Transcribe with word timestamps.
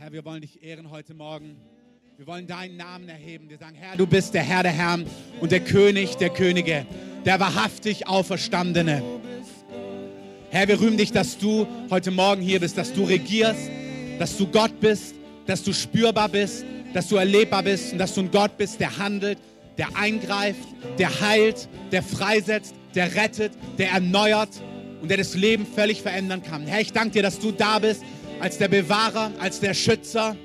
Herr, 0.00 0.12
wir 0.12 0.24
wollen 0.24 0.40
dich 0.40 0.62
ehren 0.62 0.90
heute 0.90 1.12
Morgen. 1.12 1.58
Wir 2.16 2.26
wollen 2.26 2.46
deinen 2.46 2.78
Namen 2.78 3.06
erheben. 3.10 3.50
Wir 3.50 3.58
sagen, 3.58 3.76
Herr, 3.78 3.98
du 3.98 4.06
bist 4.06 4.32
der 4.32 4.40
Herr 4.40 4.62
der 4.62 4.72
Herren 4.72 5.04
und 5.42 5.52
der 5.52 5.60
König 5.60 6.14
der 6.16 6.30
Könige, 6.30 6.86
der 7.26 7.38
wahrhaftig 7.38 8.08
Auferstandene. 8.08 9.02
Herr, 10.48 10.68
wir 10.68 10.80
rühmen 10.80 10.96
dich, 10.96 11.12
dass 11.12 11.36
du 11.36 11.66
heute 11.90 12.12
Morgen 12.12 12.40
hier 12.40 12.60
bist, 12.60 12.78
dass 12.78 12.94
du 12.94 13.04
regierst, 13.04 13.70
dass 14.18 14.38
du 14.38 14.46
Gott 14.46 14.80
bist, 14.80 15.16
dass 15.44 15.62
du 15.62 15.74
spürbar 15.74 16.30
bist, 16.30 16.64
dass 16.94 17.06
du 17.08 17.16
erlebbar 17.16 17.62
bist 17.62 17.92
und 17.92 17.98
dass 17.98 18.14
du 18.14 18.22
ein 18.22 18.30
Gott 18.30 18.56
bist, 18.56 18.80
der 18.80 18.96
handelt, 18.96 19.36
der 19.76 19.94
eingreift, 19.98 20.66
der 20.98 21.20
heilt, 21.20 21.68
der 21.92 22.02
freisetzt, 22.02 22.74
der 22.94 23.14
rettet, 23.16 23.52
der 23.76 23.90
erneuert 23.90 24.62
und 25.02 25.10
der 25.10 25.18
das 25.18 25.34
Leben 25.34 25.66
völlig 25.66 26.00
verändern 26.00 26.42
kann. 26.42 26.66
Herr, 26.66 26.80
ich 26.80 26.94
danke 26.94 27.10
dir, 27.10 27.22
dass 27.22 27.38
du 27.38 27.52
da 27.52 27.78
bist 27.80 28.02
als 28.40 28.56
der 28.56 28.68
Bewahrer, 28.68 29.32
als 29.38 29.60
der 29.60 29.74
Schützer, 29.74 30.36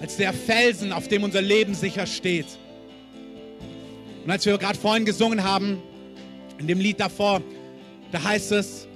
als 0.00 0.16
der 0.16 0.32
Felsen, 0.32 0.92
auf 0.92 1.08
dem 1.08 1.22
unser 1.22 1.40
Leben 1.40 1.74
sicher 1.74 2.06
steht. 2.06 2.46
Und 4.24 4.30
als 4.30 4.44
wir 4.44 4.58
gerade 4.58 4.78
vorhin 4.78 5.04
gesungen 5.04 5.42
haben, 5.44 5.80
in 6.58 6.66
dem 6.66 6.80
Lied 6.80 7.00
davor, 7.00 7.40
da 8.10 8.22
heißt 8.22 8.52
es, 8.52 8.86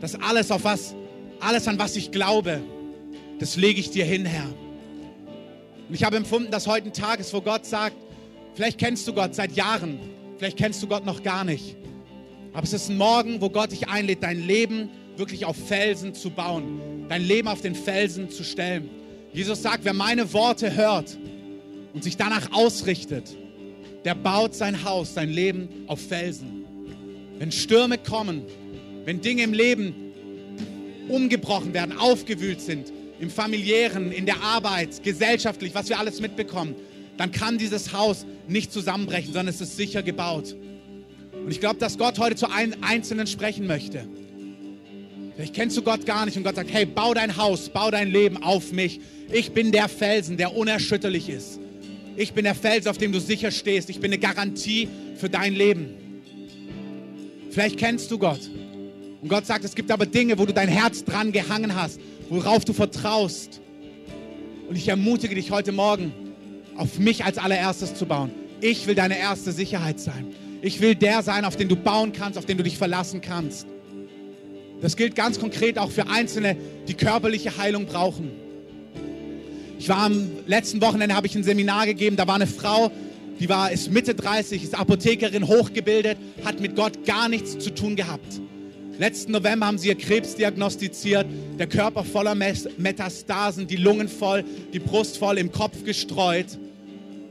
dass 0.00 0.14
alles 0.20 0.50
auf 0.50 0.64
was, 0.64 0.94
alles 1.40 1.66
an 1.66 1.78
was 1.78 1.96
ich 1.96 2.10
glaube, 2.10 2.60
das 3.38 3.56
lege 3.56 3.80
ich 3.80 3.90
dir 3.90 4.04
hin, 4.04 4.24
Herr. 4.24 4.48
Und 5.88 5.94
ich 5.94 6.04
habe 6.04 6.16
empfunden, 6.16 6.50
dass 6.50 6.66
heute 6.66 6.88
ein 6.88 6.92
Tag 6.92 7.20
ist, 7.20 7.32
wo 7.32 7.40
Gott 7.40 7.64
sagt, 7.64 7.96
vielleicht 8.54 8.78
kennst 8.78 9.08
du 9.08 9.14
Gott 9.14 9.34
seit 9.34 9.52
Jahren, 9.52 9.98
vielleicht 10.38 10.58
kennst 10.58 10.82
du 10.82 10.86
Gott 10.86 11.06
noch 11.06 11.22
gar 11.22 11.44
nicht. 11.44 11.76
Aber 12.52 12.64
es 12.64 12.72
ist 12.72 12.88
ein 12.90 12.96
Morgen, 12.96 13.40
wo 13.40 13.50
Gott 13.50 13.72
dich 13.72 13.88
einlädt, 13.88 14.22
dein 14.22 14.46
Leben 14.46 14.90
wirklich 15.18 15.44
auf 15.44 15.56
Felsen 15.56 16.14
zu 16.14 16.30
bauen, 16.30 17.06
dein 17.08 17.22
Leben 17.22 17.48
auf 17.48 17.60
den 17.60 17.74
Felsen 17.74 18.30
zu 18.30 18.44
stellen. 18.44 18.88
Jesus 19.32 19.62
sagt, 19.62 19.84
wer 19.84 19.92
meine 19.92 20.32
Worte 20.32 20.74
hört 20.74 21.18
und 21.92 22.04
sich 22.04 22.16
danach 22.16 22.52
ausrichtet, 22.52 23.36
der 24.04 24.14
baut 24.14 24.54
sein 24.54 24.84
Haus, 24.84 25.14
sein 25.14 25.30
Leben 25.30 25.68
auf 25.86 26.00
Felsen. 26.00 26.64
Wenn 27.38 27.52
Stürme 27.52 27.98
kommen, 27.98 28.42
wenn 29.04 29.20
Dinge 29.20 29.42
im 29.42 29.52
Leben 29.52 29.94
umgebrochen 31.08 31.74
werden, 31.74 31.98
aufgewühlt 31.98 32.60
sind, 32.60 32.92
im 33.18 33.30
familiären, 33.30 34.12
in 34.12 34.26
der 34.26 34.42
Arbeit, 34.42 35.02
gesellschaftlich, 35.02 35.74
was 35.74 35.88
wir 35.88 35.98
alles 35.98 36.20
mitbekommen, 36.20 36.74
dann 37.16 37.30
kann 37.30 37.58
dieses 37.58 37.92
Haus 37.92 38.26
nicht 38.48 38.72
zusammenbrechen, 38.72 39.32
sondern 39.32 39.48
es 39.48 39.60
ist 39.60 39.76
sicher 39.76 40.02
gebaut. 40.02 40.54
Und 41.32 41.50
ich 41.50 41.60
glaube, 41.60 41.78
dass 41.78 41.98
Gott 41.98 42.18
heute 42.18 42.36
zu 42.36 42.50
einem 42.50 42.74
Einzelnen 42.82 43.26
sprechen 43.26 43.66
möchte. 43.66 44.06
Vielleicht 45.36 45.54
kennst 45.54 45.76
du 45.76 45.82
Gott 45.82 46.06
gar 46.06 46.24
nicht 46.24 46.36
und 46.38 46.44
Gott 46.44 46.56
sagt, 46.56 46.72
hey, 46.72 46.86
bau 46.86 47.12
dein 47.12 47.36
Haus, 47.36 47.68
bau 47.68 47.90
dein 47.90 48.10
Leben 48.10 48.42
auf 48.42 48.72
mich. 48.72 49.00
Ich 49.30 49.52
bin 49.52 49.70
der 49.70 49.88
Felsen, 49.88 50.38
der 50.38 50.56
unerschütterlich 50.56 51.28
ist. 51.28 51.60
Ich 52.16 52.32
bin 52.32 52.44
der 52.44 52.54
Felsen, 52.54 52.88
auf 52.88 52.96
dem 52.96 53.12
du 53.12 53.20
sicher 53.20 53.50
stehst. 53.50 53.90
Ich 53.90 54.00
bin 54.00 54.10
eine 54.10 54.18
Garantie 54.18 54.88
für 55.16 55.28
dein 55.28 55.54
Leben. 55.54 55.90
Vielleicht 57.50 57.78
kennst 57.78 58.10
du 58.10 58.18
Gott. 58.18 58.50
Und 59.20 59.28
Gott 59.28 59.44
sagt, 59.44 59.64
es 59.66 59.74
gibt 59.74 59.90
aber 59.90 60.06
Dinge, 60.06 60.38
wo 60.38 60.46
du 60.46 60.54
dein 60.54 60.68
Herz 60.68 61.04
dran 61.04 61.32
gehangen 61.32 61.74
hast, 61.74 62.00
worauf 62.30 62.64
du 62.64 62.72
vertraust. 62.72 63.60
Und 64.68 64.76
ich 64.76 64.88
ermutige 64.88 65.34
dich 65.34 65.50
heute 65.50 65.72
Morgen, 65.72 66.12
auf 66.76 66.98
mich 66.98 67.24
als 67.24 67.36
allererstes 67.36 67.94
zu 67.94 68.06
bauen. 68.06 68.30
Ich 68.62 68.86
will 68.86 68.94
deine 68.94 69.18
erste 69.18 69.52
Sicherheit 69.52 70.00
sein. 70.00 70.32
Ich 70.62 70.80
will 70.80 70.94
der 70.94 71.22
sein, 71.22 71.44
auf 71.44 71.56
den 71.56 71.68
du 71.68 71.76
bauen 71.76 72.12
kannst, 72.12 72.38
auf 72.38 72.46
den 72.46 72.56
du 72.56 72.62
dich 72.62 72.78
verlassen 72.78 73.20
kannst. 73.20 73.66
Das 74.80 74.96
gilt 74.96 75.14
ganz 75.14 75.40
konkret 75.40 75.78
auch 75.78 75.90
für 75.90 76.08
Einzelne, 76.08 76.56
die 76.86 76.94
körperliche 76.94 77.56
Heilung 77.56 77.86
brauchen. 77.86 78.30
Ich 79.78 79.88
war 79.88 79.98
am 79.98 80.28
letzten 80.46 80.80
Wochenende, 80.80 81.14
habe 81.14 81.26
ich 81.26 81.34
ein 81.34 81.44
Seminar 81.44 81.86
gegeben, 81.86 82.16
da 82.16 82.26
war 82.26 82.36
eine 82.36 82.46
Frau, 82.46 82.90
die 83.38 83.48
war, 83.48 83.70
ist 83.70 83.90
Mitte 83.90 84.14
30, 84.14 84.62
ist 84.62 84.78
Apothekerin, 84.78 85.46
hochgebildet, 85.46 86.16
hat 86.44 86.60
mit 86.60 86.76
Gott 86.76 87.04
gar 87.04 87.28
nichts 87.28 87.58
zu 87.58 87.74
tun 87.74 87.96
gehabt. 87.96 88.40
Letzten 88.98 89.32
November 89.32 89.66
haben 89.66 89.76
sie 89.76 89.88
ihr 89.88 89.94
Krebs 89.94 90.36
diagnostiziert, 90.36 91.26
der 91.58 91.66
Körper 91.66 92.02
voller 92.02 92.34
Metastasen, 92.34 93.66
die 93.66 93.76
Lungen 93.76 94.08
voll, 94.08 94.42
die 94.72 94.78
Brust 94.78 95.18
voll, 95.18 95.36
im 95.36 95.52
Kopf 95.52 95.84
gestreut. 95.84 96.46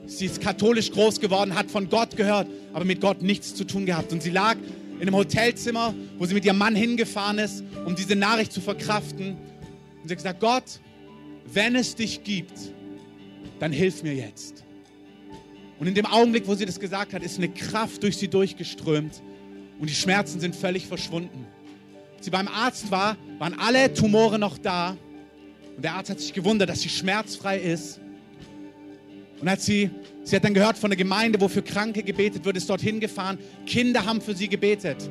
Sie 0.06 0.26
ist 0.28 0.42
katholisch 0.42 0.92
groß 0.92 1.20
geworden, 1.20 1.56
hat 1.56 1.72
von 1.72 1.90
Gott 1.90 2.16
gehört, 2.16 2.48
aber 2.74 2.86
mit 2.86 3.02
Gott 3.02 3.24
nichts 3.24 3.56
zu 3.56 3.64
tun 3.64 3.88
gehabt. 3.88 4.14
Und 4.14 4.22
sie 4.22 4.30
lag 4.30 4.58
in 4.96 5.02
einem 5.02 5.16
Hotelzimmer, 5.16 5.94
wo 6.18 6.26
sie 6.26 6.34
mit 6.34 6.46
ihrem 6.46 6.58
Mann 6.58 6.76
hingefahren 6.76 7.40
ist, 7.40 7.64
um 7.86 7.96
diese 7.96 8.16
Nachricht 8.16 8.52
zu 8.52 8.62
verkraften. 8.62 9.38
Und 10.02 10.08
sie 10.08 10.12
hat 10.12 10.18
gesagt, 10.18 10.40
Gott, 10.40 10.80
wenn 11.52 11.76
es 11.76 11.96
dich 11.96 12.24
gibt, 12.24 12.54
dann 13.60 13.72
hilf 13.72 14.04
mir 14.04 14.14
jetzt. 14.14 14.64
Und 15.80 15.88
in 15.88 15.96
dem 15.96 16.06
Augenblick, 16.06 16.48
wo 16.48 16.56
sie 16.56 16.66
das 16.66 16.80
gesagt 16.80 17.14
hat, 17.14 17.24
ist 17.24 17.38
eine 17.38 17.50
Kraft 17.50 18.04
durch 18.04 18.18
sie 18.18 18.28
durchgeströmt 18.28 19.22
und 19.80 19.90
die 19.90 19.96
Schmerzen 19.96 20.40
sind 20.40 20.56
völlig 20.56 20.88
verschwunden 20.88 21.46
sie 22.26 22.32
beim 22.32 22.48
Arzt 22.48 22.92
war, 22.92 23.16
waren 23.38 23.58
alle 23.58 23.94
Tumore 23.94 24.38
noch 24.38 24.58
da. 24.58 24.98
Und 25.76 25.84
der 25.84 25.94
Arzt 25.94 26.10
hat 26.10 26.20
sich 26.20 26.34
gewundert, 26.34 26.70
dass 26.70 26.82
sie 26.82 26.90
schmerzfrei 26.90 27.60
ist. 27.60 28.02
Und 29.40 29.48
als 29.48 29.66
sie, 29.66 29.92
sie 30.26 30.36
hat 30.36 30.44
dann 30.44 30.54
gehört 30.54 30.78
von 30.78 30.90
der 30.90 30.98
Gemeinde, 30.98 31.40
wo 31.40 31.48
für 31.48 31.62
Kranke 31.62 32.04
gebetet 32.04 32.44
wird, 32.44 32.58
ist 32.58 32.70
dorthin 32.70 33.00
gefahren. 33.00 33.38
Kinder 33.66 34.06
haben 34.06 34.20
für 34.20 34.36
sie 34.36 34.50
gebetet. 34.50 35.10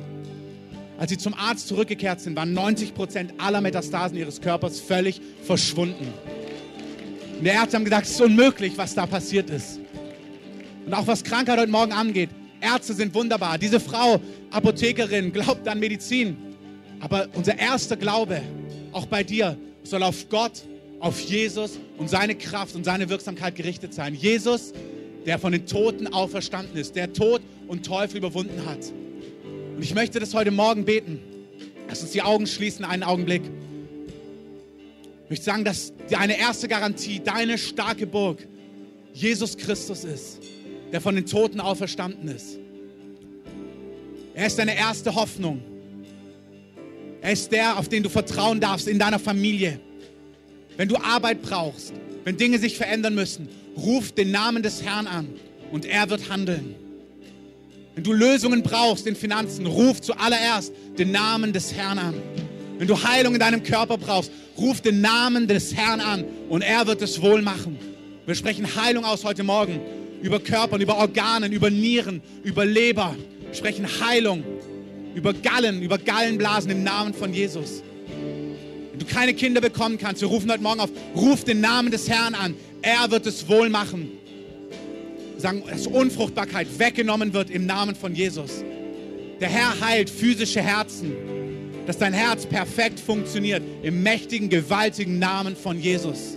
Als 0.97 1.09
sie 1.09 1.17
zum 1.17 1.33
Arzt 1.33 1.67
zurückgekehrt 1.67 2.21
sind, 2.21 2.35
waren 2.35 2.53
90 2.53 2.93
Prozent 2.93 3.33
aller 3.37 3.59
Metastasen 3.61 4.17
ihres 4.17 4.39
Körpers 4.39 4.79
völlig 4.79 5.19
verschwunden. 5.43 6.13
Und 7.37 7.43
die 7.43 7.49
Ärzte 7.49 7.77
haben 7.77 7.83
gesagt, 7.83 8.05
es 8.05 8.11
ist 8.11 8.21
unmöglich, 8.21 8.77
was 8.77 8.93
da 8.93 9.05
passiert 9.05 9.49
ist. 9.49 9.79
Und 10.85 10.93
auch 10.93 11.07
was 11.07 11.23
Krankheit 11.23 11.59
heute 11.59 11.71
Morgen 11.71 11.91
angeht, 11.91 12.29
Ärzte 12.61 12.93
sind 12.93 13.13
wunderbar. 13.13 13.57
Diese 13.57 13.79
Frau, 13.79 14.21
Apothekerin, 14.51 15.33
glaubt 15.33 15.67
an 15.67 15.79
Medizin. 15.79 16.37
Aber 16.99 17.27
unser 17.33 17.57
erster 17.57 17.97
Glaube, 17.97 18.41
auch 18.93 19.05
bei 19.05 19.23
dir, 19.23 19.57
soll 19.83 20.03
auf 20.03 20.29
Gott, 20.29 20.63
auf 20.99 21.19
Jesus 21.19 21.77
und 21.97 22.09
seine 22.09 22.35
Kraft 22.35 22.75
und 22.75 22.83
seine 22.85 23.09
Wirksamkeit 23.09 23.55
gerichtet 23.55 23.93
sein. 23.93 24.15
Jesus, 24.15 24.73
der 25.25 25.39
von 25.39 25.51
den 25.51 25.65
Toten 25.65 26.07
auferstanden 26.07 26.77
ist, 26.77 26.95
der 26.95 27.13
Tod 27.13 27.41
und 27.67 27.85
Teufel 27.85 28.17
überwunden 28.17 28.65
hat. 28.65 28.79
Und 29.75 29.83
ich 29.83 29.93
möchte 29.95 30.19
das 30.19 30.33
heute 30.33 30.51
Morgen 30.51 30.85
beten. 30.85 31.19
Lass 31.87 32.01
uns 32.01 32.11
die 32.11 32.21
Augen 32.21 32.47
schließen, 32.47 32.85
einen 32.85 33.03
Augenblick. 33.03 33.41
Ich 35.25 35.29
möchte 35.29 35.45
sagen, 35.45 35.65
dass 35.65 35.93
deine 36.09 36.37
erste 36.37 36.67
Garantie, 36.67 37.19
deine 37.23 37.57
starke 37.57 38.05
Burg, 38.05 38.47
Jesus 39.13 39.57
Christus 39.57 40.03
ist, 40.03 40.39
der 40.91 41.01
von 41.01 41.15
den 41.15 41.25
Toten 41.25 41.59
auferstanden 41.59 42.29
ist. 42.29 42.59
Er 44.33 44.47
ist 44.47 44.59
deine 44.59 44.75
erste 44.77 45.15
Hoffnung. 45.15 45.61
Er 47.21 47.31
ist 47.31 47.51
der, 47.51 47.79
auf 47.79 47.89
den 47.89 48.03
du 48.03 48.09
vertrauen 48.09 48.59
darfst 48.59 48.87
in 48.87 48.99
deiner 48.99 49.17
Familie. 49.17 49.79
Wenn 50.77 50.89
du 50.89 50.97
Arbeit 50.97 51.41
brauchst, 51.41 51.93
wenn 52.23 52.37
Dinge 52.37 52.59
sich 52.59 52.77
verändern 52.77 53.15
müssen, 53.15 53.47
ruf 53.77 54.11
den 54.11 54.31
Namen 54.31 54.63
des 54.63 54.83
Herrn 54.83 55.07
an 55.07 55.27
und 55.71 55.85
er 55.85 56.09
wird 56.09 56.29
handeln. 56.29 56.75
Wenn 57.95 58.03
du 58.03 58.13
Lösungen 58.13 58.61
brauchst 58.61 59.07
in 59.07 59.15
Finanzen, 59.15 59.65
ruf 59.65 60.01
zuallererst 60.01 60.73
den 60.97 61.11
Namen 61.11 61.53
des 61.53 61.73
Herrn 61.73 61.97
an. 61.97 62.15
Wenn 62.77 62.87
du 62.87 63.01
Heilung 63.01 63.33
in 63.33 63.39
deinem 63.39 63.63
Körper 63.63 63.97
brauchst, 63.97 64.31
ruf 64.57 64.81
den 64.81 65.01
Namen 65.01 65.47
des 65.47 65.73
Herrn 65.73 66.01
an 66.01 66.25
und 66.49 66.61
er 66.61 66.87
wird 66.87 67.01
es 67.01 67.21
wohl 67.21 67.41
machen. 67.41 67.77
Wir 68.25 68.35
sprechen 68.35 68.75
Heilung 68.75 69.05
aus 69.05 69.23
heute 69.23 69.43
Morgen 69.43 69.79
über 70.21 70.39
Körpern, 70.39 70.81
über 70.81 70.97
Organen, 70.97 71.51
über 71.53 71.69
Nieren, 71.69 72.21
über 72.43 72.65
Leber. 72.65 73.15
Wir 73.47 73.53
sprechen 73.53 73.87
Heilung 74.01 74.43
über 75.15 75.33
Gallen, 75.33 75.81
über 75.81 75.97
Gallenblasen 75.97 76.69
im 76.69 76.83
Namen 76.83 77.13
von 77.13 77.33
Jesus. 77.33 77.81
Du 78.97 79.05
keine 79.05 79.33
Kinder 79.33 79.61
bekommen 79.61 79.97
kannst, 79.97 80.21
wir 80.21 80.27
rufen 80.27 80.51
heute 80.51 80.63
Morgen 80.63 80.79
auf, 80.79 80.89
ruf 81.15 81.43
den 81.43 81.61
Namen 81.61 81.91
des 81.91 82.09
Herrn 82.09 82.33
an. 82.33 82.55
Er 82.81 83.09
wird 83.11 83.25
es 83.25 83.47
wohl 83.47 83.69
machen. 83.69 84.11
Wir 85.33 85.41
sagen, 85.41 85.63
dass 85.69 85.87
Unfruchtbarkeit 85.87 86.67
weggenommen 86.79 87.33
wird 87.33 87.49
im 87.49 87.65
Namen 87.65 87.95
von 87.95 88.15
Jesus. 88.15 88.63
Der 89.39 89.49
Herr 89.49 89.79
heilt 89.81 90.09
physische 90.09 90.61
Herzen, 90.61 91.11
dass 91.85 91.97
dein 91.97 92.13
Herz 92.13 92.45
perfekt 92.45 92.99
funktioniert 92.99 93.61
im 93.83 94.01
mächtigen, 94.01 94.49
gewaltigen 94.49 95.19
Namen 95.19 95.55
von 95.55 95.79
Jesus. 95.79 96.35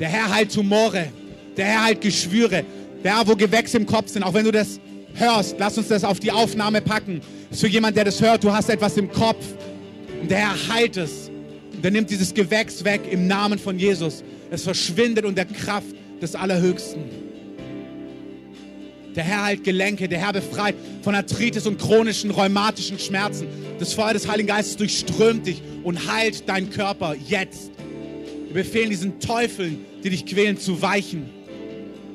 Der 0.00 0.08
Herr 0.08 0.34
heilt 0.34 0.52
Tumore, 0.52 1.12
der 1.56 1.66
Herr 1.66 1.84
heilt 1.84 2.00
Geschwüre, 2.00 2.64
der, 3.04 3.22
wo 3.26 3.36
Gewächse 3.36 3.76
im 3.76 3.86
Kopf 3.86 4.08
sind, 4.08 4.22
auch 4.22 4.34
wenn 4.34 4.44
du 4.44 4.52
das 4.52 4.80
hörst, 5.14 5.56
lass 5.58 5.78
uns 5.78 5.88
das 5.88 6.04
auf 6.04 6.20
die 6.20 6.32
Aufnahme 6.32 6.80
packen. 6.80 7.20
Ist 7.50 7.60
für 7.60 7.68
jemand, 7.68 7.96
der 7.96 8.04
das 8.04 8.20
hört, 8.20 8.44
du 8.44 8.52
hast 8.52 8.68
etwas 8.68 8.96
im 8.96 9.10
Kopf 9.10 9.44
und 10.20 10.30
der 10.30 10.38
Herr 10.38 10.74
heilt 10.74 10.96
es. 10.96 11.30
Und 11.72 11.84
er 11.84 11.90
nimmt 11.90 12.10
dieses 12.10 12.34
Gewächs 12.34 12.84
weg 12.84 13.02
im 13.10 13.26
Namen 13.26 13.58
von 13.58 13.78
Jesus. 13.78 14.22
Es 14.50 14.64
verschwindet 14.64 15.24
unter 15.24 15.44
Kraft 15.44 15.94
des 16.20 16.34
Allerhöchsten. 16.34 17.02
Der 19.16 19.24
Herr 19.24 19.44
heilt 19.44 19.64
Gelenke, 19.64 20.08
der 20.08 20.20
Herr 20.20 20.32
befreit 20.32 20.76
von 21.02 21.14
Arthritis 21.14 21.66
und 21.66 21.80
chronischen 21.80 22.30
rheumatischen 22.30 22.98
Schmerzen. 22.98 23.48
Das 23.78 23.92
Feuer 23.92 24.12
des 24.12 24.28
Heiligen 24.28 24.48
Geistes 24.48 24.76
durchströmt 24.76 25.46
dich 25.46 25.62
und 25.82 26.10
heilt 26.12 26.48
deinen 26.48 26.70
Körper 26.70 27.16
jetzt 27.26 27.70
Wir 28.52 28.62
befehlen 28.64 28.90
diesen 28.90 29.20
Teufeln, 29.20 29.84
die 30.02 30.10
dich 30.10 30.26
quälen, 30.26 30.58
zu 30.58 30.82
weichen. 30.82 31.30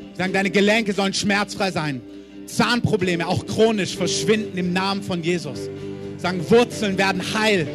Wir 0.10 0.18
sagen, 0.18 0.34
deine 0.34 0.52
Gelenke 0.52 0.94
sollen 0.94 1.14
schmerzfrei 1.14 1.72
sein. 1.72 2.02
Zahnprobleme, 2.46 3.26
auch 3.26 3.46
chronisch, 3.46 3.96
verschwinden 3.96 4.58
im 4.58 4.74
Namen 4.74 5.02
von 5.02 5.24
Jesus. 5.24 5.70
Wir 6.12 6.20
sagen, 6.20 6.50
Wurzeln 6.50 6.98
werden 6.98 7.22
heil. 7.34 7.68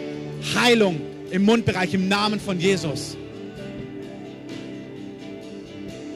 Heilung 0.55 1.01
im 1.31 1.45
Mundbereich 1.45 1.95
im 1.95 2.09
Namen 2.09 2.41
von 2.41 2.59
Jesus. 2.59 3.17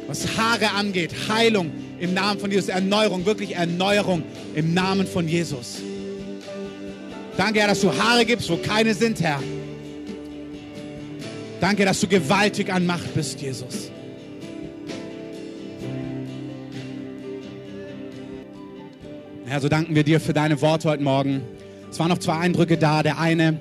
Was 0.06 0.36
Haare 0.36 0.70
angeht, 0.72 1.12
Heilung 1.28 1.72
im 1.98 2.14
Namen 2.14 2.38
von 2.38 2.50
Jesus. 2.50 2.68
Erneuerung, 2.68 3.24
wirklich 3.26 3.54
Erneuerung 3.54 4.22
im 4.54 4.74
Namen 4.74 5.06
von 5.06 5.26
Jesus. 5.26 5.80
Danke, 7.36 7.60
Herr, 7.60 7.68
dass 7.68 7.80
du 7.80 7.92
Haare 7.92 8.24
gibst, 8.24 8.48
wo 8.50 8.56
keine 8.56 8.94
sind, 8.94 9.20
Herr. 9.20 9.42
Danke, 11.60 11.84
dass 11.84 12.00
du 12.00 12.06
gewaltig 12.06 12.72
an 12.72 12.86
Macht 12.86 13.14
bist, 13.14 13.40
Jesus. 13.40 13.90
Herr, 19.46 19.60
so 19.60 19.68
danken 19.68 19.94
wir 19.94 20.04
dir 20.04 20.20
für 20.20 20.32
deine 20.32 20.60
Worte 20.60 20.88
heute 20.88 21.02
Morgen. 21.02 21.42
Es 21.90 21.98
waren 21.98 22.08
noch 22.08 22.18
zwei 22.18 22.38
Eindrücke 22.38 22.76
da. 22.76 23.02
Der 23.02 23.18
eine, 23.18 23.58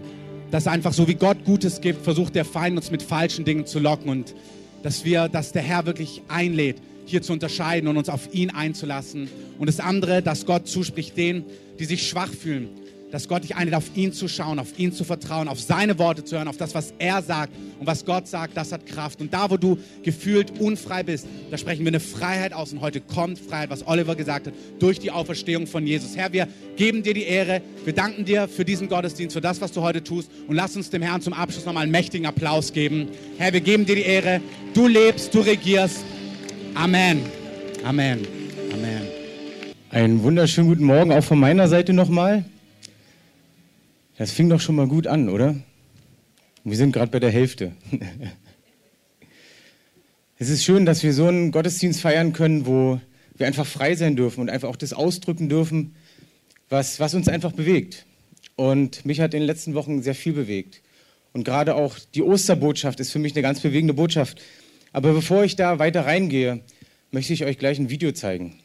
dass 0.54 0.68
einfach 0.68 0.94
so 0.94 1.08
wie 1.08 1.16
Gott 1.16 1.46
Gutes 1.46 1.82
gibt, 1.82 2.04
versucht 2.04 2.36
der 2.36 2.46
Feind 2.46 2.78
uns 2.78 2.92
mit 2.92 3.02
falschen 3.02 3.44
Dingen 3.44 3.66
zu 3.66 3.80
locken 3.80 4.08
und 4.08 4.36
dass 4.84 5.04
wir, 5.04 5.28
dass 5.28 5.52
der 5.52 5.64
Herr 5.64 5.88
wirklich 5.88 6.22
einlädt, 6.28 6.78
hier 7.08 7.24
zu 7.24 7.34
unterscheiden 7.34 7.90
und 7.90 7.98
uns 7.98 8.08
auf 8.08 8.32
ihn 8.36 8.52
einzulassen. 8.52 9.30
Und 9.58 9.68
das 9.68 9.80
andere, 9.80 10.22
dass 10.22 10.46
Gott 10.46 10.68
zuspricht 10.68 11.18
denen, 11.18 11.44
die 11.80 11.86
sich 11.86 12.08
schwach 12.08 12.30
fühlen, 12.30 12.70
dass 13.14 13.28
Gott 13.28 13.44
dich 13.44 13.56
einlädt, 13.56 13.76
auf 13.76 13.96
ihn 13.96 14.12
zu 14.12 14.28
schauen, 14.28 14.58
auf 14.58 14.80
ihn 14.80 14.92
zu 14.92 15.04
vertrauen, 15.04 15.48
auf 15.48 15.60
seine 15.60 16.00
Worte 16.00 16.24
zu 16.24 16.36
hören, 16.36 16.48
auf 16.48 16.58
das, 16.58 16.74
was 16.74 16.96
er 16.98 17.22
sagt 17.22 17.54
und 17.80 17.86
was 17.86 18.06
Gott 18.06 18.28
sagt, 18.28 18.58
das 18.58 18.72
hat 18.72 18.88
Kraft. 18.88 19.22
Und 19.22 19.32
da, 19.32 19.52
wo 19.52 19.58
du 19.58 19.78
gefühlt 20.02 20.60
unfrei 20.60 21.04
bist, 21.04 21.28
da 21.52 21.60
sprechen 21.60 21.86
wir 21.86 21.92
eine 21.92 22.00
Freiheit 22.00 22.54
aus. 22.54 22.74
Und 22.74 22.82
heute 22.82 23.02
kommt 23.02 23.38
Freiheit, 23.38 23.70
was 23.70 23.86
Oliver 23.86 24.16
gesagt 24.16 24.48
hat, 24.48 24.54
durch 24.80 24.98
die 24.98 25.12
Auferstehung 25.12 25.68
von 25.68 25.86
Jesus. 25.86 26.18
Herr, 26.18 26.34
wir 26.34 26.48
geben 26.76 27.04
dir 27.04 27.14
die 27.14 27.22
Ehre. 27.22 27.62
Wir 27.86 27.94
danken 27.94 28.26
dir 28.26 28.48
für 28.48 28.66
diesen 28.66 28.90
Gottesdienst, 28.90 29.36
für 29.36 29.42
das, 29.42 29.62
was 29.62 29.72
du 29.72 29.82
heute 29.84 30.04
tust. 30.04 30.32
Und 30.48 30.56
lass 30.56 30.76
uns 30.76 30.90
dem 30.90 31.04
Herrn 31.04 31.22
zum 31.22 31.34
Abschluss 31.34 31.68
nochmal 31.68 31.84
einen 31.84 31.92
mächtigen 31.92 32.26
Applaus 32.26 32.74
geben. 32.74 33.10
Herr, 33.38 33.54
wir 33.54 33.62
geben 33.62 33.86
dir 33.86 33.94
die 33.94 34.02
Ehre. 34.02 34.42
Du 34.74 34.88
lebst, 34.88 35.36
du 35.36 35.42
regierst. 35.42 36.04
Amen. 36.74 37.22
Amen. 37.86 38.26
Amen. 38.74 39.02
Einen 39.92 40.24
wunderschönen 40.24 40.68
guten 40.68 40.86
Morgen 40.86 41.12
auch 41.12 41.24
von 41.24 41.38
meiner 41.38 41.68
Seite 41.68 41.94
nochmal. 41.94 42.46
Das 44.16 44.32
fing 44.32 44.48
doch 44.48 44.62
schon 44.62 44.76
mal 44.76 44.88
gut 44.88 45.08
an, 45.08 45.28
oder? 45.28 45.56
Wir 46.64 46.78
sind 46.78 46.92
gerade 46.92 47.12
bei 47.12 47.20
der 47.20 47.32
Hälfte. 47.32 47.72
es 50.38 50.50
ist 50.50 50.64
schön, 50.64 50.86
dass 50.86 51.02
wir 51.02 51.14
so 51.14 51.26
einen 51.26 51.52
Gottesdienst 51.52 52.00
feiern 52.00 52.32
können, 52.32 52.68
wo 52.68 53.02
wir 53.36 53.48
einfach 53.48 53.66
frei 53.66 53.96
sein 53.96 54.16
dürfen 54.16 54.42
und 54.42 54.52
einfach 54.52 54.70
auch 54.70 54.76
das 54.76 54.94
ausdrücken 54.94 55.50
dürfen, 55.50 55.96
was, 56.70 57.00
was 57.00 57.16
uns 57.16 57.28
einfach 57.28 57.54
bewegt. 57.54 58.06
Und 58.56 59.04
mich 59.04 59.20
hat 59.20 59.34
in 59.34 59.40
den 59.40 59.48
letzten 59.48 59.74
Wochen 59.74 60.04
sehr 60.04 60.14
viel 60.14 60.34
bewegt. 60.34 60.84
Und 61.34 61.44
gerade 61.44 61.74
auch 61.74 61.98
die 62.14 62.22
Osterbotschaft 62.22 63.00
ist 63.00 63.12
für 63.12 63.18
mich 63.18 63.34
eine 63.34 63.42
ganz 63.42 63.62
bewegende 63.62 63.96
Botschaft. 63.96 64.40
Aber 64.92 65.12
bevor 65.14 65.44
ich 65.44 65.56
da 65.56 65.80
weiter 65.80 66.06
reingehe, 66.06 66.62
möchte 67.10 67.34
ich 67.34 67.46
euch 67.46 67.58
gleich 67.58 67.80
ein 67.80 67.90
Video 67.90 68.12
zeigen. 68.12 68.60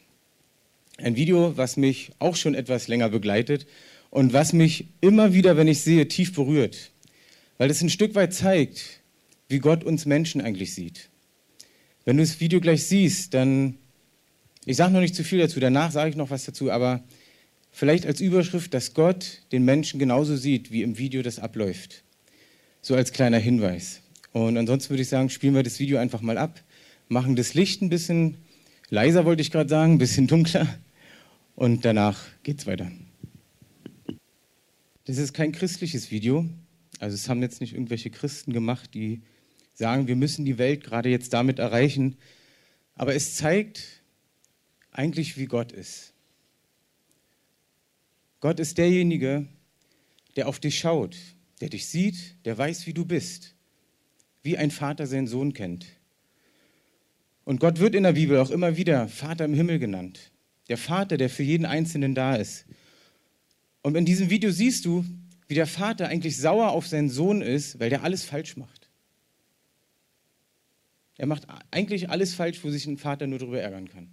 Ein 0.97 1.15
Video, 1.15 1.57
was 1.57 1.75
mich 1.75 2.11
auch 2.19 2.35
schon 2.35 2.53
etwas 2.53 2.87
länger 2.87 3.09
begleitet 3.09 3.65
und 4.09 4.33
was 4.33 4.53
mich 4.53 4.87
immer 5.01 5.33
wieder, 5.33 5.57
wenn 5.57 5.67
ich 5.67 5.81
sehe, 5.81 6.07
tief 6.07 6.33
berührt, 6.33 6.91
weil 7.57 7.69
es 7.69 7.81
ein 7.81 7.89
Stück 7.89 8.15
weit 8.15 8.33
zeigt, 8.33 9.01
wie 9.47 9.59
Gott 9.59 9.83
uns 9.83 10.05
Menschen 10.05 10.41
eigentlich 10.41 10.73
sieht. 10.73 11.09
Wenn 12.05 12.17
du 12.17 12.23
das 12.23 12.39
Video 12.39 12.59
gleich 12.59 12.85
siehst, 12.85 13.33
dann, 13.33 13.75
ich 14.65 14.77
sage 14.77 14.93
noch 14.93 15.01
nicht 15.01 15.15
zu 15.15 15.23
viel 15.23 15.39
dazu, 15.39 15.59
danach 15.59 15.91
sage 15.91 16.09
ich 16.09 16.15
noch 16.15 16.29
was 16.29 16.45
dazu, 16.45 16.71
aber 16.71 17.03
vielleicht 17.71 18.05
als 18.05 18.21
Überschrift, 18.21 18.73
dass 18.73 18.93
Gott 18.93 19.43
den 19.51 19.65
Menschen 19.65 19.99
genauso 19.99 20.35
sieht, 20.35 20.71
wie 20.71 20.81
im 20.81 20.97
Video 20.97 21.21
das 21.21 21.39
abläuft. 21.39 22.03
So 22.81 22.95
als 22.95 23.11
kleiner 23.11 23.39
Hinweis. 23.39 24.01
Und 24.31 24.57
ansonsten 24.57 24.91
würde 24.91 25.01
ich 25.01 25.09
sagen, 25.09 25.29
spielen 25.29 25.55
wir 25.55 25.63
das 25.63 25.79
Video 25.79 25.97
einfach 25.97 26.21
mal 26.21 26.37
ab, 26.37 26.61
machen 27.09 27.35
das 27.35 27.53
Licht 27.53 27.81
ein 27.81 27.89
bisschen 27.89 28.37
leiser, 28.89 29.25
wollte 29.25 29.41
ich 29.41 29.51
gerade 29.51 29.69
sagen, 29.69 29.93
ein 29.93 29.97
bisschen 29.97 30.27
dunkler 30.27 30.67
und 31.55 31.83
danach 31.83 32.19
geht's 32.43 32.67
weiter. 32.67 32.91
Das 35.09 35.17
ist 35.17 35.33
kein 35.33 35.51
christliches 35.51 36.11
Video. 36.11 36.47
Also 36.99 37.15
es 37.15 37.29
haben 37.29 37.41
jetzt 37.41 37.61
nicht 37.61 37.73
irgendwelche 37.73 38.11
Christen 38.11 38.53
gemacht, 38.53 38.93
die 38.93 39.23
sagen, 39.73 40.07
wir 40.07 40.15
müssen 40.15 40.45
die 40.45 40.59
Welt 40.59 40.83
gerade 40.83 41.09
jetzt 41.09 41.33
damit 41.33 41.57
erreichen. 41.57 42.17
Aber 42.93 43.15
es 43.15 43.33
zeigt 43.33 44.03
eigentlich, 44.91 45.35
wie 45.35 45.47
Gott 45.47 45.71
ist. 45.71 46.13
Gott 48.39 48.59
ist 48.59 48.77
derjenige, 48.77 49.47
der 50.35 50.47
auf 50.47 50.59
dich 50.59 50.77
schaut, 50.77 51.17
der 51.59 51.69
dich 51.69 51.87
sieht, 51.87 52.35
der 52.45 52.55
weiß, 52.55 52.85
wie 52.85 52.93
du 52.93 53.03
bist, 53.03 53.55
wie 54.43 54.59
ein 54.59 54.69
Vater 54.69 55.07
seinen 55.07 55.25
Sohn 55.25 55.53
kennt. 55.53 55.87
Und 57.45 57.59
Gott 57.59 57.79
wird 57.79 57.95
in 57.95 58.03
der 58.03 58.13
Bibel 58.13 58.37
auch 58.37 58.51
immer 58.51 58.77
wieder 58.77 59.07
Vater 59.07 59.45
im 59.45 59.55
Himmel 59.55 59.79
genannt. 59.79 60.31
Der 60.67 60.77
Vater, 60.77 61.17
der 61.17 61.31
für 61.31 61.41
jeden 61.41 61.65
Einzelnen 61.65 62.13
da 62.13 62.35
ist. 62.35 62.67
Und 63.81 63.95
in 63.95 64.05
diesem 64.05 64.29
Video 64.29 64.51
siehst 64.51 64.85
du, 64.85 65.05
wie 65.47 65.55
der 65.55 65.67
Vater 65.67 66.07
eigentlich 66.07 66.37
sauer 66.37 66.71
auf 66.71 66.87
seinen 66.87 67.09
Sohn 67.09 67.41
ist, 67.41 67.79
weil 67.79 67.89
der 67.89 68.03
alles 68.03 68.23
falsch 68.23 68.57
macht. 68.57 68.89
Er 71.17 71.25
macht 71.25 71.47
eigentlich 71.71 72.09
alles 72.09 72.33
falsch, 72.33 72.63
wo 72.63 72.69
sich 72.69 72.85
ein 72.85 72.97
Vater 72.97 73.27
nur 73.27 73.39
darüber 73.39 73.59
ärgern 73.59 73.89
kann. 73.89 74.09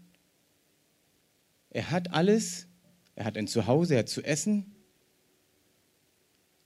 Er 1.70 1.90
hat 1.90 2.12
alles, 2.12 2.66
er 3.14 3.24
hat 3.24 3.36
ein 3.36 3.46
Zuhause, 3.46 3.94
er 3.94 4.00
hat 4.00 4.08
zu 4.08 4.22
essen, 4.22 4.74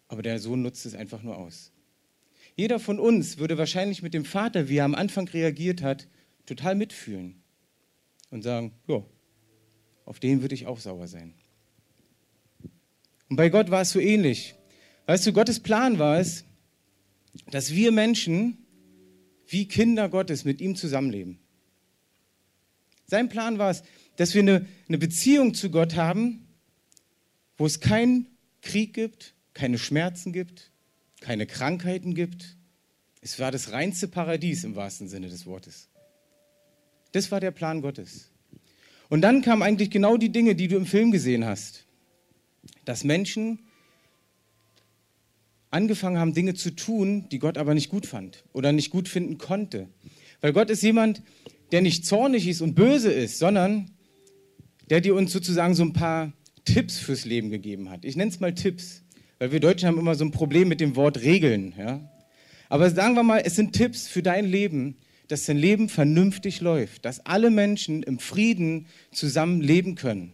aber 0.09 0.23
der 0.23 0.39
Sohn 0.39 0.63
nutzt 0.63 0.87
es 0.87 0.95
einfach 0.95 1.23
nur 1.23 1.37
aus. 1.37 1.73
Jeder 2.57 2.81
von 2.81 2.99
uns 2.99 3.39
würde 3.39 3.59
wahrscheinlich 3.59 4.03
mit 4.03 4.15
dem 4.15 4.25
Vater, 4.25 4.69
wie 4.69 4.77
er 4.77 4.85
am 4.85 4.95
Anfang 4.95 5.29
reagiert 5.29 5.83
hat, 5.83 6.09
total 6.47 6.75
mitfühlen 6.75 7.43
und 8.31 8.43
sagen, 8.43 8.73
ja, 8.87 9.05
auf 10.05 10.21
den 10.21 10.43
würde 10.43 10.55
ich 10.55 10.67
auch 10.67 10.79
sauer 10.79 11.07
sein. 11.07 11.35
Und 13.31 13.37
bei 13.37 13.49
Gott 13.49 13.71
war 13.71 13.83
es 13.83 13.91
so 13.91 14.01
ähnlich. 14.01 14.57
Weißt 15.07 15.27
du, 15.27 15.33
Gottes 15.33 15.61
Plan 15.61 15.99
war 15.99 16.19
es, 16.19 16.45
dass 17.51 17.73
wir 17.75 17.93
Menschen 17.93 18.59
wie 19.47 19.67
Kinder 19.67 20.09
Gottes 20.09 20.45
mit 20.45 20.61
ihm 20.61 20.75
zusammenleben. 20.75 21.39
Sein 23.07 23.29
Plan 23.29 23.59
war 23.59 23.71
es, 23.71 23.83
dass 24.17 24.35
wir 24.35 24.43
eine, 24.43 24.67
eine 24.89 24.99
Beziehung 24.99 25.55
zu 25.55 25.71
Gott 25.71 25.95
haben, 25.95 26.47
wo 27.57 27.67
es 27.67 27.81
keinen 27.81 28.27
Krieg 28.63 28.95
gibt, 28.95 29.35
keine 29.55 29.79
Schmerzen 29.79 30.33
gibt, 30.33 30.73
keine 31.21 31.47
Krankheiten 31.47 32.15
gibt. 32.15 32.57
Es 33.21 33.39
war 33.39 33.53
das 33.53 33.71
reinste 33.73 34.09
Paradies 34.09 34.65
im 34.65 34.75
wahrsten 34.75 35.09
Sinne 35.09 35.29
des 35.29 35.47
Wortes. 35.47 35.89
Das 37.13 37.31
war 37.31 37.39
der 37.39 37.51
Plan 37.53 37.81
Gottes. 37.81 38.31
Und 39.09 39.23
dann 39.23 39.43
kamen 39.43 39.63
eigentlich 39.63 39.91
genau 39.91 40.17
die 40.17 40.31
Dinge, 40.31 40.55
die 40.55 40.69
du 40.69 40.77
im 40.77 40.87
Film 40.87 41.11
gesehen 41.13 41.45
hast 41.45 41.87
dass 42.85 43.05
Menschen 43.05 43.61
angefangen 45.71 46.19
haben, 46.19 46.35
Dinge 46.35 46.55
zu 46.55 46.75
tun, 46.75 47.29
die 47.31 47.39
Gott 47.39 47.59
aber 47.59 47.75
nicht 47.75 47.89
gut 47.89 48.07
fand 48.07 48.45
oder 48.53 48.73
nicht 48.73 48.91
gut 48.91 49.09
finden 49.09 49.39
konnte. 49.39 49.89
Weil 50.41 50.53
Gott 50.53 50.71
ist 50.71 50.83
jemand, 50.83 51.23
der 51.73 51.83
nicht 51.83 52.05
zornig 52.05 52.49
ist 52.49 52.61
und 52.61 52.75
böse 52.75 53.13
ist, 53.13 53.39
sondern 53.39 53.91
der 54.89 55.01
dir 55.01 55.15
uns 55.15 55.33
sozusagen 55.33 55.75
so 55.75 55.85
ein 55.85 55.93
paar 55.93 56.33
Tipps 56.65 56.99
fürs 56.99 57.25
Leben 57.25 57.51
gegeben 57.51 57.91
hat. 57.91 58.05
Ich 58.05 58.17
nenne 58.17 58.31
es 58.31 58.41
mal 58.41 58.55
Tipps, 58.55 59.03
weil 59.39 59.53
wir 59.53 59.61
Deutschen 59.61 59.87
haben 59.87 59.99
immer 59.99 60.17
so 60.17 60.25
ein 60.25 60.33
Problem 60.33 60.69
mit 60.69 60.81
dem 60.81 60.97
Wort 60.97 61.21
Regeln. 61.21 61.75
Ja? 61.79 62.11
Aber 62.69 62.91
sagen 62.91 63.15
wir 63.15 63.23
mal, 63.23 63.43
es 63.45 63.55
sind 63.55 63.73
Tipps 63.73 64.09
für 64.09 64.23
dein 64.23 64.45
Leben, 64.45 64.97
dass 65.29 65.47
dein 65.47 65.57
Leben 65.57 65.89
vernünftig 65.89 66.61
läuft, 66.61 67.05
dass 67.05 67.25
alle 67.25 67.51
Menschen 67.51 68.03
im 68.03 68.19
Frieden 68.19 68.87
zusammen 69.13 69.61
leben 69.61 69.95
können. 69.95 70.33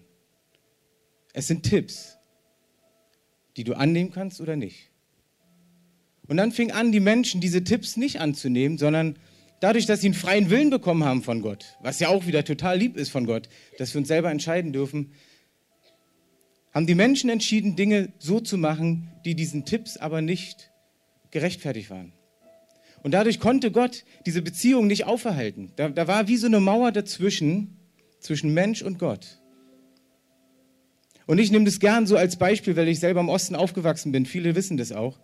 Es 1.35 1.49
sind 1.49 1.65
Tipps 1.65 2.16
die 3.57 3.65
du 3.65 3.75
annehmen 3.75 4.13
kannst 4.13 4.41
oder 4.41 4.57
nicht. 4.57 4.91
Und 6.29 6.37
dann 6.37 6.53
fing 6.53 6.73
an, 6.73 6.93
die 6.93 7.01
Menschen 7.01 7.41
diese 7.41 7.65
Tipps 7.65 7.97
nicht 7.97 8.21
anzunehmen, 8.21 8.79
sondern 8.79 9.17
dadurch, 9.61 9.87
dass 9.87 10.01
sie 10.01 10.09
einen 10.09 10.15
freien 10.15 10.51
Willen 10.51 10.71
bekommen 10.71 11.05
haben 11.05 11.23
von 11.23 11.41
Gott, 11.41 11.77
was 11.81 12.01
ja 12.01 12.09
auch 12.09 12.27
wieder 12.27 12.45
total 12.45 12.79
lieb 12.79 12.97
ist 12.97 13.11
von 13.11 13.27
Gott, 13.27 13.49
dass 13.79 13.95
wir 13.95 14.01
uns 14.01 14.09
selber 14.09 14.31
entscheiden 14.31 14.73
dürfen, 14.73 15.13
haben 16.73 16.87
die 16.87 16.95
Menschen 16.95 17.31
entschieden, 17.31 17.75
Dinge 17.75 18.13
so 18.19 18.41
zu 18.41 18.59
machen, 18.59 19.11
die 19.25 19.35
diesen 19.35 19.65
Tipps 19.65 19.97
aber 19.97 20.21
nicht 20.21 20.71
gerechtfertigt 21.31 21.91
waren. 21.91 22.13
Und 23.03 23.13
dadurch 23.13 23.41
konnte 23.41 23.71
Gott 23.71 24.05
diese 24.27 24.43
Beziehung 24.43 24.87
nicht 24.87 25.07
auferhalten. 25.07 25.73
Da, 25.77 25.89
da 25.89 26.07
war 26.09 26.29
wie 26.29 26.37
so 26.37 26.49
eine 26.49 26.61
Mauer 26.61 26.93
dazwischen, 26.93 27.79
zwischen 28.21 28.53
Mensch 28.53 28.83
und 28.83 28.99
Gott. 28.99 29.41
Und 31.27 31.39
ich 31.39 31.51
nehme 31.51 31.65
das 31.65 31.81
gern 31.81 32.07
so 32.07 32.17
als 32.17 32.37
Beispiel, 32.37 32.77
weil 32.77 32.89
ich 32.89 33.01
selber 33.01 33.21
im 33.21 33.29
Osten 33.29 33.57
aufgewachsen 33.57 34.13
bin. 34.13 34.27
Viele 34.27 34.55
wissen 34.55 34.77
das 34.77 34.93
auch. 34.93 35.19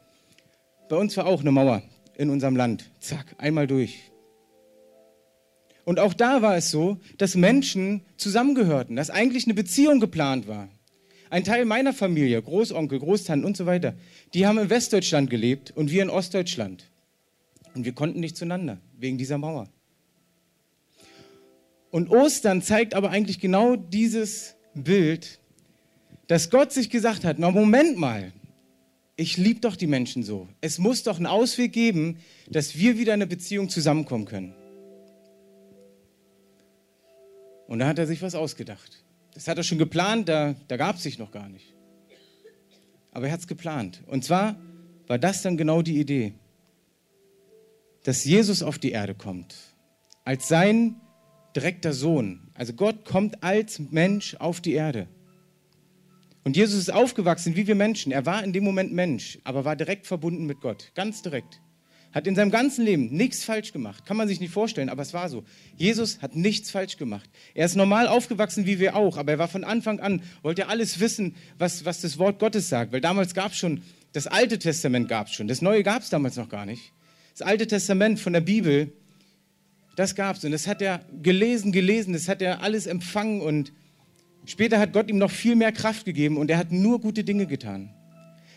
Bei 0.89 0.97
uns 0.97 1.17
war 1.17 1.27
auch 1.27 1.41
eine 1.41 1.53
Mauer 1.53 1.83
in 2.19 2.29
unserem 2.29 2.57
Land. 2.57 2.91
Zack, 3.01 3.35
einmal 3.39 3.67
durch. 3.67 4.11
Und 5.85 5.99
auch 5.99 6.15
da 6.15 6.43
war 6.43 6.57
es 6.57 6.71
so, 6.71 6.99
dass 7.19 7.35
Menschen 7.35 8.03
zusammengehörten, 8.17 8.97
dass 8.97 9.11
eigentlich 9.11 9.45
eine 9.45 9.55
Beziehung 9.55 10.01
geplant 10.01 10.47
war. 10.47 10.69
Ein 11.31 11.45
Teil 11.45 11.65
meiner 11.65 11.93
Familie, 11.93 12.41
Großonkel, 12.43 12.99
Großtanten 12.99 13.45
und 13.45 13.57
so 13.57 13.65
weiter, 13.67 13.95
die 14.35 14.47
haben 14.47 14.59
in 14.59 14.71
Westdeutschland 14.71 15.31
gelebt 15.31 15.73
und 15.75 15.91
wir 15.91 16.03
in 16.03 16.11
Ostdeutschland. 16.11 16.91
Und 17.75 17.85
wir 17.85 17.95
konnten 17.95 18.21
nicht 18.21 18.37
zueinander, 18.37 18.79
wegen 18.99 19.19
dieser 19.19 19.39
Mauer. 19.39 19.69
Und 21.91 22.11
Ostern 22.11 22.63
zeigt 22.63 22.95
aber 22.95 23.11
eigentlich 23.11 23.41
genau 23.41 23.77
dieses 23.77 24.57
Bild, 24.75 25.41
dass 26.33 26.49
Gott 26.49 26.73
sich 26.73 26.89
gesagt 26.89 27.25
hat, 27.25 27.39
na 27.39 27.51
Moment 27.51 27.99
mal, 27.99 28.33
ich 29.17 29.37
liebe 29.37 29.61
doch 29.61 29.77
die 29.77 29.87
Menschen 29.87 30.23
so. 30.23 30.49
Es 30.63 30.79
muss 30.79 31.03
doch 31.03 31.19
einen 31.19 31.27
Ausweg 31.27 31.75
geben, 31.75 32.21
dass 32.49 32.75
wir 32.75 32.97
wieder 32.97 33.13
in 33.13 33.21
eine 33.21 33.27
Beziehung 33.27 33.69
zusammenkommen 33.69 34.25
können. 34.25 34.55
Und 37.67 37.81
da 37.81 37.87
hat 37.87 37.99
er 37.99 38.07
sich 38.07 38.23
was 38.23 38.35
ausgedacht. 38.35 39.05
Das 39.35 39.47
hat 39.47 39.59
er 39.59 39.63
schon 39.63 39.77
geplant, 39.77 40.27
da, 40.31 40.55
da 40.69 40.79
gab 40.79 40.97
es 40.97 41.03
sich 41.03 41.19
noch 41.19 41.33
gar 41.33 41.51
nicht. 41.51 41.75
Aber 43.11 43.27
er 43.27 43.33
hat 43.35 43.41
es 43.41 43.47
geplant. 43.47 44.03
Und 44.07 44.25
zwar 44.25 44.57
war 45.09 45.19
das 45.19 45.43
dann 45.43 45.59
genau 45.59 45.83
die 45.83 46.01
Idee, 46.01 46.33
dass 48.05 48.25
Jesus 48.25 48.63
auf 48.63 48.79
die 48.79 48.93
Erde 48.93 49.15
kommt, 49.15 49.55
als 50.25 50.49
sein 50.49 50.99
direkter 51.55 51.93
Sohn. 51.93 52.49
Also 52.55 52.73
Gott 52.73 53.05
kommt 53.05 53.45
als 53.45 53.79
Mensch 53.79 54.35
auf 54.37 54.63
die 54.63 54.73
Erde. 54.73 55.09
Und 56.45 56.57
Jesus 56.57 56.79
ist 56.79 56.93
aufgewachsen 56.93 57.57
wie 57.57 57.67
wir 57.67 57.75
Menschen. 57.75 58.13
Er 58.13 58.27
war 58.27 58.43
in 58.43 58.53
dem 58.53 58.65
Moment 58.65 58.93
Mensch, 58.93 59.39
aber 59.45 59.65
war 59.65 59.77
direkt 59.77 60.07
verbunden 60.07 60.47
mit 60.47 60.61
Gott, 60.61 60.91
ganz 60.95 61.23
direkt 61.23 61.61
hat 62.13 62.27
in 62.27 62.35
seinem 62.35 62.51
ganzen 62.51 62.85
Leben 62.85 63.07
nichts 63.07 63.45
falsch 63.45 63.73
gemacht. 63.73 64.05
Kann 64.05 64.17
man 64.17 64.29
sich 64.29 64.39
nicht 64.39 64.53
vorstellen, 64.53 64.91
aber 64.91 65.03
es 65.03 65.15
war 65.15 65.29
so. 65.29 65.45
Jesus 65.77 66.21
hat 66.21 66.37
nichts 66.37 66.71
falsch 66.71 66.99
gemacht. 66.99 67.29
Er 67.55 67.67
ist 67.67 67.75
normal 67.75 68.07
aufgewachsen 68.07 68.67
wie 68.67 68.79
wir 68.79 68.95
auch, 68.95 69.17
aber 69.17 69.33
er 69.33 69.39
war 69.39 69.49
von 69.49 69.65
Anfang 69.65 69.99
an, 70.01 70.23
wollte 70.43 70.69
alles 70.69 71.01
wissen, 71.01 71.35
was, 71.59 71.85
was 71.85 72.03
das 72.03 72.19
Wort 72.19 72.39
Gottes 72.39 72.69
sagt. 72.69 72.93
Weil 72.93 73.01
damals 73.01 73.35
gab 73.35 73.53
es 73.53 73.59
schon, 73.59 73.83
das 74.13 74.27
Alte 74.27 74.59
Testament 74.59 75.09
gab 75.09 75.29
es 75.29 75.33
schon, 75.33 75.49
das 75.49 75.63
Neue 75.63 75.83
gab 75.83 76.03
es 76.03 76.11
damals 76.11 76.37
noch 76.37 76.51
gar 76.51 76.67
nicht. 76.67 76.93
Das 77.33 77.43
Alte 77.43 77.67
Testament 77.67 78.21
von 78.21 78.35
der 78.35 78.43
Bibel, 78.43 78.93
das 79.97 80.15
gab 80.15 80.37
es 80.37 80.45
und 80.45 80.53
das 80.53 80.67
hat 80.67 80.83
er 80.83 81.01
gelesen, 81.23 81.73
gelesen, 81.73 82.13
das 82.13 82.29
hat 82.29 82.43
er 82.43 82.63
alles 82.63 82.87
empfangen 82.87 83.41
und 83.41 83.73
später 84.45 84.79
hat 84.79 84.93
Gott 84.93 85.09
ihm 85.09 85.19
noch 85.19 85.31
viel 85.31 85.57
mehr 85.57 85.73
Kraft 85.73 86.05
gegeben 86.05 86.37
und 86.37 86.51
er 86.51 86.59
hat 86.59 86.73
nur 86.73 87.01
gute 87.01 87.25
Dinge 87.25 87.47
getan. 87.47 87.91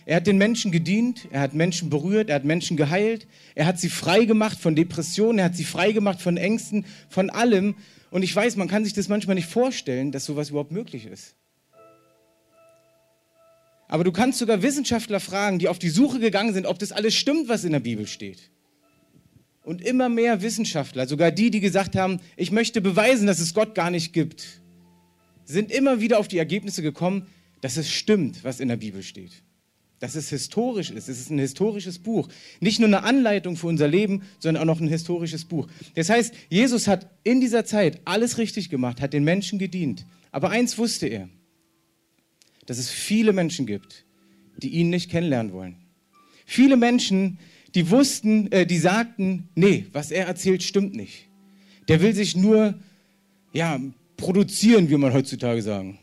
Er 0.06 0.18
hat 0.18 0.27
den 0.27 0.38
Menschen 0.38 0.72
gedient, 0.72 1.27
er 1.32 1.42
hat 1.42 1.56
Menschen 1.56 1.89
berührt, 1.89 2.30
er 2.30 2.36
hat 2.36 2.46
Menschen 2.46 2.77
geheilt, 2.77 3.27
er 3.56 3.65
hat 3.65 3.80
sie 3.80 3.89
frei 3.89 4.25
gemacht 4.25 4.60
von 4.60 4.75
Depressionen, 4.75 5.39
er 5.39 5.46
hat 5.46 5.56
sie 5.56 5.63
frei 5.63 5.94
gemacht 5.94 6.22
von 6.22 6.38
Ängsten, 6.38 6.86
von 7.10 7.32
allem. 7.32 7.75
Und 8.12 8.22
ich 8.22 8.36
weiß, 8.36 8.56
man 8.56 8.68
kann 8.68 8.84
sich 8.84 8.94
das 8.94 9.10
manchmal 9.10 9.36
nicht 9.36 9.50
vorstellen, 9.50 10.12
dass 10.12 10.25
sowas 10.25 10.51
überhaupt 10.51 10.72
möglich 10.72 11.08
ist. 11.08 11.36
Aber 13.88 14.04
du 14.04 14.12
kannst 14.12 14.39
sogar 14.39 14.62
Wissenschaftler 14.62 15.20
fragen, 15.20 15.58
die 15.58 15.68
auf 15.68 15.80
die 15.80 15.89
Suche 15.89 16.20
gegangen 16.20 16.54
sind, 16.54 16.65
ob 16.68 16.77
das 16.77 16.92
alles 16.92 17.15
stimmt, 17.15 17.50
was 17.50 17.63
in 17.63 17.72
der 17.72 17.80
Bibel 17.80 18.08
steht. 18.08 18.51
Und 19.63 19.82
immer 19.82 20.10
mehr 20.10 20.44
Wissenschaftler, 20.44 21.08
sogar 21.08 21.32
die, 21.32 21.50
die 21.50 21.60
gesagt 21.60 21.96
haben, 21.96 22.20
ich 22.36 22.51
möchte 22.51 22.82
beweisen, 22.82 23.25
dass 23.25 23.39
es 23.39 23.56
Gott 23.56 23.74
gar 23.74 23.89
nicht 23.89 24.13
gibt, 24.13 24.62
sind 25.45 25.71
immer 25.71 26.01
wieder 26.01 26.19
auf 26.19 26.27
die 26.27 26.37
Ergebnisse 26.37 26.81
gekommen, 26.81 27.27
dass 27.61 27.77
es 27.77 27.89
stimmt, 27.89 28.43
was 28.43 28.59
in 28.59 28.67
der 28.67 28.77
Bibel 28.77 29.01
steht 29.03 29.43
dass 29.99 30.15
es 30.15 30.29
historisch 30.29 30.91
ist. 30.91 31.07
Es 31.07 31.19
ist 31.19 31.31
ein 31.31 31.39
historisches 31.39 31.99
Buch. 31.99 32.27
Nicht 32.59 32.79
nur 32.79 32.87
eine 32.87 33.03
Anleitung 33.03 33.55
für 33.55 33.67
unser 33.67 33.87
Leben, 33.87 34.23
sondern 34.39 34.61
auch 34.61 34.75
noch 34.75 34.81
ein 34.81 34.87
historisches 34.87 35.45
Buch. 35.45 35.67
Das 35.95 36.09
heißt, 36.09 36.33
Jesus 36.49 36.87
hat 36.87 37.09
in 37.23 37.41
dieser 37.41 37.65
Zeit 37.65 38.01
alles 38.05 38.37
richtig 38.37 38.69
gemacht, 38.69 39.01
hat 39.01 39.13
den 39.13 39.23
Menschen 39.23 39.57
gedient. 39.57 40.05
Aber 40.31 40.49
eins 40.49 40.77
wusste 40.77 41.07
er, 41.07 41.29
dass 42.65 42.77
es 42.77 42.89
viele 42.89 43.31
Menschen 43.31 43.65
gibt, 43.65 44.05
die 44.57 44.69
ihn 44.69 44.89
nicht 44.89 45.09
kennenlernen 45.09 45.53
wollen. 45.53 45.77
Viele 46.45 46.77
Menschen, 46.77 47.39
die 47.73 47.89
wussten, 47.89 48.51
äh, 48.51 48.65
die 48.65 48.77
sagten, 48.77 49.49
nee, 49.55 49.87
was 49.91 50.11
er 50.11 50.27
erzählt, 50.27 50.61
stimmt 50.63 50.95
nicht. 50.95 51.27
Der 51.87 52.01
will 52.01 52.13
sich 52.13 52.35
nur, 52.35 52.79
ja, 53.53 53.79
produzieren, 54.17 54.89
wie 54.89 54.98
man 54.98 55.13
heutzutage 55.13 55.62
sagen, 55.62 56.00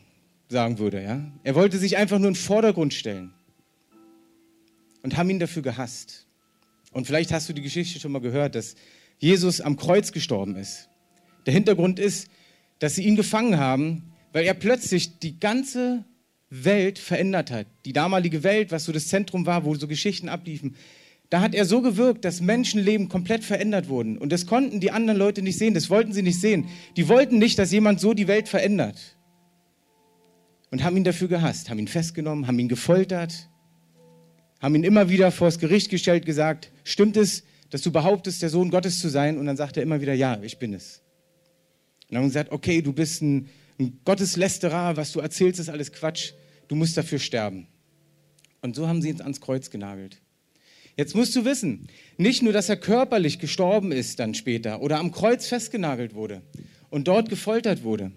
sagen 0.49 0.79
würde. 0.79 1.01
Ja? 1.01 1.21
Er 1.43 1.55
wollte 1.55 1.77
sich 1.77 1.97
einfach 1.97 2.19
nur 2.19 2.29
in 2.29 2.33
den 2.33 2.39
Vordergrund 2.39 2.93
stellen 2.93 3.33
und 5.01 5.17
haben 5.17 5.29
ihn 5.29 5.39
dafür 5.39 5.61
gehasst. 5.61 6.27
Und 6.91 7.07
vielleicht 7.07 7.31
hast 7.31 7.49
du 7.49 7.53
die 7.53 7.61
Geschichte 7.61 7.99
schon 7.99 8.11
mal 8.11 8.21
gehört, 8.21 8.55
dass 8.55 8.75
Jesus 9.17 9.61
am 9.61 9.77
Kreuz 9.77 10.11
gestorben 10.11 10.55
ist. 10.55 10.89
Der 11.45 11.53
Hintergrund 11.53 11.99
ist, 11.99 12.29
dass 12.79 12.95
sie 12.95 13.03
ihn 13.03 13.15
gefangen 13.15 13.57
haben, 13.57 14.13
weil 14.31 14.45
er 14.45 14.53
plötzlich 14.53 15.19
die 15.19 15.39
ganze 15.39 16.05
Welt 16.49 16.99
verändert 16.99 17.51
hat. 17.51 17.67
Die 17.85 17.93
damalige 17.93 18.43
Welt, 18.43 18.71
was 18.71 18.85
so 18.85 18.91
das 18.91 19.07
Zentrum 19.07 19.45
war, 19.45 19.65
wo 19.65 19.75
so 19.75 19.87
Geschichten 19.87 20.29
abliefen. 20.29 20.75
Da 21.33 21.41
hat 21.41 21.55
er 21.55 21.65
so 21.65 21.81
gewirkt, 21.81 22.25
dass 22.25 22.41
Menschenleben 22.41 23.09
komplett 23.09 23.43
verändert 23.43 23.89
wurden. 23.89 24.19
Und 24.19 24.31
das 24.31 24.45
konnten 24.45 24.79
die 24.79 24.91
anderen 24.91 25.17
Leute 25.17 25.41
nicht 25.41 25.57
sehen, 25.57 25.73
das 25.73 25.89
wollten 25.89 26.13
sie 26.13 26.21
nicht 26.21 26.39
sehen. 26.39 26.69
Die 26.95 27.09
wollten 27.09 27.39
nicht, 27.39 27.57
dass 27.57 27.71
jemand 27.71 27.99
so 27.99 28.13
die 28.13 28.27
Welt 28.27 28.47
verändert. 28.47 29.17
Und 30.69 30.83
haben 30.83 30.95
ihn 30.95 31.03
dafür 31.03 31.27
gehasst, 31.27 31.71
haben 31.71 31.79
ihn 31.79 31.87
festgenommen, 31.87 32.45
haben 32.45 32.59
ihn 32.59 32.67
gefoltert, 32.67 33.49
haben 34.61 34.75
ihn 34.75 34.83
immer 34.83 35.09
wieder 35.09 35.31
vors 35.31 35.57
Gericht 35.57 35.89
gestellt, 35.89 36.27
gesagt, 36.27 36.71
stimmt 36.83 37.17
es, 37.17 37.43
dass 37.71 37.81
du 37.81 37.91
behauptest, 37.91 38.43
der 38.43 38.49
Sohn 38.49 38.69
Gottes 38.69 38.99
zu 38.99 39.09
sein? 39.09 39.39
Und 39.39 39.47
dann 39.47 39.57
sagt 39.57 39.75
er 39.77 39.81
immer 39.81 40.01
wieder, 40.01 40.13
ja, 40.13 40.39
ich 40.43 40.59
bin 40.59 40.75
es. 40.75 41.01
Und 42.09 42.11
dann 42.11 42.17
haben 42.19 42.27
gesagt, 42.27 42.51
okay, 42.51 42.83
du 42.83 42.93
bist 42.93 43.23
ein, 43.23 43.49
ein 43.79 43.99
Gotteslästerer, 44.05 44.97
was 44.97 45.11
du 45.13 45.19
erzählst, 45.19 45.59
ist 45.59 45.69
alles 45.69 45.91
Quatsch, 45.91 46.33
du 46.67 46.75
musst 46.75 46.95
dafür 46.95 47.17
sterben. 47.17 47.65
Und 48.61 48.75
so 48.75 48.87
haben 48.87 49.01
sie 49.01 49.09
ihn 49.09 49.19
ans 49.19 49.41
Kreuz 49.41 49.71
genagelt. 49.71 50.22
Jetzt 50.95 51.15
musst 51.15 51.35
du 51.35 51.45
wissen, 51.45 51.87
nicht 52.17 52.43
nur, 52.43 52.53
dass 52.53 52.69
er 52.69 52.77
körperlich 52.77 53.39
gestorben 53.39 53.91
ist 53.91 54.19
dann 54.19 54.33
später 54.33 54.81
oder 54.81 54.99
am 54.99 55.11
Kreuz 55.11 55.47
festgenagelt 55.47 56.13
wurde 56.13 56.41
und 56.89 57.07
dort 57.07 57.29
gefoltert 57.29 57.83
wurde. 57.83 58.11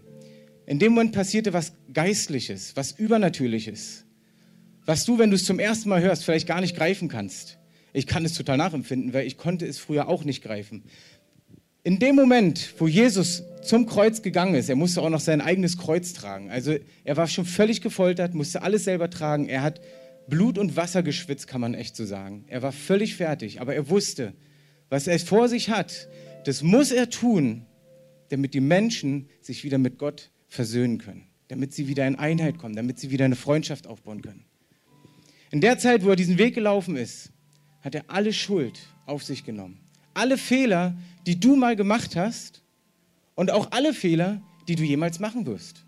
In 0.66 0.78
dem 0.78 0.92
Moment 0.92 1.12
passierte 1.12 1.52
was 1.52 1.72
Geistliches, 1.92 2.76
was 2.76 2.92
Übernatürliches 2.92 4.06
was 4.86 5.04
du, 5.04 5.18
wenn 5.18 5.30
du 5.30 5.36
es 5.36 5.44
zum 5.44 5.58
ersten 5.58 5.88
Mal 5.88 6.00
hörst, 6.00 6.24
vielleicht 6.24 6.46
gar 6.46 6.60
nicht 6.60 6.76
greifen 6.76 7.08
kannst. 7.08 7.58
Ich 7.92 8.06
kann 8.06 8.24
es 8.24 8.34
total 8.34 8.56
nachempfinden, 8.56 9.12
weil 9.12 9.26
ich 9.26 9.36
konnte 9.36 9.66
es 9.66 9.78
früher 9.78 10.08
auch 10.08 10.24
nicht 10.24 10.42
greifen. 10.42 10.84
In 11.82 11.98
dem 11.98 12.14
Moment, 12.14 12.74
wo 12.78 12.86
Jesus 12.86 13.44
zum 13.62 13.86
Kreuz 13.86 14.22
gegangen 14.22 14.54
ist, 14.54 14.68
er 14.68 14.76
musste 14.76 15.02
auch 15.02 15.10
noch 15.10 15.20
sein 15.20 15.40
eigenes 15.40 15.76
Kreuz 15.76 16.12
tragen. 16.12 16.50
Also 16.50 16.76
er 17.04 17.16
war 17.16 17.26
schon 17.26 17.44
völlig 17.44 17.80
gefoltert, 17.80 18.34
musste 18.34 18.62
alles 18.62 18.84
selber 18.84 19.10
tragen. 19.10 19.48
Er 19.48 19.62
hat 19.62 19.80
Blut 20.28 20.58
und 20.58 20.76
Wasser 20.76 21.02
geschwitzt, 21.02 21.46
kann 21.46 21.60
man 21.60 21.74
echt 21.74 21.96
so 21.96 22.04
sagen. 22.04 22.44
Er 22.48 22.62
war 22.62 22.72
völlig 22.72 23.16
fertig, 23.16 23.60
aber 23.60 23.74
er 23.74 23.88
wusste, 23.88 24.34
was 24.88 25.06
er 25.06 25.18
vor 25.18 25.48
sich 25.48 25.70
hat, 25.70 26.08
das 26.44 26.62
muss 26.62 26.90
er 26.90 27.10
tun, 27.10 27.66
damit 28.28 28.54
die 28.54 28.60
Menschen 28.60 29.28
sich 29.40 29.64
wieder 29.64 29.78
mit 29.78 29.98
Gott 29.98 30.30
versöhnen 30.48 30.98
können, 30.98 31.26
damit 31.48 31.72
sie 31.72 31.88
wieder 31.88 32.06
in 32.06 32.16
Einheit 32.16 32.58
kommen, 32.58 32.76
damit 32.76 32.98
sie 32.98 33.10
wieder 33.10 33.24
eine 33.24 33.36
Freundschaft 33.36 33.86
aufbauen 33.86 34.22
können. 34.22 34.44
In 35.50 35.60
der 35.60 35.78
Zeit, 35.78 36.04
wo 36.04 36.10
er 36.10 36.16
diesen 36.16 36.38
Weg 36.38 36.54
gelaufen 36.54 36.96
ist, 36.96 37.30
hat 37.80 37.94
er 37.94 38.04
alle 38.08 38.32
Schuld 38.32 38.80
auf 39.06 39.22
sich 39.22 39.44
genommen. 39.44 39.80
Alle 40.12 40.38
Fehler, 40.38 40.96
die 41.26 41.38
du 41.38 41.56
mal 41.56 41.76
gemacht 41.76 42.16
hast 42.16 42.62
und 43.34 43.50
auch 43.50 43.70
alle 43.70 43.94
Fehler, 43.94 44.42
die 44.66 44.74
du 44.74 44.82
jemals 44.82 45.20
machen 45.20 45.46
wirst. 45.46 45.85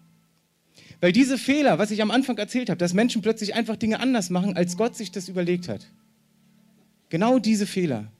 Weil 1.01 1.13
diese 1.13 1.39
Fehler, 1.39 1.79
was 1.79 1.91
ich 1.91 2.03
am 2.03 2.11
Anfang 2.11 2.37
erzählt 2.39 2.71
habe, 2.71 2.79
dass 2.79 2.93
Menschen 2.93 3.23
plötzlich 3.23 3.55
einfach 3.55 3.77
Dinge 3.77 4.01
anders 4.01 4.31
machen, 4.31 4.57
als 4.57 4.77
Gott 4.77 4.97
sich 4.97 5.13
das 5.13 5.29
überlegt 5.29 5.69
hat. 5.69 5.87
Genau 7.09 7.39
diese 7.39 7.67
Fehler 7.67 8.11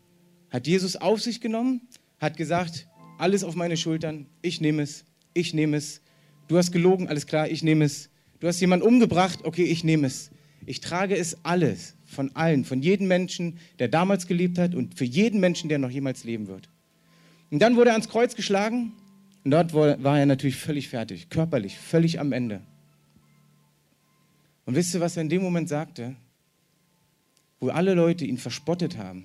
hat 0.51 0.67
Jesus 0.67 0.97
auf 0.97 1.21
sich 1.21 1.41
genommen, 1.41 1.83
hat 2.21 2.37
gesagt, 2.37 2.87
alles 3.19 3.43
auf 3.43 3.57
meine 3.57 3.77
Schultern, 3.77 4.27
ich 4.43 4.61
nehme 4.61 4.83
es, 4.83 5.05
ich 5.35 5.55
nehme 5.55 5.77
es. 5.77 6.01
Du 6.47 6.57
hast 6.57 6.71
gelogen, 6.71 7.09
alles 7.09 7.27
klar, 7.27 7.49
ich 7.49 7.63
nehme 7.63 7.85
es. 7.85 8.11
Du 8.41 8.47
hast 8.47 8.61
jemanden 8.61 8.87
umgebracht, 8.87 9.41
okay, 9.43 9.65
ich 9.65 9.83
nehme 9.83 10.07
es. 10.07 10.31
Ich 10.65 10.81
trage 10.81 11.17
es 11.17 11.45
alles 11.45 11.97
von 12.05 12.35
allen, 12.37 12.65
von 12.65 12.81
jedem 12.81 13.09
Menschen, 13.09 13.59
der 13.79 13.89
damals 13.89 14.27
gelebt 14.27 14.59
hat 14.59 14.75
und 14.75 14.95
für 14.95 15.05
jeden 15.05 15.41
Menschen, 15.41 15.69
der 15.69 15.79
noch 15.79 15.91
jemals 15.91 16.25
leben 16.25 16.47
wird. 16.47 16.69
Und 17.51 17.61
dann 17.61 17.77
wurde 17.77 17.91
er 17.91 17.95
ans 17.95 18.09
Kreuz 18.09 18.37
geschlagen 18.37 18.93
und 19.45 19.51
dort 19.51 19.73
war 19.75 20.19
er 20.19 20.27
natürlich 20.27 20.57
völlig 20.57 20.89
fertig, 20.89 21.31
körperlich, 21.31 21.79
völlig 21.79 22.21
am 22.21 22.33
Ende. 22.33 22.61
Und 24.67 24.75
wisst 24.75 24.95
ihr, 24.95 25.01
was 25.01 25.17
er 25.17 25.23
in 25.23 25.29
dem 25.29 25.43
Moment 25.43 25.69
sagte? 25.69 26.17
Wo 27.61 27.69
alle 27.71 27.95
Leute 27.95 28.25
ihn 28.25 28.39
verspottet 28.39 28.99
haben, 28.99 29.25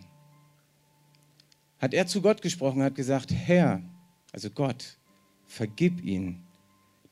hat 1.79 1.93
er 1.93 2.07
zu 2.07 2.21
Gott 2.21 2.41
gesprochen, 2.41 2.81
hat 2.81 2.95
gesagt, 2.95 3.33
Herr, 3.33 3.81
also 4.31 4.49
Gott, 4.49 4.97
vergib 5.45 6.03
ihnen, 6.03 6.43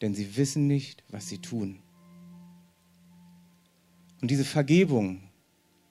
denn 0.01 0.15
sie 0.15 0.37
wissen 0.37 0.67
nicht, 0.67 1.03
was 1.09 1.27
sie 1.27 1.39
tun. 1.39 1.79
Und 4.21 4.31
diese 4.31 4.45
Vergebung 4.45 5.21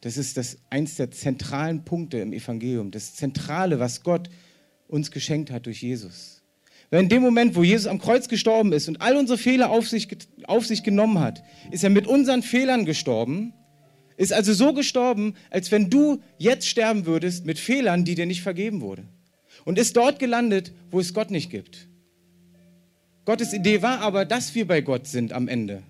Das 0.00 0.16
ist 0.16 0.36
das 0.36 0.58
eins 0.70 0.96
der 0.96 1.10
zentralen 1.10 1.84
Punkte 1.84 2.18
im 2.18 2.32
Evangelium, 2.32 2.90
das 2.90 3.14
Zentrale, 3.14 3.78
was 3.78 4.02
Gott 4.02 4.30
uns 4.88 5.10
geschenkt 5.10 5.50
hat 5.50 5.66
durch 5.66 5.82
Jesus. 5.82 6.39
Weil 6.90 7.04
in 7.04 7.08
dem 7.08 7.22
Moment, 7.22 7.54
wo 7.54 7.62
Jesus 7.62 7.86
am 7.86 8.00
Kreuz 8.00 8.28
gestorben 8.28 8.72
ist 8.72 8.88
und 8.88 9.00
all 9.00 9.16
unsere 9.16 9.38
Fehler 9.38 9.70
auf 9.70 9.88
sich, 9.88 10.08
auf 10.44 10.66
sich 10.66 10.82
genommen 10.82 11.20
hat, 11.20 11.42
ist 11.70 11.84
er 11.84 11.90
mit 11.90 12.06
unseren 12.06 12.42
Fehlern 12.42 12.84
gestorben, 12.84 13.52
ist 14.16 14.32
also 14.32 14.52
so 14.52 14.74
gestorben, 14.74 15.34
als 15.50 15.70
wenn 15.70 15.88
du 15.88 16.20
jetzt 16.36 16.66
sterben 16.68 17.06
würdest 17.06 17.46
mit 17.46 17.58
Fehlern, 17.58 18.04
die 18.04 18.16
dir 18.16 18.26
nicht 18.26 18.42
vergeben 18.42 18.80
wurden. 18.80 19.08
Und 19.64 19.78
ist 19.78 19.96
dort 19.96 20.18
gelandet, 20.18 20.72
wo 20.90 21.00
es 21.00 21.14
Gott 21.14 21.30
nicht 21.30 21.50
gibt. 21.50 21.88
Gottes 23.24 23.52
Idee 23.52 23.82
war 23.82 24.00
aber, 24.00 24.24
dass 24.24 24.54
wir 24.54 24.66
bei 24.66 24.80
Gott 24.80 25.06
sind 25.06 25.32
am 25.32 25.46
Ende. 25.46 25.82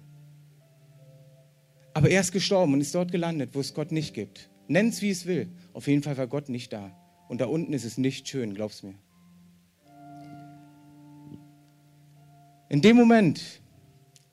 Aber 1.94 2.10
er 2.10 2.20
ist 2.20 2.32
gestorben 2.32 2.74
und 2.74 2.80
ist 2.80 2.94
dort 2.94 3.10
gelandet, 3.10 3.50
wo 3.52 3.60
es 3.60 3.74
Gott 3.74 3.90
nicht 3.90 4.14
gibt. 4.14 4.50
Nenn 4.68 4.88
es, 4.88 5.00
wie 5.02 5.10
es 5.10 5.26
will. 5.26 5.48
Auf 5.72 5.88
jeden 5.88 6.02
Fall 6.02 6.16
war 6.16 6.26
Gott 6.26 6.48
nicht 6.48 6.72
da. 6.72 6.92
Und 7.28 7.40
da 7.40 7.46
unten 7.46 7.72
ist 7.72 7.84
es 7.84 7.98
nicht 7.98 8.28
schön, 8.28 8.54
glaub's 8.54 8.82
mir. 8.82 8.94
In 12.70 12.82
dem 12.82 12.94
Moment, 12.94 13.60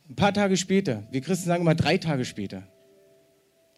ein 0.08 0.15
paar 0.15 0.32
Tage 0.32 0.58
später, 0.58 1.08
wir 1.10 1.22
Christen 1.22 1.48
sagen 1.48 1.63
immer 1.63 1.74
drei 1.74 1.98
Tage 1.98 2.24
später. 2.24 2.67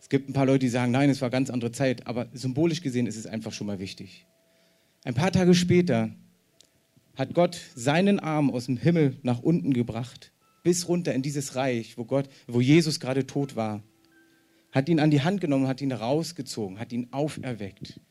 Es 0.02 0.10
gibt 0.10 0.28
ein 0.28 0.34
paar 0.34 0.46
Leute, 0.46 0.60
die 0.60 0.68
sagen, 0.68 0.92
nein, 0.92 1.10
es 1.10 1.22
war 1.22 1.30
ganz 1.30 1.50
andere 1.50 1.72
Zeit, 1.72 2.06
aber 2.08 2.28
symbolisch 2.34 2.82
gesehen 2.82 3.08
ist 3.08 3.16
es 3.16 3.26
einfach 3.26 3.54
schon 3.54 3.68
mal 3.68 3.80
wichtig. 3.80 4.28
Ein 5.06 5.14
paar 5.14 5.32
Tage 5.32 5.56
später 5.56 6.10
hat 7.16 7.34
Gott 7.34 7.58
seinen 7.74 8.20
Arm 8.20 8.52
aus 8.52 8.66
dem 8.66 8.76
Himmel 8.76 9.18
nach 9.24 9.40
unten 9.40 9.72
gebracht 9.72 10.34
bis 10.62 10.90
runter 10.90 11.14
in 11.14 11.22
dieses 11.22 11.56
Reich, 11.56 11.98
wo 11.98 12.04
Gott, 12.04 12.28
wo 12.46 12.60
Jesus 12.60 13.00
gerade 13.00 13.26
tot 13.26 13.56
war. 13.56 13.82
Hat 14.74 14.90
ihn 14.90 15.00
an 15.00 15.10
die 15.10 15.22
Hand 15.22 15.40
genommen, 15.40 15.70
hat 15.70 15.80
ihn 15.80 15.94
rausgezogen, 15.94 16.80
hat 16.80 16.92
ihn 16.92 17.08
auferweckt. 17.12 18.02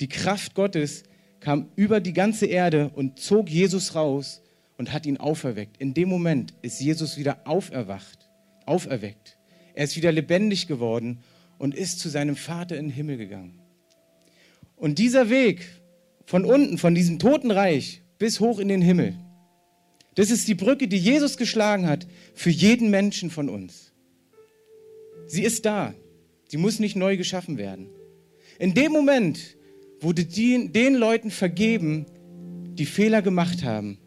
Die 0.00 0.08
Kraft 0.08 0.54
Gottes 0.54 1.02
kam 1.40 1.68
über 1.76 2.00
die 2.00 2.14
ganze 2.14 2.46
Erde 2.46 2.90
und 2.94 3.18
zog 3.18 3.50
Jesus 3.50 3.94
raus 3.94 4.40
und 4.76 4.92
hat 4.92 5.06
ihn 5.06 5.16
auferweckt. 5.16 5.76
In 5.78 5.94
dem 5.94 6.08
Moment 6.08 6.54
ist 6.62 6.80
Jesus 6.80 7.16
wieder 7.16 7.46
auferwacht, 7.46 8.28
auferweckt. 8.66 9.38
Er 9.74 9.84
ist 9.84 9.96
wieder 9.96 10.12
lebendig 10.12 10.66
geworden 10.66 11.18
und 11.58 11.74
ist 11.74 12.00
zu 12.00 12.08
seinem 12.08 12.36
Vater 12.36 12.76
in 12.76 12.86
den 12.86 12.94
Himmel 12.94 13.16
gegangen. 13.16 13.60
Und 14.76 14.98
dieser 14.98 15.30
Weg 15.30 15.64
von 16.26 16.44
unten, 16.44 16.78
von 16.78 16.94
diesem 16.94 17.18
Totenreich 17.18 18.02
bis 18.18 18.40
hoch 18.40 18.58
in 18.58 18.68
den 18.68 18.82
Himmel, 18.82 19.14
das 20.14 20.30
ist 20.30 20.48
die 20.48 20.54
Brücke, 20.54 20.88
die 20.88 20.98
Jesus 20.98 21.36
geschlagen 21.36 21.86
hat 21.86 22.06
für 22.34 22.50
jeden 22.50 22.90
Menschen 22.90 23.30
von 23.30 23.48
uns. 23.48 23.92
Sie 25.26 25.42
ist 25.42 25.64
da. 25.64 25.94
Sie 26.48 26.58
muss 26.58 26.80
nicht 26.80 26.96
neu 26.96 27.16
geschaffen 27.16 27.56
werden. 27.56 27.88
In 28.58 28.74
dem 28.74 28.92
Moment 28.92 29.56
wurde 30.00 30.24
die, 30.24 30.70
den 30.70 30.94
Leuten 30.94 31.30
vergeben, 31.30 32.04
die 32.74 32.84
Fehler 32.84 33.22
gemacht 33.22 33.64
haben, 33.64 33.98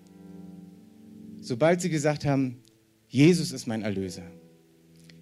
sobald 1.45 1.81
sie 1.81 1.89
gesagt 1.89 2.25
haben, 2.25 2.57
Jesus 3.07 3.51
ist 3.51 3.67
mein 3.67 3.83
Erlöser. 3.83 4.23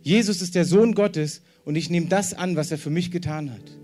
Jesus 0.02 0.42
ist 0.42 0.56
der 0.56 0.66
Sohn 0.66 0.96
Gottes 0.96 1.42
und 1.66 1.76
ich 1.76 1.90
nehme 1.90 2.08
das 2.08 2.34
an, 2.34 2.56
was 2.56 2.72
er 2.72 2.78
für 2.78 2.90
mich 2.90 3.12
getan 3.12 3.52
hat. 3.52 3.78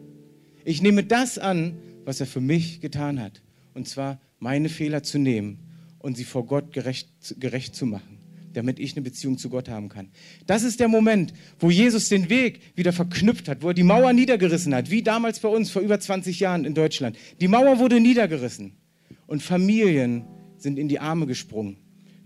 Ich 0.65 0.81
nehme 0.81 1.03
das 1.03 1.38
an, 1.38 1.77
was 2.05 2.19
er 2.19 2.25
für 2.25 2.41
mich 2.41 2.81
getan 2.81 3.19
hat. 3.19 3.41
Und 3.74 3.88
zwar 3.88 4.19
meine 4.39 4.69
Fehler 4.69 5.03
zu 5.03 5.19
nehmen 5.19 5.60
und 6.00 6.17
sie 6.17 6.24
vor 6.24 6.46
Gott 6.46 6.74
gerecht, 6.74 7.10
gerecht 7.39 7.75
zu 7.75 7.86
machen, 7.86 8.19
damit 8.53 8.79
ich 8.79 8.93
eine 8.93 9.01
Beziehung 9.01 9.38
zu 9.38 9.50
Gott 9.50 9.69
haben 9.69 9.89
kann. 9.89 10.10
Das 10.46 10.63
ist 10.63 10.79
der 10.79 10.88
Moment, 10.88 11.34
wo 11.60 11.69
Jesus 11.69 12.10
den 12.10 12.29
Weg 12.29 12.62
wieder 12.75 12.93
verknüpft 12.93 13.48
hat, 13.48 13.62
wo 13.62 13.69
er 13.69 13.74
die 13.74 13.84
Mauer 13.84 14.12
niedergerissen 14.12 14.74
hat, 14.74 14.89
wie 14.89 15.03
damals 15.03 15.39
bei 15.39 15.50
uns 15.50 15.69
vor 15.69 15.81
über 15.81 16.00
20 16.00 16.39
Jahren 16.39 16.65
in 16.65 16.74
Deutschland. 16.74 17.17
Die 17.39 17.48
Mauer 17.48 17.79
wurde 17.79 18.00
niedergerissen 18.00 18.74
und 19.27 19.43
Familien 19.43 20.25
sind 20.57 20.77
in 20.77 20.90
die 20.90 21.00
Arme 21.00 21.25
gesprungen. 21.25 21.77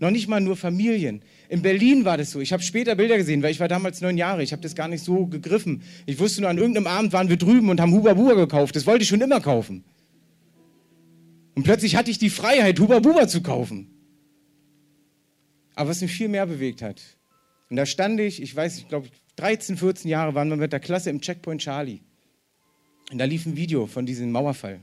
Noch 0.04 0.10
nicht 0.10 0.28
mal 0.28 0.38
nur 0.38 0.54
Familien. 0.54 1.22
In 1.48 1.62
Berlin 1.62 2.04
war 2.04 2.18
das 2.18 2.30
so. 2.30 2.40
Ich 2.40 2.52
habe 2.52 2.62
später 2.62 2.94
Bilder 2.94 3.16
gesehen, 3.16 3.42
weil 3.42 3.52
ich 3.52 3.58
war 3.58 3.68
damals 3.68 4.02
neun 4.02 4.18
Jahre. 4.18 4.42
Ich 4.42 4.52
habe 4.52 4.60
das 4.60 4.74
gar 4.74 4.86
nicht 4.86 5.02
so 5.02 5.24
gegriffen. 5.24 5.82
Ich 6.04 6.18
wusste 6.18 6.42
nur, 6.42 6.50
an 6.50 6.58
irgendeinem 6.58 6.88
Abend 6.88 7.14
waren 7.14 7.30
wir 7.30 7.38
drüben 7.38 7.70
und 7.70 7.80
haben 7.80 7.90
Huba 7.90 8.12
Buba 8.12 8.34
gekauft. 8.34 8.76
Das 8.76 8.84
wollte 8.84 9.04
ich 9.04 9.08
schon 9.08 9.22
immer 9.22 9.40
kaufen. 9.40 9.82
Und 11.54 11.62
plötzlich 11.62 11.96
hatte 11.96 12.10
ich 12.10 12.18
die 12.18 12.28
Freiheit, 12.28 12.78
Huba 12.80 12.98
Buba 12.98 13.26
zu 13.28 13.42
kaufen. 13.42 13.88
Aber 15.74 15.88
was 15.88 16.02
mich 16.02 16.12
viel 16.12 16.28
mehr 16.28 16.44
bewegt 16.44 16.82
hat, 16.82 17.00
und 17.70 17.76
da 17.76 17.86
stand 17.86 18.20
ich, 18.20 18.42
ich 18.42 18.54
weiß, 18.54 18.76
ich 18.76 18.88
glaube, 18.88 19.08
13, 19.36 19.78
14 19.78 20.10
Jahre 20.10 20.34
waren 20.34 20.50
wir 20.50 20.58
mit 20.58 20.74
der 20.74 20.80
Klasse 20.80 21.08
im 21.08 21.22
Checkpoint 21.22 21.62
Charlie. 21.62 22.00
Und 23.10 23.16
da 23.16 23.24
lief 23.24 23.46
ein 23.46 23.56
Video 23.56 23.86
von 23.86 24.04
diesem 24.04 24.30
Mauerfall. 24.32 24.82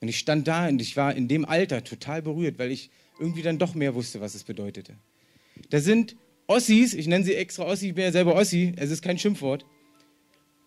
Und 0.00 0.08
ich 0.08 0.18
stand 0.18 0.48
da 0.48 0.66
und 0.66 0.80
ich 0.80 0.96
war 0.96 1.14
in 1.14 1.28
dem 1.28 1.44
Alter 1.44 1.84
total 1.84 2.22
berührt, 2.22 2.58
weil 2.58 2.70
ich 2.70 2.88
irgendwie 3.20 3.42
dann 3.42 3.58
doch 3.58 3.74
mehr 3.74 3.94
wusste, 3.94 4.20
was 4.20 4.34
es 4.34 4.44
bedeutete. 4.44 4.96
Da 5.68 5.80
sind 5.80 6.16
Ossis, 6.46 6.94
ich 6.94 7.06
nenne 7.06 7.24
sie 7.24 7.34
extra 7.34 7.64
Ossi, 7.64 7.88
ich 7.88 7.94
bin 7.94 8.04
ja 8.04 8.12
selber 8.12 8.34
Ossi, 8.34 8.72
es 8.76 8.90
ist 8.90 9.02
kein 9.02 9.18
Schimpfwort. 9.18 9.66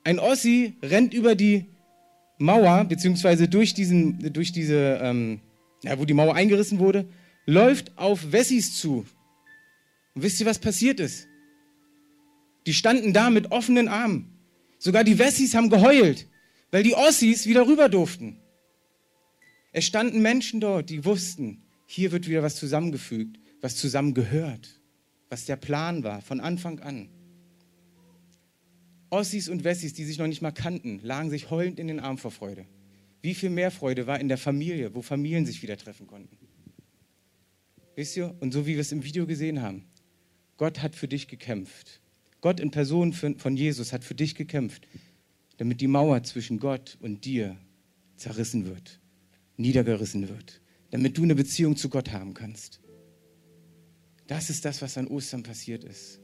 Ein 0.04 0.20
Ossi 0.20 0.76
rennt 0.82 1.14
über 1.14 1.36
die 1.36 1.66
Mauer, 2.38 2.86
beziehungsweise 2.86 3.48
durch, 3.48 3.74
diesen, 3.74 4.32
durch 4.34 4.52
diese, 4.52 5.00
ähm, 5.02 5.42
ja, 5.84 6.00
wo 6.00 6.06
die 6.06 6.14
Mauer 6.14 6.36
eingerissen 6.36 6.80
wurde, 6.80 7.08
läuft 7.46 7.98
auf 7.98 8.32
Wessis 8.32 8.78
zu. 8.78 9.06
Und 10.14 10.24
wisst 10.24 10.40
ihr, 10.40 10.46
was 10.46 10.60
passiert 10.60 11.00
ist? 11.00 11.28
Die 12.66 12.74
standen 12.74 13.14
da 13.14 13.30
mit 13.30 13.52
offenen 13.52 13.88
Armen. 13.88 14.30
Sogar 14.78 15.04
die 15.04 15.20
Wessis 15.20 15.56
haben 15.56 15.70
geheult, 15.70 16.28
weil 16.72 16.84
die 16.84 16.96
Ossis 16.96 17.46
wieder 17.46 17.68
rüber 17.68 17.90
durften. 17.90 18.38
Es 19.72 19.86
standen 19.86 20.22
Menschen 20.22 20.60
dort, 20.60 20.90
die 20.90 21.04
wussten, 21.04 21.63
hier 21.94 22.12
wird 22.12 22.28
wieder 22.28 22.42
was 22.42 22.56
zusammengefügt, 22.56 23.40
was 23.62 23.76
zusammengehört, 23.76 24.82
was 25.30 25.46
der 25.46 25.58
Plan 25.58 26.04
war 26.04 26.22
von 26.22 26.40
Anfang 26.40 26.80
an. 26.80 27.08
Ossis 29.12 29.48
und 29.48 29.64
Wessis, 29.64 29.94
die 29.94 30.04
sich 30.04 30.18
noch 30.18 30.26
nicht 30.26 30.42
mal 30.42 30.52
kannten, 30.52 31.00
lagen 31.04 31.30
sich 31.30 31.52
heulend 31.52 31.78
in 31.78 31.88
den 31.88 32.00
Arm 32.00 32.18
vor 32.18 32.32
Freude. 32.32 32.66
Wie 33.22 33.36
viel 33.36 33.52
mehr 33.52 33.70
Freude 33.70 34.08
war 34.08 34.20
in 34.20 34.28
der 34.28 34.40
Familie, 34.40 34.96
wo 34.96 35.04
Familien 35.04 35.46
sich 35.46 35.62
wieder 35.62 35.78
treffen 35.78 36.08
konnten. 36.08 36.36
Wisst 37.96 38.18
ihr? 38.18 38.36
Und 38.40 38.54
so 38.54 38.66
wie 38.66 38.74
wir 38.74 38.82
es 38.82 38.92
im 38.92 39.04
Video 39.04 39.28
gesehen 39.28 39.62
haben, 39.62 39.86
Gott 40.58 40.82
hat 40.82 40.96
für 40.96 41.08
dich 41.08 41.28
gekämpft. 41.28 42.02
Gott 42.42 42.60
in 42.60 42.72
Person 42.72 43.14
von 43.14 43.56
Jesus 43.56 43.94
hat 43.94 44.04
für 44.04 44.16
dich 44.16 44.34
gekämpft, 44.34 44.88
damit 45.58 45.80
die 45.80 45.88
Mauer 45.88 46.24
zwischen 46.24 46.58
Gott 46.58 46.98
und 47.02 47.24
dir 47.24 47.56
zerrissen 48.16 48.66
wird, 48.66 49.00
niedergerissen 49.58 50.28
wird, 50.28 50.60
damit 50.94 51.18
du 51.18 51.24
eine 51.24 51.34
Beziehung 51.34 51.76
zu 51.76 51.90
Gott 51.90 52.12
haben 52.12 52.36
kannst. 52.36 52.80
Das 54.28 54.52
ist 54.52 54.64
das, 54.64 54.84
was 54.84 54.96
an 54.96 55.08
Ostern 55.08 55.42
passiert 55.42 55.84
ist. 55.84 56.20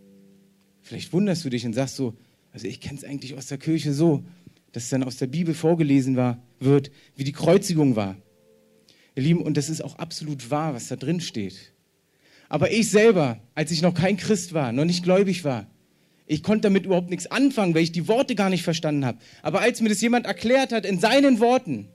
Vielleicht 0.84 1.12
wunderst 1.12 1.44
du 1.44 1.50
dich 1.50 1.66
und 1.66 1.74
sagst 1.74 1.96
so, 1.96 2.16
also 2.52 2.68
ich 2.68 2.80
kenne 2.80 3.00
es 3.00 3.04
eigentlich 3.04 3.34
aus 3.34 3.48
der 3.48 3.58
Kirche 3.58 3.94
so, 3.94 4.24
dass 4.72 4.84
es 4.84 4.90
dann 4.90 5.04
aus 5.04 5.18
der 5.18 5.26
Bibel 5.26 5.56
vorgelesen 5.56 6.18
war, 6.18 6.44
wird, 6.60 6.92
wie 7.16 7.24
die 7.24 7.32
Kreuzigung 7.32 7.96
war. 7.96 8.16
Ihr 9.16 9.24
Lieben, 9.24 9.42
und 9.42 9.58
das 9.58 9.72
ist 9.72 9.84
auch 9.84 9.96
absolut 9.96 10.52
wahr, 10.52 10.76
was 10.76 10.88
da 10.88 10.96
drin 10.96 11.20
steht. 11.20 11.74
Aber 12.48 12.70
ich 12.70 12.92
selber, 12.92 13.42
als 13.56 13.72
ich 13.72 13.82
noch 13.82 13.96
kein 13.96 14.18
Christ 14.18 14.54
war, 14.54 14.72
noch 14.72 14.86
nicht 14.86 15.04
gläubig 15.04 15.44
war, 15.44 15.66
ich 16.28 16.44
konnte 16.44 16.68
damit 16.68 16.86
überhaupt 16.86 17.10
nichts 17.10 17.26
anfangen, 17.26 17.74
weil 17.74 17.82
ich 17.82 17.92
die 17.92 18.08
Worte 18.08 18.36
gar 18.36 18.52
nicht 18.52 18.62
verstanden 18.62 19.04
habe. 19.04 19.18
Aber 19.42 19.62
als 19.62 19.82
mir 19.82 19.90
das 19.90 20.00
jemand 20.00 20.28
erklärt 20.28 20.74
hat 20.74 20.86
in 20.86 21.00
seinen 21.00 21.40
Worten, 21.40 21.88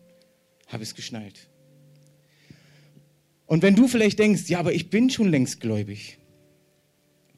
habe 0.66 0.82
ich 0.82 0.88
es 0.88 0.96
geschnallt. 0.96 1.53
Und 3.46 3.62
wenn 3.62 3.74
du 3.74 3.88
vielleicht 3.88 4.18
denkst, 4.18 4.48
ja, 4.48 4.58
aber 4.58 4.72
ich 4.72 4.90
bin 4.90 5.10
schon 5.10 5.28
längst 5.28 5.60
gläubig, 5.60 6.18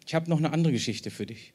ich 0.07 0.15
habe 0.15 0.31
noch 0.31 0.39
eine 0.39 0.53
andere 0.53 0.73
Geschichte 0.73 1.11
für 1.11 1.27
dich 1.27 1.53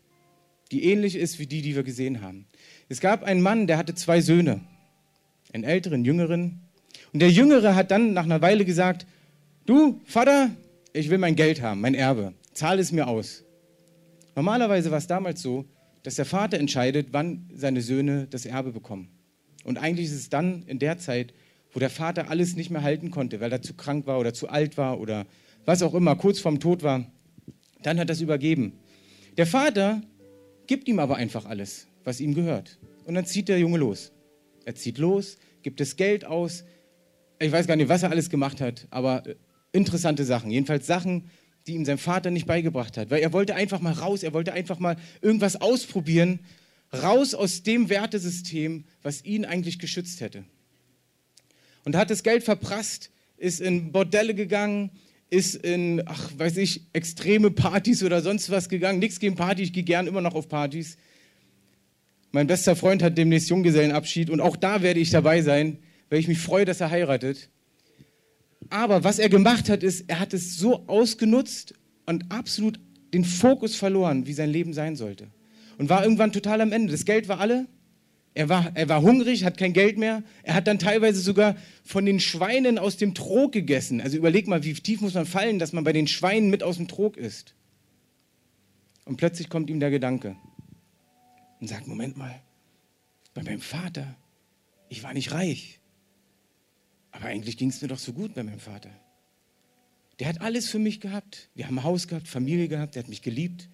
die 0.71 0.85
ähnlich 0.85 1.15
ist 1.15 1.37
wie 1.39 1.47
die, 1.47 1.61
die 1.61 1.75
wir 1.75 1.83
gesehen 1.83 2.21
haben. 2.21 2.45
Es 2.89 3.01
gab 3.01 3.23
einen 3.23 3.41
Mann, 3.41 3.67
der 3.67 3.77
hatte 3.77 3.93
zwei 3.93 4.21
Söhne, 4.21 4.61
einen 5.53 5.63
älteren, 5.63 5.95
einen 5.95 6.05
jüngeren. 6.05 6.61
Und 7.13 7.21
der 7.21 7.29
Jüngere 7.29 7.75
hat 7.75 7.91
dann 7.91 8.13
nach 8.13 8.23
einer 8.23 8.41
Weile 8.41 8.63
gesagt, 8.63 9.05
du 9.65 9.99
Vater, 10.05 10.49
ich 10.93 11.09
will 11.09 11.17
mein 11.17 11.35
Geld 11.35 11.61
haben, 11.61 11.81
mein 11.81 11.93
Erbe, 11.93 12.33
zahl 12.53 12.79
es 12.79 12.91
mir 12.91 13.07
aus. 13.07 13.43
Normalerweise 14.35 14.91
war 14.91 14.97
es 14.97 15.07
damals 15.07 15.41
so, 15.41 15.65
dass 16.03 16.15
der 16.15 16.25
Vater 16.25 16.57
entscheidet, 16.57 17.09
wann 17.11 17.49
seine 17.53 17.81
Söhne 17.81 18.27
das 18.29 18.45
Erbe 18.45 18.71
bekommen. 18.71 19.09
Und 19.65 19.77
eigentlich 19.77 20.07
ist 20.07 20.15
es 20.15 20.29
dann 20.29 20.63
in 20.63 20.79
der 20.79 20.97
Zeit, 20.97 21.33
wo 21.73 21.79
der 21.79 21.89
Vater 21.89 22.29
alles 22.29 22.55
nicht 22.55 22.69
mehr 22.69 22.83
halten 22.83 23.11
konnte, 23.11 23.39
weil 23.39 23.51
er 23.51 23.61
zu 23.61 23.73
krank 23.73 24.07
war 24.07 24.19
oder 24.19 24.33
zu 24.33 24.49
alt 24.49 24.77
war 24.77 24.99
oder 24.99 25.25
was 25.65 25.81
auch 25.83 25.93
immer, 25.93 26.15
kurz 26.15 26.39
vorm 26.39 26.59
Tod 26.59 26.83
war, 26.83 27.05
dann 27.81 27.99
hat 27.99 28.09
er 28.09 28.13
es 28.13 28.21
übergeben. 28.21 28.73
Der 29.37 29.47
Vater 29.47 30.01
gibt 30.67 30.87
ihm 30.87 30.99
aber 30.99 31.15
einfach 31.15 31.45
alles, 31.45 31.87
was 32.03 32.19
ihm 32.19 32.33
gehört. 32.33 32.79
Und 33.05 33.15
dann 33.15 33.25
zieht 33.25 33.47
der 33.47 33.59
Junge 33.59 33.77
los. 33.77 34.11
Er 34.65 34.75
zieht 34.75 34.97
los, 34.97 35.37
gibt 35.63 35.79
das 35.79 35.95
Geld 35.95 36.25
aus. 36.25 36.63
Ich 37.39 37.51
weiß 37.51 37.67
gar 37.67 37.75
nicht, 37.75 37.89
was 37.89 38.03
er 38.03 38.11
alles 38.11 38.29
gemacht 38.29 38.61
hat, 38.61 38.87
aber 38.91 39.25
äh, 39.25 39.35
interessante 39.71 40.25
Sachen. 40.25 40.51
Jedenfalls 40.51 40.85
Sachen, 40.85 41.29
die 41.67 41.73
ihm 41.73 41.85
sein 41.85 41.97
Vater 41.97 42.31
nicht 42.31 42.45
beigebracht 42.45 42.97
hat. 42.97 43.09
Weil 43.09 43.21
er 43.21 43.33
wollte 43.33 43.55
einfach 43.55 43.81
mal 43.81 43.93
raus, 43.93 44.23
er 44.23 44.33
wollte 44.33 44.53
einfach 44.53 44.79
mal 44.79 44.97
irgendwas 45.21 45.61
ausprobieren, 45.61 46.39
raus 46.93 47.33
aus 47.33 47.63
dem 47.63 47.89
Wertesystem, 47.89 48.85
was 49.01 49.23
ihn 49.23 49.45
eigentlich 49.45 49.79
geschützt 49.79 50.21
hätte. 50.21 50.43
Und 51.83 51.95
hat 51.95 52.09
das 52.09 52.23
Geld 52.23 52.43
verprasst, 52.43 53.11
ist 53.37 53.59
in 53.59 53.91
Bordelle 53.91 54.35
gegangen, 54.35 54.91
ist 55.29 55.55
in, 55.55 56.03
ach, 56.05 56.31
weiß 56.37 56.57
ich, 56.57 56.81
extreme 56.93 57.51
Partys 57.51 58.03
oder 58.03 58.21
sonst 58.21 58.49
was 58.49 58.69
gegangen. 58.69 58.99
Nichts 58.99 59.19
gegen 59.19 59.35
Partys, 59.35 59.67
ich 59.67 59.73
gehe 59.73 59.83
gern 59.83 60.07
immer 60.07 60.21
noch 60.21 60.35
auf 60.35 60.49
Partys. 60.49 60.97
Mein 62.31 62.47
bester 62.47 62.75
Freund 62.75 63.01
hat 63.01 63.17
demnächst 63.17 63.49
Junggesellenabschied 63.49 64.29
und 64.29 64.41
auch 64.41 64.55
da 64.55 64.81
werde 64.81 64.99
ich 64.99 65.09
dabei 65.09 65.41
sein, 65.41 65.79
weil 66.09 66.19
ich 66.19 66.27
mich 66.27 66.39
freue, 66.39 66.65
dass 66.65 66.81
er 66.81 66.91
heiratet. 66.91 67.49
Aber 68.69 69.03
was 69.03 69.19
er 69.19 69.29
gemacht 69.29 69.69
hat, 69.69 69.83
ist, 69.83 70.09
er 70.09 70.19
hat 70.19 70.33
es 70.33 70.57
so 70.57 70.87
ausgenutzt 70.87 71.73
und 72.05 72.31
absolut 72.31 72.79
den 73.13 73.25
Fokus 73.25 73.75
verloren, 73.75 74.27
wie 74.27 74.33
sein 74.33 74.49
Leben 74.49 74.73
sein 74.73 74.95
sollte. 74.95 75.27
Und 75.77 75.89
war 75.89 76.03
irgendwann 76.03 76.31
total 76.31 76.61
am 76.61 76.71
Ende. 76.71 76.91
Das 76.91 77.05
Geld 77.05 77.27
war 77.27 77.39
alle. 77.39 77.67
Er 78.33 78.47
war, 78.47 78.71
er 78.75 78.87
war 78.87 79.01
hungrig, 79.01 79.43
hat 79.43 79.57
kein 79.57 79.73
Geld 79.73 79.97
mehr. 79.97 80.23
Er 80.43 80.53
hat 80.53 80.67
dann 80.67 80.79
teilweise 80.79 81.19
sogar 81.19 81.57
von 81.83 82.05
den 82.05 82.19
Schweinen 82.19 82.79
aus 82.79 82.95
dem 82.95 83.13
Trog 83.13 83.51
gegessen. 83.51 83.99
Also 83.99 84.17
überleg 84.17 84.47
mal, 84.47 84.63
wie 84.63 84.73
tief 84.73 85.01
muss 85.01 85.15
man 85.15 85.25
fallen, 85.25 85.59
dass 85.59 85.73
man 85.73 85.83
bei 85.83 85.91
den 85.91 86.07
Schweinen 86.07 86.49
mit 86.49 86.63
aus 86.63 86.77
dem 86.77 86.87
Trog 86.87 87.17
isst. 87.17 87.55
Und 89.03 89.17
plötzlich 89.17 89.49
kommt 89.49 89.69
ihm 89.69 89.79
der 89.79 89.91
Gedanke 89.91 90.37
und 91.59 91.67
sagt, 91.67 91.87
Moment 91.87 92.15
mal, 92.15 92.41
bei 93.33 93.43
meinem 93.43 93.61
Vater, 93.61 94.15
ich 94.87 95.03
war 95.03 95.13
nicht 95.13 95.33
reich. 95.33 95.79
Aber 97.11 97.25
eigentlich 97.25 97.57
ging 97.57 97.69
es 97.69 97.81
mir 97.81 97.89
doch 97.89 97.99
so 97.99 98.13
gut 98.13 98.33
bei 98.33 98.43
meinem 98.43 98.59
Vater. 98.59 98.91
Der 100.19 100.29
hat 100.29 100.39
alles 100.39 100.69
für 100.69 100.79
mich 100.79 101.01
gehabt. 101.01 101.49
Wir 101.55 101.67
haben 101.67 101.79
ein 101.79 101.83
Haus 101.83 102.07
gehabt, 102.07 102.27
Familie 102.27 102.67
gehabt, 102.67 102.95
der 102.95 103.03
hat 103.03 103.09
mich 103.09 103.21
geliebt. 103.21 103.69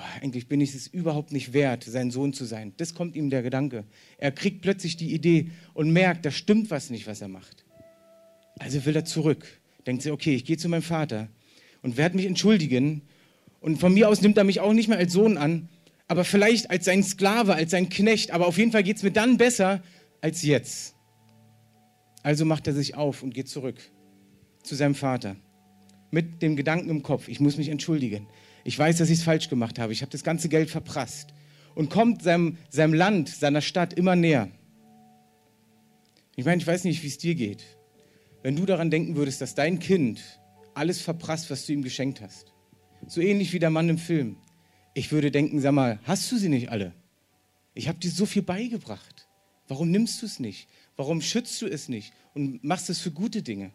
Oh, 0.00 0.22
eigentlich 0.22 0.48
bin 0.48 0.60
ich 0.60 0.74
es 0.74 0.86
überhaupt 0.86 1.30
nicht 1.30 1.52
wert, 1.52 1.84
sein 1.84 2.10
Sohn 2.10 2.32
zu 2.32 2.44
sein. 2.46 2.72
Das 2.78 2.94
kommt 2.94 3.16
ihm 3.16 3.28
der 3.28 3.42
Gedanke. 3.42 3.84
Er 4.16 4.32
kriegt 4.32 4.62
plötzlich 4.62 4.96
die 4.96 5.12
Idee 5.12 5.50
und 5.74 5.92
merkt, 5.92 6.24
da 6.24 6.30
stimmt 6.30 6.70
was 6.70 6.88
nicht, 6.88 7.06
was 7.06 7.20
er 7.20 7.28
macht. 7.28 7.64
Also 8.58 8.84
will 8.86 8.96
er 8.96 9.04
zurück. 9.04 9.46
Denkt 9.86 10.02
sich, 10.02 10.12
okay, 10.12 10.34
ich 10.34 10.44
gehe 10.44 10.56
zu 10.56 10.68
meinem 10.68 10.82
Vater 10.82 11.28
und 11.82 11.98
werde 11.98 12.16
mich 12.16 12.26
entschuldigen. 12.26 13.02
Und 13.60 13.76
von 13.78 13.92
mir 13.92 14.08
aus 14.08 14.22
nimmt 14.22 14.38
er 14.38 14.44
mich 14.44 14.60
auch 14.60 14.72
nicht 14.72 14.88
mehr 14.88 14.98
als 14.98 15.12
Sohn 15.12 15.36
an, 15.36 15.68
aber 16.08 16.24
vielleicht 16.24 16.70
als 16.70 16.86
sein 16.86 17.02
Sklave, 17.02 17.54
als 17.54 17.72
sein 17.72 17.90
Knecht. 17.90 18.30
Aber 18.30 18.46
auf 18.46 18.56
jeden 18.56 18.72
Fall 18.72 18.82
geht 18.82 18.96
es 18.96 19.02
mir 19.02 19.12
dann 19.12 19.36
besser 19.36 19.82
als 20.22 20.42
jetzt. 20.42 20.94
Also 22.22 22.46
macht 22.46 22.66
er 22.66 22.72
sich 22.72 22.94
auf 22.94 23.22
und 23.22 23.34
geht 23.34 23.48
zurück 23.48 23.76
zu 24.62 24.74
seinem 24.74 24.94
Vater 24.94 25.36
mit 26.10 26.42
dem 26.42 26.56
Gedanken 26.56 26.90
im 26.90 27.02
Kopf, 27.02 27.28
ich 27.28 27.40
muss 27.40 27.56
mich 27.56 27.68
entschuldigen. 27.68 28.26
Ich 28.64 28.78
weiß, 28.78 28.98
dass 28.98 29.10
ich 29.10 29.18
es 29.18 29.24
falsch 29.24 29.48
gemacht 29.48 29.78
habe. 29.78 29.92
Ich 29.92 30.02
habe 30.02 30.12
das 30.12 30.24
ganze 30.24 30.48
Geld 30.48 30.70
verprasst. 30.70 31.34
Und 31.74 31.88
kommt 31.88 32.22
seinem, 32.22 32.58
seinem 32.68 32.94
Land, 32.94 33.28
seiner 33.28 33.60
Stadt 33.60 33.92
immer 33.92 34.16
näher. 34.16 34.50
Ich 36.36 36.44
meine, 36.44 36.60
ich 36.60 36.66
weiß 36.66 36.84
nicht, 36.84 37.02
wie 37.02 37.08
es 37.08 37.18
dir 37.18 37.34
geht. 37.34 37.64
Wenn 38.42 38.56
du 38.56 38.66
daran 38.66 38.90
denken 38.90 39.16
würdest, 39.16 39.40
dass 39.40 39.54
dein 39.54 39.78
Kind 39.78 40.20
alles 40.74 41.00
verprasst, 41.00 41.50
was 41.50 41.66
du 41.66 41.72
ihm 41.72 41.82
geschenkt 41.82 42.20
hast. 42.20 42.52
So 43.06 43.20
ähnlich 43.20 43.52
wie 43.52 43.58
der 43.58 43.70
Mann 43.70 43.88
im 43.88 43.98
Film. 43.98 44.36
Ich 44.94 45.12
würde 45.12 45.30
denken, 45.30 45.60
sag 45.60 45.72
mal, 45.72 45.98
hast 46.04 46.30
du 46.32 46.36
sie 46.36 46.48
nicht 46.48 46.70
alle? 46.70 46.94
Ich 47.74 47.88
habe 47.88 47.98
dir 47.98 48.10
so 48.10 48.26
viel 48.26 48.42
beigebracht. 48.42 49.28
Warum 49.68 49.90
nimmst 49.90 50.22
du 50.22 50.26
es 50.26 50.40
nicht? 50.40 50.68
Warum 50.96 51.20
schützt 51.22 51.62
du 51.62 51.66
es 51.66 51.88
nicht 51.88 52.12
und 52.34 52.64
machst 52.64 52.90
es 52.90 53.00
für 53.00 53.12
gute 53.12 53.42
Dinge? 53.42 53.70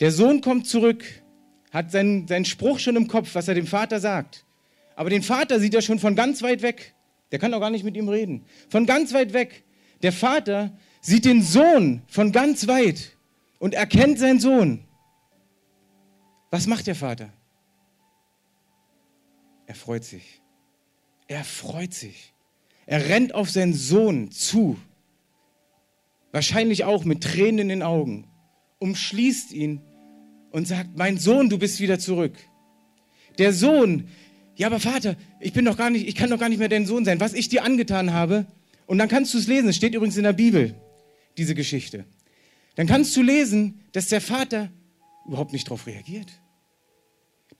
Der 0.00 0.12
Sohn 0.12 0.40
kommt 0.40 0.66
zurück, 0.66 1.04
hat 1.72 1.90
seinen, 1.90 2.28
seinen 2.28 2.44
Spruch 2.44 2.78
schon 2.78 2.96
im 2.96 3.08
Kopf, 3.08 3.34
was 3.34 3.48
er 3.48 3.54
dem 3.54 3.66
Vater 3.66 3.98
sagt. 3.98 4.44
Aber 4.94 5.10
den 5.10 5.22
Vater 5.22 5.58
sieht 5.58 5.74
er 5.74 5.82
schon 5.82 5.98
von 5.98 6.14
ganz 6.14 6.42
weit 6.42 6.62
weg. 6.62 6.94
Der 7.30 7.38
kann 7.38 7.52
auch 7.54 7.60
gar 7.60 7.70
nicht 7.70 7.84
mit 7.84 7.96
ihm 7.96 8.08
reden. 8.08 8.44
Von 8.68 8.86
ganz 8.86 9.12
weit 9.14 9.32
weg. 9.32 9.64
Der 10.02 10.12
Vater 10.12 10.76
sieht 11.00 11.24
den 11.24 11.42
Sohn 11.42 12.02
von 12.06 12.30
ganz 12.30 12.68
weit 12.68 13.16
und 13.58 13.74
erkennt 13.74 14.18
seinen 14.18 14.38
Sohn. 14.38 14.84
Was 16.50 16.66
macht 16.66 16.86
der 16.86 16.94
Vater? 16.94 17.32
Er 19.66 19.74
freut 19.74 20.04
sich. 20.04 20.42
Er 21.26 21.42
freut 21.42 21.94
sich. 21.94 22.34
Er 22.84 23.08
rennt 23.08 23.34
auf 23.34 23.48
seinen 23.50 23.72
Sohn 23.72 24.30
zu 24.30 24.76
wahrscheinlich 26.32 26.84
auch 26.84 27.04
mit 27.04 27.22
Tränen 27.22 27.58
in 27.60 27.68
den 27.68 27.82
Augen, 27.82 28.26
umschließt 28.78 29.52
ihn 29.52 29.80
und 30.52 30.68
sagt, 30.68 30.96
mein 30.96 31.18
Sohn, 31.18 31.48
du 31.48 31.58
bist 31.58 31.80
wieder 31.80 31.98
zurück. 31.98 32.34
Der 33.38 33.52
Sohn, 33.52 34.08
ja, 34.56 34.66
aber 34.66 34.80
Vater, 34.80 35.16
ich 35.40 35.52
bin 35.52 35.64
doch 35.64 35.76
gar 35.76 35.90
nicht, 35.90 36.06
ich 36.06 36.14
kann 36.14 36.30
doch 36.30 36.38
gar 36.38 36.48
nicht 36.48 36.58
mehr 36.58 36.68
dein 36.68 36.86
Sohn 36.86 37.04
sein, 37.04 37.20
was 37.20 37.32
ich 37.32 37.48
dir 37.48 37.64
angetan 37.64 38.12
habe. 38.12 38.46
Und 38.86 38.98
dann 38.98 39.08
kannst 39.08 39.32
du 39.34 39.38
es 39.38 39.46
lesen, 39.46 39.68
es 39.68 39.76
steht 39.76 39.94
übrigens 39.94 40.16
in 40.16 40.24
der 40.24 40.34
Bibel, 40.34 40.74
diese 41.38 41.54
Geschichte. 41.54 42.04
Dann 42.74 42.86
kannst 42.86 43.16
du 43.16 43.22
lesen, 43.22 43.80
dass 43.92 44.08
der 44.08 44.20
Vater 44.20 44.70
überhaupt 45.26 45.52
nicht 45.52 45.66
darauf 45.66 45.86
reagiert. 45.86 46.28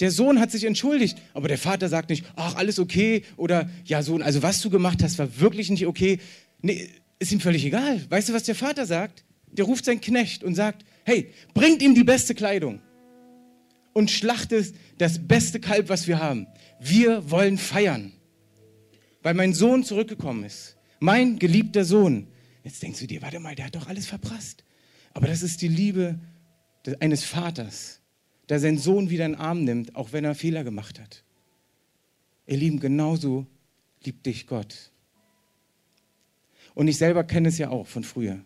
Der 0.01 0.11
Sohn 0.11 0.41
hat 0.41 0.51
sich 0.51 0.65
entschuldigt, 0.65 1.19
aber 1.33 1.49
der 1.49 1.59
Vater 1.59 1.89
sagt 1.89 2.11
nicht, 2.11 2.25
ach, 2.35 2.57
alles 2.57 2.79
okay 2.79 3.23
oder 3.37 3.71
ja, 3.85 4.03
Sohn, 4.03 4.23
also 4.23 4.43
was 4.43 4.61
du 4.61 4.69
gemacht 4.69 5.03
hast, 5.03 5.19
war 5.19 5.39
wirklich 5.41 5.71
nicht 5.71 5.87
okay. 5.87 6.19
Nee, 6.61 6.89
ist 7.19 7.33
ihm 7.33 7.41
völlig 7.41 7.65
egal. 7.65 8.01
Weißt 8.09 8.29
du, 8.29 8.33
was 8.33 8.43
der 8.43 8.55
Vater 8.55 8.87
sagt? 8.87 9.25
Der 9.47 9.65
ruft 9.65 9.85
seinen 9.85 10.01
Knecht 10.01 10.43
und 10.45 10.55
sagt, 10.55 10.85
hey, 11.05 11.33
bringt 11.55 11.83
ihm 11.83 11.95
die 11.95 12.05
beste 12.05 12.35
Kleidung 12.35 12.81
und 13.93 14.11
schlachtet 14.11 14.75
das 14.99 15.27
beste 15.27 15.61
Kalb, 15.61 15.89
was 15.89 16.07
wir 16.07 16.19
haben. 16.19 16.47
Wir 16.81 17.31
wollen 17.31 17.59
feiern, 17.59 18.13
weil 19.23 19.35
mein 19.35 19.55
Sohn 19.55 19.85
zurückgekommen 19.85 20.45
ist. 20.45 20.77
Mein 21.01 21.39
geliebter 21.39 21.85
Sohn. 21.85 22.29
Jetzt 22.65 22.83
denkst 22.83 23.01
du 23.01 23.07
dir, 23.07 23.23
warte 23.23 23.41
mal, 23.41 23.55
der 23.55 23.67
hat 23.67 23.75
doch 23.75 23.89
alles 23.89 24.07
verprasst. 24.07 24.65
Aber 25.15 25.27
das 25.27 25.43
ist 25.43 25.63
die 25.63 25.69
Liebe 25.69 26.19
eines 27.01 27.25
Vaters, 27.25 28.01
der 28.49 28.61
seinen 28.61 28.79
Sohn 28.79 29.11
wieder 29.11 29.27
in 29.27 29.33
den 29.33 29.41
Arm 29.41 29.65
nimmt, 29.65 29.97
auch 29.97 30.13
wenn 30.13 30.25
er 30.25 30.35
Fehler 30.35 30.65
gemacht 30.65 31.01
hat. 31.01 31.25
Ihr 32.47 32.57
Lieben, 32.57 32.81
genauso 32.81 33.47
liebt 34.05 34.27
dich 34.27 34.47
Gott. 34.47 34.91
Und 36.75 36.89
ich 36.89 36.97
selber 36.99 37.25
kenne 37.25 37.49
es 37.49 37.59
ja 37.59 37.71
auch 37.71 37.87
von 37.87 38.05
früher. 38.05 38.41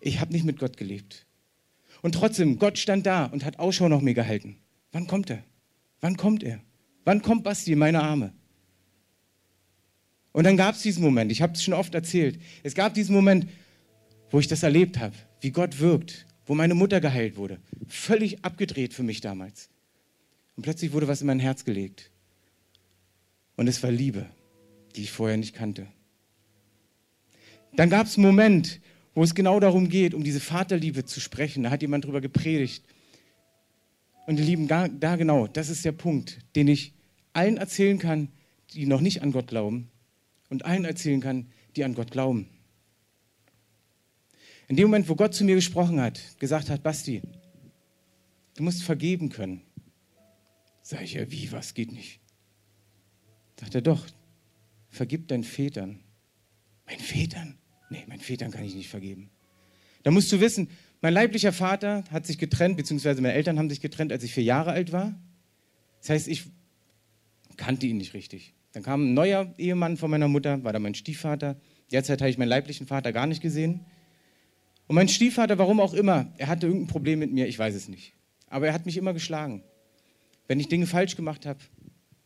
Ich 0.00 0.20
habe 0.20 0.32
nicht 0.32 0.44
mit 0.44 0.58
Gott 0.58 0.76
gelebt. 0.76 1.26
Und 2.02 2.14
trotzdem, 2.14 2.58
Gott 2.58 2.78
stand 2.78 3.06
da 3.06 3.26
und 3.26 3.44
hat 3.44 3.58
Ausschau 3.58 3.88
nach 3.88 4.00
mir 4.00 4.14
gehalten. 4.14 4.56
Wann 4.92 5.06
kommt 5.06 5.30
er? 5.30 5.42
Wann 6.00 6.16
kommt 6.16 6.42
er? 6.42 6.60
Wann 7.04 7.22
kommt 7.22 7.44
Basti 7.44 7.72
in 7.72 7.78
meine 7.78 8.02
Arme? 8.02 8.32
Und 10.32 10.44
dann 10.44 10.56
gab 10.56 10.74
es 10.74 10.82
diesen 10.82 11.02
Moment, 11.02 11.32
ich 11.32 11.42
habe 11.42 11.54
es 11.54 11.62
schon 11.62 11.74
oft 11.74 11.94
erzählt, 11.94 12.40
es 12.62 12.74
gab 12.74 12.94
diesen 12.94 13.14
Moment, 13.14 13.48
wo 14.30 14.38
ich 14.38 14.46
das 14.46 14.62
erlebt 14.62 14.98
habe, 14.98 15.16
wie 15.40 15.50
Gott 15.50 15.80
wirkt, 15.80 16.26
wo 16.46 16.54
meine 16.54 16.74
Mutter 16.74 17.00
geheilt 17.00 17.36
wurde. 17.36 17.58
Völlig 17.88 18.44
abgedreht 18.44 18.94
für 18.94 19.02
mich 19.02 19.20
damals. 19.20 19.70
Und 20.56 20.62
plötzlich 20.62 20.92
wurde 20.92 21.08
was 21.08 21.20
in 21.20 21.26
mein 21.26 21.40
Herz 21.40 21.64
gelegt. 21.64 22.10
Und 23.56 23.66
es 23.66 23.82
war 23.82 23.90
Liebe, 23.90 24.26
die 24.94 25.02
ich 25.02 25.10
vorher 25.10 25.36
nicht 25.36 25.54
kannte. 25.54 25.86
Dann 27.74 27.90
gab 27.90 28.06
es 28.06 28.16
einen 28.16 28.26
Moment, 28.26 28.80
wo 29.20 29.24
es 29.24 29.34
genau 29.34 29.60
darum 29.60 29.90
geht, 29.90 30.14
um 30.14 30.24
diese 30.24 30.40
Vaterliebe 30.40 31.04
zu 31.04 31.20
sprechen. 31.20 31.64
Da 31.64 31.70
hat 31.70 31.82
jemand 31.82 32.06
drüber 32.06 32.22
gepredigt. 32.22 32.82
Und 34.26 34.38
ihr 34.38 34.46
Lieben, 34.46 34.66
da, 34.66 34.86
genau, 34.88 35.46
das 35.46 35.68
ist 35.68 35.84
der 35.84 35.92
Punkt, 35.92 36.38
den 36.56 36.68
ich 36.68 36.94
allen 37.34 37.58
erzählen 37.58 37.98
kann, 37.98 38.28
die 38.72 38.86
noch 38.86 39.02
nicht 39.02 39.20
an 39.20 39.30
Gott 39.30 39.48
glauben 39.48 39.90
und 40.48 40.64
allen 40.64 40.86
erzählen 40.86 41.20
kann, 41.20 41.50
die 41.76 41.84
an 41.84 41.92
Gott 41.92 42.12
glauben. 42.12 42.48
In 44.68 44.76
dem 44.76 44.86
Moment, 44.86 45.06
wo 45.10 45.16
Gott 45.16 45.34
zu 45.34 45.44
mir 45.44 45.54
gesprochen 45.54 46.00
hat, 46.00 46.18
gesagt 46.38 46.70
hat, 46.70 46.82
Basti, 46.82 47.20
du 48.56 48.62
musst 48.62 48.82
vergeben 48.82 49.28
können. 49.28 49.60
Sag 50.80 51.02
ich, 51.02 51.12
ja, 51.12 51.30
wie, 51.30 51.52
was 51.52 51.74
geht 51.74 51.92
nicht? 51.92 52.20
Sagt 53.60 53.74
er, 53.74 53.82
doch, 53.82 54.06
vergib 54.88 55.28
deinen 55.28 55.44
Vätern. 55.44 56.00
Meinen 56.86 57.00
Vätern? 57.00 57.59
Nee, 57.90 58.04
meinen 58.06 58.20
Vätern 58.20 58.50
kann 58.50 58.64
ich 58.64 58.74
nicht 58.74 58.88
vergeben. 58.88 59.28
Da 60.02 60.10
musst 60.10 60.32
du 60.32 60.40
wissen, 60.40 60.70
mein 61.02 61.12
leiblicher 61.12 61.52
Vater 61.52 62.04
hat 62.10 62.26
sich 62.26 62.38
getrennt, 62.38 62.76
beziehungsweise 62.76 63.20
meine 63.20 63.34
Eltern 63.34 63.58
haben 63.58 63.68
sich 63.68 63.80
getrennt, 63.80 64.12
als 64.12 64.24
ich 64.24 64.32
vier 64.32 64.44
Jahre 64.44 64.70
alt 64.70 64.92
war. 64.92 65.14
Das 66.00 66.10
heißt, 66.10 66.28
ich 66.28 66.44
kannte 67.56 67.86
ihn 67.86 67.98
nicht 67.98 68.14
richtig. 68.14 68.54
Dann 68.72 68.82
kam 68.82 69.10
ein 69.10 69.14
neuer 69.14 69.52
Ehemann 69.58 69.96
von 69.96 70.10
meiner 70.10 70.28
Mutter, 70.28 70.62
war 70.62 70.72
da 70.72 70.78
mein 70.78 70.94
Stiefvater. 70.94 71.60
Derzeit 71.90 72.20
habe 72.20 72.30
ich 72.30 72.38
meinen 72.38 72.48
leiblichen 72.48 72.86
Vater 72.86 73.12
gar 73.12 73.26
nicht 73.26 73.42
gesehen. 73.42 73.84
Und 74.86 74.94
mein 74.94 75.08
Stiefvater, 75.08 75.58
warum 75.58 75.80
auch 75.80 75.94
immer, 75.94 76.32
er 76.38 76.46
hatte 76.46 76.66
irgendein 76.66 76.88
Problem 76.88 77.18
mit 77.18 77.32
mir, 77.32 77.46
ich 77.46 77.58
weiß 77.58 77.74
es 77.74 77.88
nicht. 77.88 78.14
Aber 78.48 78.68
er 78.68 78.72
hat 78.72 78.86
mich 78.86 78.96
immer 78.96 79.12
geschlagen. 79.12 79.62
Wenn 80.46 80.60
ich 80.60 80.68
Dinge 80.68 80.86
falsch 80.86 81.16
gemacht 81.16 81.46
habe, 81.46 81.60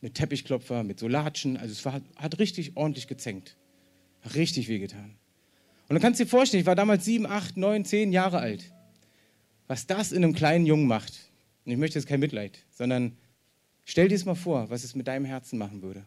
mit 0.00 0.14
Teppichklopfer, 0.14 0.82
mit 0.82 0.98
Solatschen, 0.98 1.56
also 1.56 1.72
es 1.72 1.84
war, 1.84 2.00
hat 2.16 2.38
richtig 2.38 2.76
ordentlich 2.76 3.06
gezänkt. 3.06 3.56
Richtig 4.34 4.68
wehgetan. 4.68 5.16
Und 5.88 5.94
dann 5.94 6.00
kannst 6.00 6.18
du 6.18 6.24
dir 6.24 6.30
vorstellen, 6.30 6.62
ich 6.62 6.66
war 6.66 6.74
damals 6.74 7.04
sieben, 7.04 7.26
acht, 7.26 7.56
neun, 7.56 7.84
zehn 7.84 8.12
Jahre 8.12 8.38
alt. 8.38 8.72
Was 9.66 9.86
das 9.86 10.12
in 10.12 10.24
einem 10.24 10.34
kleinen 10.34 10.66
Jungen 10.66 10.86
macht. 10.86 11.30
Und 11.64 11.72
ich 11.72 11.78
möchte 11.78 11.98
jetzt 11.98 12.08
kein 12.08 12.20
Mitleid, 12.20 12.58
sondern 12.70 13.16
stell 13.84 14.08
dir 14.08 14.14
es 14.14 14.24
mal 14.24 14.34
vor, 14.34 14.70
was 14.70 14.84
es 14.84 14.94
mit 14.94 15.08
deinem 15.08 15.24
Herzen 15.24 15.58
machen 15.58 15.82
würde. 15.82 16.04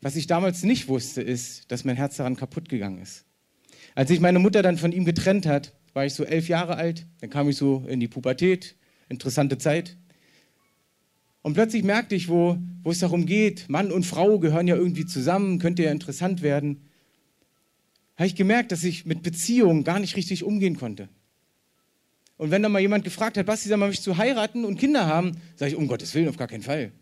Was 0.00 0.16
ich 0.16 0.26
damals 0.26 0.62
nicht 0.62 0.88
wusste, 0.88 1.22
ist, 1.22 1.70
dass 1.70 1.84
mein 1.84 1.96
Herz 1.96 2.16
daran 2.16 2.36
kaputt 2.36 2.68
gegangen 2.68 3.00
ist. 3.00 3.24
Als 3.94 4.08
sich 4.08 4.20
meine 4.20 4.38
Mutter 4.38 4.62
dann 4.62 4.76
von 4.76 4.92
ihm 4.92 5.04
getrennt 5.04 5.46
hat, 5.46 5.72
war 5.94 6.04
ich 6.04 6.14
so 6.14 6.24
elf 6.24 6.48
Jahre 6.48 6.76
alt, 6.76 7.06
dann 7.20 7.30
kam 7.30 7.48
ich 7.48 7.56
so 7.56 7.84
in 7.88 8.00
die 8.00 8.08
Pubertät, 8.08 8.76
interessante 9.08 9.58
Zeit. 9.58 9.96
Und 11.42 11.54
plötzlich 11.54 11.84
merkte 11.84 12.14
ich, 12.14 12.28
wo, 12.28 12.58
wo 12.82 12.90
es 12.90 12.98
darum 12.98 13.26
geht, 13.26 13.68
Mann 13.68 13.92
und 13.92 14.04
Frau 14.04 14.38
gehören 14.38 14.66
ja 14.66 14.76
irgendwie 14.76 15.06
zusammen, 15.06 15.58
könnte 15.58 15.84
ja 15.84 15.90
interessant 15.90 16.42
werden, 16.42 16.83
habe 18.16 18.26
ich 18.26 18.34
gemerkt, 18.34 18.72
dass 18.72 18.84
ich 18.84 19.06
mit 19.06 19.22
Beziehungen 19.22 19.84
gar 19.84 19.98
nicht 19.98 20.16
richtig 20.16 20.44
umgehen 20.44 20.76
konnte. 20.76 21.08
Und 22.36 22.50
wenn 22.50 22.62
dann 22.62 22.72
mal 22.72 22.80
jemand 22.80 23.04
gefragt 23.04 23.36
hat, 23.36 23.46
Basti, 23.46 23.68
sag 23.68 23.78
mal, 23.78 23.86
möchtest 23.86 24.06
du 24.06 24.16
heiraten 24.16 24.64
und 24.64 24.78
Kinder 24.78 25.06
haben, 25.06 25.40
sage 25.56 25.72
ich, 25.72 25.76
um 25.76 25.86
Gottes 25.86 26.14
Willen, 26.14 26.28
auf 26.28 26.36
gar 26.36 26.48
keinen 26.48 26.62
Fall. 26.62 26.92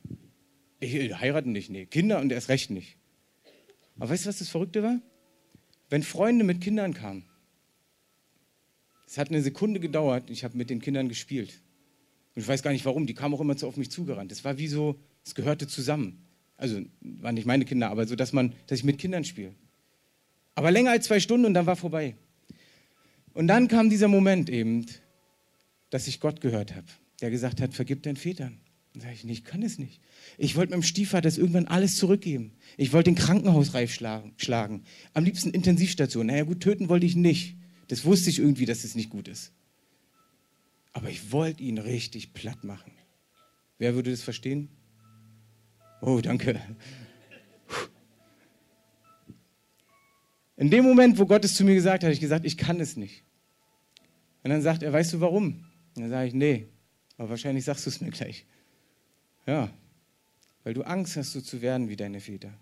Ich 0.81 0.93
will 0.93 1.19
heiraten 1.19 1.53
nicht, 1.53 1.71
nee, 1.71 1.87
Kinder 1.87 2.21
und 2.21 2.33
erst 2.33 2.49
recht 2.49 2.71
nicht. 2.71 2.97
Aber 3.97 4.11
weißt 4.11 4.25
du, 4.25 4.29
was 4.29 4.39
das 4.39 4.49
Verrückte 4.49 4.83
war? 4.83 5.01
Wenn 5.89 6.03
Freunde 6.03 6.45
mit 6.45 6.61
Kindern 6.61 6.95
kamen, 6.95 7.25
es 9.07 9.19
hat 9.19 9.29
eine 9.29 9.43
Sekunde 9.43 9.79
gedauert, 9.79 10.31
ich 10.31 10.45
habe 10.45 10.57
mit 10.57 10.71
den 10.71 10.81
Kindern 10.81 11.09
gespielt. 11.09 11.61
Und 12.35 12.43
ich 12.43 12.49
weiß 12.49 12.63
gar 12.63 12.73
nicht 12.73 12.87
warum, 12.87 13.07
die 13.07 13.15
kamen 13.15 13.35
auch 13.35 13.41
immer 13.41 13.57
so 13.57 13.69
auf 13.69 13.77
mich 13.77 13.91
zugerannt. 13.91 14.33
Es 14.33 14.45
war 14.45 14.57
wie 14.57 14.69
so, 14.69 14.99
es 15.25 15.35
gehörte 15.35 15.67
zusammen. 15.67 16.25
Also 16.57 16.81
waren 17.01 17.35
nicht 17.35 17.47
meine 17.47 17.65
Kinder, 17.65 17.91
aber 17.91 18.07
so, 18.07 18.17
dass 18.17 18.33
man, 18.33 18.55
dass 18.67 18.79
ich 18.79 18.85
mit 18.85 18.99
Kindern 18.99 19.25
spiele. 19.25 19.55
Aber 20.55 20.71
länger 20.71 20.91
als 20.91 21.07
zwei 21.07 21.21
Stunden 21.21 21.47
und 21.47 21.55
dann 21.55 21.67
war 21.67 21.77
vorbei. 21.77 22.17
Und 23.35 23.49
dann 23.49 23.69
kam 23.69 23.89
dieser 23.89 24.09
Moment 24.09 24.51
eben, 24.51 24.87
dass 25.91 26.07
ich 26.07 26.21
Gott 26.21 26.41
gehört 26.41 26.75
habe, 26.75 26.87
der 27.21 27.31
gesagt 27.31 27.61
hat, 27.61 27.75
vergib 27.75 28.03
deinen 28.03 28.17
Vätern. 28.17 28.61
Dann 28.93 29.03
sage 29.03 29.15
ich, 29.15 29.25
nee, 29.25 29.33
ich 29.33 29.45
kann 29.45 29.63
es 29.63 29.79
nicht. 29.79 30.01
Ich 30.37 30.55
wollte 30.57 30.73
meinem 30.73 30.83
Stiefvater 30.83 31.23
das 31.23 31.39
irgendwann 31.39 31.67
alles 31.67 31.97
zurückgeben. 31.97 32.53
Ich 32.77 32.93
wollte 32.93 33.11
den 33.11 33.17
Krankenhausreif 33.17 33.93
schlagen. 33.95 34.85
Am 35.15 35.25
liebsten 35.25 35.51
Intensivstation. 35.51 36.27
Naja 36.27 36.45
gut, 36.45 36.61
töten 36.61 36.91
wollte 36.91 37.07
ich 37.07 37.17
nicht. 37.17 37.57
Das 37.89 38.05
wusste 38.05 38.29
ich 38.29 38.39
irgendwie, 38.39 38.67
dass 38.67 38.85
es 38.85 38.95
nicht 38.95 39.09
gut 39.09 39.29
ist. 39.29 39.53
Aber 40.93 41.09
ich 41.09 41.33
wollte 41.33 41.63
ihn 41.63 41.79
richtig 41.79 42.35
platt 42.35 42.65
machen. 42.65 42.93
Wer 43.79 43.95
würde 43.95 44.11
das 44.11 44.23
verstehen? 44.23 44.69
Oh, 46.03 46.21
danke. 46.21 46.61
In 50.63 50.71
dem 50.71 50.85
Moment, 50.85 51.19
wo 51.19 51.27
Gott 51.27 51.45
es 51.45 51.57
zu 51.57 51.65
mir 51.65 51.75
gesagt 51.75 52.05
hat, 52.05 52.05
habe 52.05 52.13
ich 52.13 52.21
gesagt, 52.21 52.47
ich 52.47 52.57
kann 52.57 52.79
es 52.79 52.97
nicht. 52.97 53.25
Und 54.45 54.51
dann 54.51 54.63
sagt 54.63 54.85
er, 54.85 54.93
weißt 54.93 55.13
du 55.13 55.21
warum? 55.21 55.65
Und 55.97 56.03
dann 56.03 56.09
sage 56.09 56.29
ich, 56.29 56.35
nee, 56.35 56.69
aber 57.17 57.31
wahrscheinlich 57.31 57.65
sagst 57.65 57.85
du 57.85 57.91
es 57.91 58.01
mir 58.01 58.13
gleich. 58.13 58.47
Ja, 59.45 59.73
weil 60.63 60.73
du 60.73 60.83
Angst 60.83 61.17
hast, 61.17 61.33
so 61.33 61.41
zu 61.41 61.63
werden 61.63 61.89
wie 61.89 61.97
deine 61.97 62.21
Väter. 62.21 62.55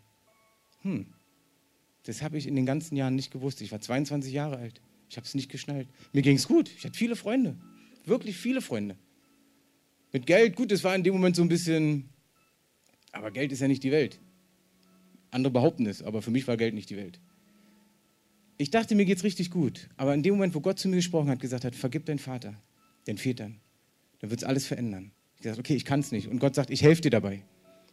Hm, 0.81 1.13
das 2.05 2.23
habe 2.23 2.39
ich 2.39 2.47
in 2.47 2.57
den 2.57 2.65
ganzen 2.65 2.97
Jahren 2.97 3.17
nicht 3.17 3.33
gewusst. 3.33 3.61
Ich 3.61 3.71
war 3.71 3.83
22 3.83 4.33
Jahre 4.33 4.57
alt. 4.57 4.81
Ich 5.11 5.19
habe 5.19 5.27
es 5.27 5.35
nicht 5.35 5.51
geschnallt. 5.51 5.87
Mir 6.15 6.23
ging 6.23 6.37
es 6.37 6.49
gut. 6.49 6.71
Ich 6.75 6.87
hatte 6.87 6.97
viele 6.97 7.17
Freunde. 7.17 7.55
Wirklich 8.07 8.39
viele 8.39 8.63
Freunde. 8.63 8.97
Mit 10.11 10.25
Geld, 10.25 10.57
gut, 10.57 10.71
das 10.71 10.83
war 10.85 10.95
in 10.95 11.05
dem 11.05 11.13
Moment 11.13 11.37
so 11.37 11.43
ein 11.43 11.51
bisschen, 11.51 12.09
aber 13.13 13.31
Geld 13.31 13.53
ist 13.53 13.61
ja 13.61 13.69
nicht 13.69 13.85
die 13.85 13.93
Welt. 13.93 14.19
Andere 15.31 15.53
behaupten 15.53 15.85
es, 15.85 16.03
aber 16.03 16.23
für 16.23 16.31
mich 16.31 16.49
war 16.49 16.57
Geld 16.57 16.73
nicht 16.73 16.89
die 16.89 16.97
Welt. 16.97 17.21
Ich 18.61 18.71
dachte, 18.71 18.95
mir 18.95 19.07
geht 19.07 19.17
es 19.17 19.25
richtig 19.25 19.51
gut. 19.51 19.89
Aber 19.97 20.13
in 20.13 20.23
dem 20.23 20.35
Moment, 20.35 20.55
wo 20.55 20.61
Gott 20.61 20.79
zu 20.79 20.87
mir 20.91 20.97
gesprochen 20.97 21.31
hat, 21.31 21.41
gesagt 21.41 21.65
hat, 21.65 21.75
vergib 21.75 22.05
deinen 22.05 22.19
Vater, 22.19 22.53
den 23.07 23.17
Vätern, 23.17 23.59
dann 24.19 24.29
wird 24.29 24.43
es 24.43 24.47
alles 24.47 24.67
verändern. 24.67 25.13
Ich 25.37 25.45
gesagt, 25.45 25.59
okay, 25.59 25.75
ich 25.75 25.87
kann 25.87 26.01
es 26.01 26.13
nicht. 26.13 26.29
Und 26.29 26.41
Gott 26.41 26.55
sagt, 26.55 26.69
ich 26.69 26.83
helfe 26.83 27.01
dir 27.01 27.11
dabei. 27.11 27.43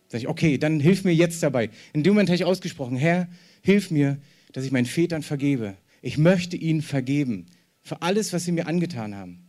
Sag 0.09 0.19
ich, 0.19 0.27
okay, 0.27 0.57
dann 0.57 0.81
hilf 0.81 1.05
mir 1.05 1.15
jetzt 1.15 1.41
dabei. 1.41 1.69
In 1.93 2.03
dem 2.03 2.15
Moment 2.15 2.27
habe 2.27 2.35
ich 2.35 2.43
ausgesprochen, 2.43 2.97
Herr, 2.97 3.29
hilf 3.61 3.91
mir, 3.91 4.19
dass 4.51 4.65
ich 4.65 4.73
meinen 4.73 4.87
Vätern 4.87 5.23
vergebe. 5.23 5.77
Ich 6.01 6.17
möchte 6.17 6.57
ihnen 6.57 6.81
vergeben 6.81 7.45
für 7.81 8.01
alles, 8.01 8.33
was 8.33 8.43
sie 8.43 8.51
mir 8.51 8.67
angetan 8.67 9.15
haben, 9.15 9.45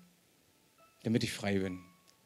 damit 1.02 1.24
ich 1.24 1.32
frei 1.32 1.58
bin. 1.58 1.80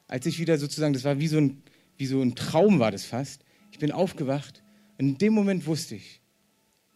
Als 0.06 0.26
ich 0.26 0.38
wieder 0.38 0.58
sozusagen, 0.58 0.92
das 0.92 1.04
war 1.04 1.18
wie 1.18 1.28
so 1.28 1.38
ein, 1.38 1.62
wie 1.96 2.04
so 2.04 2.20
ein 2.20 2.34
Traum 2.34 2.78
war 2.78 2.90
das 2.90 3.06
fast. 3.06 3.42
Ich 3.70 3.78
bin 3.78 3.90
aufgewacht 3.90 4.62
und 4.98 5.08
in 5.08 5.16
dem 5.16 5.32
Moment 5.32 5.66
wusste 5.66 5.94
ich, 5.94 6.20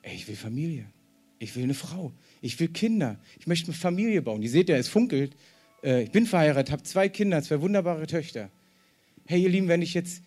ey, 0.02 0.14
ich 0.14 0.28
will 0.28 0.36
Familie. 0.36 0.90
Ich 1.38 1.54
will 1.56 1.64
eine 1.64 1.74
Frau. 1.74 2.12
Ich 2.40 2.58
will 2.60 2.68
Kinder. 2.68 3.18
Ich 3.38 3.46
möchte 3.46 3.66
eine 3.66 3.74
Familie 3.74 4.22
bauen. 4.22 4.42
Ihr 4.42 4.50
seht 4.50 4.68
ja, 4.68 4.76
es 4.76 4.88
funkelt. 4.88 5.36
Äh, 5.82 6.04
ich 6.04 6.10
bin 6.10 6.26
verheiratet, 6.26 6.72
habe 6.72 6.82
zwei 6.82 7.08
Kinder, 7.08 7.42
zwei 7.42 7.60
wunderbare 7.60 8.06
Töchter. 8.06 8.50
Hey, 9.26 9.42
ihr 9.42 9.48
Lieben, 9.48 9.68
wenn 9.68 9.82
ich 9.82 9.94
jetzt, 9.94 10.22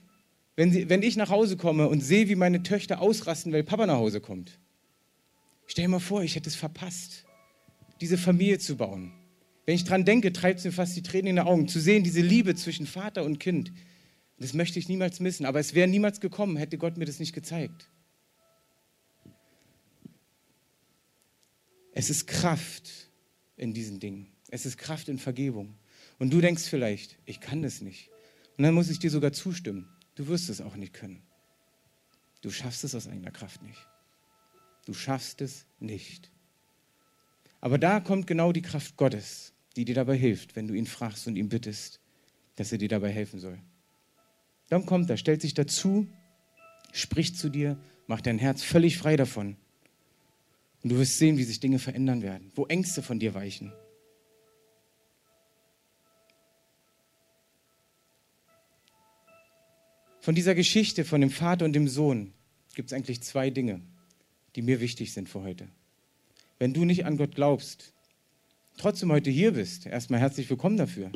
wenn, 0.56 0.72
sie, 0.72 0.90
wenn 0.90 1.02
ich 1.02 1.16
nach 1.16 1.30
Hause 1.30 1.58
komme 1.58 1.88
und 1.88 2.02
sehe, 2.02 2.30
wie 2.30 2.36
meine 2.36 2.64
Töchter 2.64 3.02
ausrasten, 3.02 3.52
weil 3.54 3.64
Papa 3.64 3.86
nach 3.86 3.98
Hause 3.98 4.22
kommt, 4.22 4.60
stell 5.68 5.86
dir 5.86 5.90
mal 5.90 6.00
vor, 6.00 6.22
ich 6.22 6.36
hätte 6.36 6.50
es 6.50 6.56
verpasst, 6.56 7.26
diese 8.02 8.18
Familie 8.18 8.60
zu 8.60 8.78
bauen. 8.78 9.14
Wenn 9.66 9.76
ich 9.76 9.84
dran 9.84 10.04
denke, 10.04 10.34
treibt 10.34 10.60
es 10.60 10.66
mir 10.66 10.72
fast 10.72 10.96
die 10.96 11.04
Tränen 11.04 11.28
in 11.28 11.36
die 11.38 11.42
Augen, 11.42 11.68
zu 11.68 11.80
sehen, 11.80 12.04
diese 12.04 12.22
Liebe 12.22 12.56
zwischen 12.56 12.88
Vater 12.88 13.24
und 13.24 13.40
Kind. 13.40 13.72
Das 14.38 14.54
möchte 14.54 14.80
ich 14.80 14.90
niemals 14.90 15.20
missen, 15.20 15.46
aber 15.46 15.60
es 15.60 15.76
wäre 15.76 15.88
niemals 15.88 16.20
gekommen, 16.20 16.58
hätte 16.58 16.78
Gott 16.78 16.98
mir 16.98 17.06
das 17.06 17.20
nicht 17.20 17.34
gezeigt. 17.34 17.90
Es 22.00 22.10
ist 22.10 22.28
Kraft 22.28 23.12
in 23.58 23.74
diesen 23.74 24.00
Dingen. 24.00 24.32
Es 24.48 24.66
ist 24.66 24.78
Kraft 24.78 25.10
in 25.10 25.20
Vergebung. 25.20 25.76
Und 26.18 26.32
du 26.32 26.40
denkst 26.40 26.64
vielleicht, 26.64 27.18
ich 27.26 27.42
kann 27.42 27.62
das 27.62 27.82
nicht. 27.82 28.10
Und 28.58 28.64
dann 28.64 28.74
muss 28.74 28.90
ich 28.90 29.00
dir 29.00 29.10
sogar 29.10 29.34
zustimmen. 29.34 29.86
Du 30.16 30.28
wirst 30.28 30.50
es 30.50 30.62
auch 30.62 30.78
nicht 30.78 30.94
können. 30.94 31.22
Du 32.40 32.52
schaffst 32.52 32.86
es 32.86 32.96
aus 32.96 33.10
eigener 33.10 33.32
Kraft 33.32 33.62
nicht. 33.64 33.86
Du 34.86 34.94
schaffst 34.94 35.42
es 35.42 35.66
nicht. 35.82 36.32
Aber 37.60 37.78
da 37.78 38.00
kommt 38.00 38.28
genau 38.28 38.54
die 38.54 38.62
Kraft 38.62 38.96
Gottes, 38.96 39.52
die 39.76 39.84
dir 39.84 39.96
dabei 39.96 40.16
hilft, 40.16 40.56
wenn 40.56 40.70
du 40.70 40.76
ihn 40.76 40.88
fragst 40.88 41.28
und 41.28 41.36
ihn 41.36 41.50
bittest, 41.50 42.00
dass 42.56 42.72
er 42.72 42.78
dir 42.78 42.88
dabei 42.88 43.12
helfen 43.12 43.42
soll. 43.42 43.60
Dann 44.70 44.86
kommt 44.86 45.10
er, 45.10 45.18
stellt 45.18 45.42
sich 45.42 45.54
dazu, 45.54 46.08
spricht 46.94 47.38
zu 47.38 47.50
dir, 47.50 47.78
macht 48.08 48.26
dein 48.26 48.40
Herz 48.40 48.64
völlig 48.64 48.98
frei 48.98 49.18
davon. 49.18 49.58
Und 50.84 50.92
du 50.92 50.98
wirst 50.98 51.18
sehen, 51.18 51.38
wie 51.38 51.44
sich 51.44 51.60
Dinge 51.60 51.80
verändern 51.80 52.22
werden, 52.22 52.52
wo 52.56 52.66
Ängste 52.66 53.02
von 53.02 53.20
dir 53.20 53.34
weichen. 53.34 53.74
Von 60.22 60.36
dieser 60.36 60.56
Geschichte 60.56 61.06
von 61.06 61.22
dem 61.22 61.32
Vater 61.32 61.66
und 61.66 61.74
dem 61.74 61.88
Sohn 61.88 62.34
gibt 62.76 62.92
es 62.92 62.94
eigentlich 62.94 63.22
zwei 63.22 63.50
Dinge, 63.50 63.82
die 64.56 64.62
mir 64.62 64.80
wichtig 64.80 65.14
sind 65.14 65.28
für 65.28 65.42
heute. 65.42 65.68
Wenn 66.60 66.74
du 66.74 66.86
nicht 66.86 67.06
an 67.06 67.18
Gott 67.18 67.36
glaubst, 67.36 67.94
trotzdem 68.78 69.12
heute 69.12 69.30
hier 69.30 69.54
bist, 69.54 69.86
erstmal 69.86 70.20
herzlich 70.20 70.50
willkommen 70.50 70.78
dafür. 70.78 71.12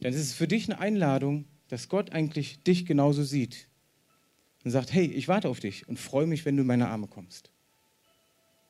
Dann 0.00 0.12
ist 0.12 0.20
es 0.20 0.34
für 0.34 0.46
dich 0.46 0.70
eine 0.70 0.78
Einladung, 0.78 1.46
dass 1.68 1.88
Gott 1.88 2.12
eigentlich 2.12 2.62
dich 2.62 2.86
genauso 2.86 3.24
sieht 3.24 3.68
und 4.64 4.70
sagt, 4.70 4.92
hey, 4.92 5.06
ich 5.06 5.28
warte 5.28 5.48
auf 5.48 5.60
dich 5.60 5.88
und 5.88 5.98
freue 5.98 6.26
mich, 6.26 6.44
wenn 6.44 6.56
du 6.56 6.62
in 6.62 6.66
meine 6.66 6.88
Arme 6.88 7.08
kommst. 7.08 7.50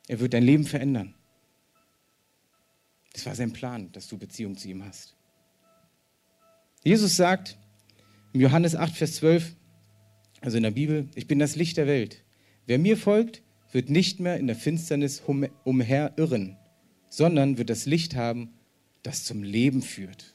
Er 0.08 0.20
wird 0.20 0.34
dein 0.34 0.42
Leben 0.42 0.64
verändern. 0.64 1.14
Das 3.12 3.26
war 3.26 3.34
sein 3.34 3.52
Plan, 3.52 3.90
dass 3.92 4.08
du 4.08 4.18
Beziehung 4.18 4.56
zu 4.56 4.68
ihm 4.68 4.84
hast. 4.84 5.16
Jesus 6.84 7.16
sagt, 7.16 7.58
im 8.32 8.40
Johannes 8.40 8.76
8, 8.76 8.94
Vers 8.94 9.16
12, 9.16 9.56
also 10.42 10.56
in 10.58 10.62
der 10.62 10.70
Bibel, 10.70 11.08
ich 11.14 11.26
bin 11.26 11.38
das 11.38 11.56
Licht 11.56 11.76
der 11.78 11.86
Welt. 11.86 12.22
Wer 12.66 12.78
mir 12.78 12.96
folgt, 12.96 13.42
wird 13.72 13.90
nicht 13.90 14.20
mehr 14.20 14.36
in 14.36 14.46
der 14.46 14.56
Finsternis 14.56 15.22
umherirren, 15.64 16.56
sondern 17.08 17.58
wird 17.58 17.70
das 17.70 17.86
Licht 17.86 18.14
haben, 18.14 18.52
das 19.02 19.24
zum 19.24 19.42
Leben 19.42 19.82
führt. 19.82 20.34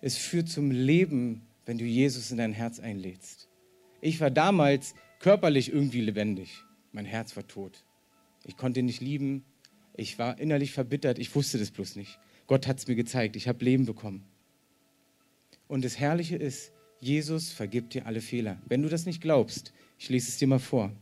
Es 0.00 0.16
führt 0.16 0.48
zum 0.48 0.70
Leben, 0.70 1.42
wenn 1.64 1.78
du 1.78 1.84
Jesus 1.84 2.30
in 2.30 2.38
dein 2.38 2.52
Herz 2.52 2.80
einlädst. 2.80 3.48
Ich 4.00 4.20
war 4.20 4.30
damals 4.30 4.94
körperlich 5.20 5.72
irgendwie 5.72 6.02
lebendig. 6.02 6.62
Mein 6.94 7.06
Herz 7.06 7.34
war 7.34 7.46
tot. 7.46 7.84
Ich 8.44 8.56
konnte 8.56 8.80
nicht 8.80 9.00
lieben. 9.00 9.44
Ich 9.96 10.16
war 10.20 10.38
innerlich 10.38 10.70
verbittert. 10.72 11.18
Ich 11.18 11.34
wusste 11.34 11.58
das 11.58 11.72
bloß 11.72 11.96
nicht. 11.96 12.20
Gott 12.46 12.68
hat 12.68 12.78
es 12.78 12.86
mir 12.86 12.94
gezeigt. 12.94 13.34
Ich 13.34 13.48
habe 13.48 13.64
Leben 13.64 13.84
bekommen. 13.84 14.24
Und 15.66 15.84
das 15.84 15.98
Herrliche 15.98 16.36
ist, 16.36 16.72
Jesus 17.00 17.50
vergibt 17.50 17.94
dir 17.94 18.06
alle 18.06 18.20
Fehler. 18.20 18.62
Wenn 18.66 18.82
du 18.82 18.88
das 18.88 19.06
nicht 19.06 19.20
glaubst, 19.20 19.72
ich 19.98 20.08
lese 20.08 20.28
es 20.28 20.38
dir 20.38 20.46
mal 20.46 20.60
vor. 20.60 20.92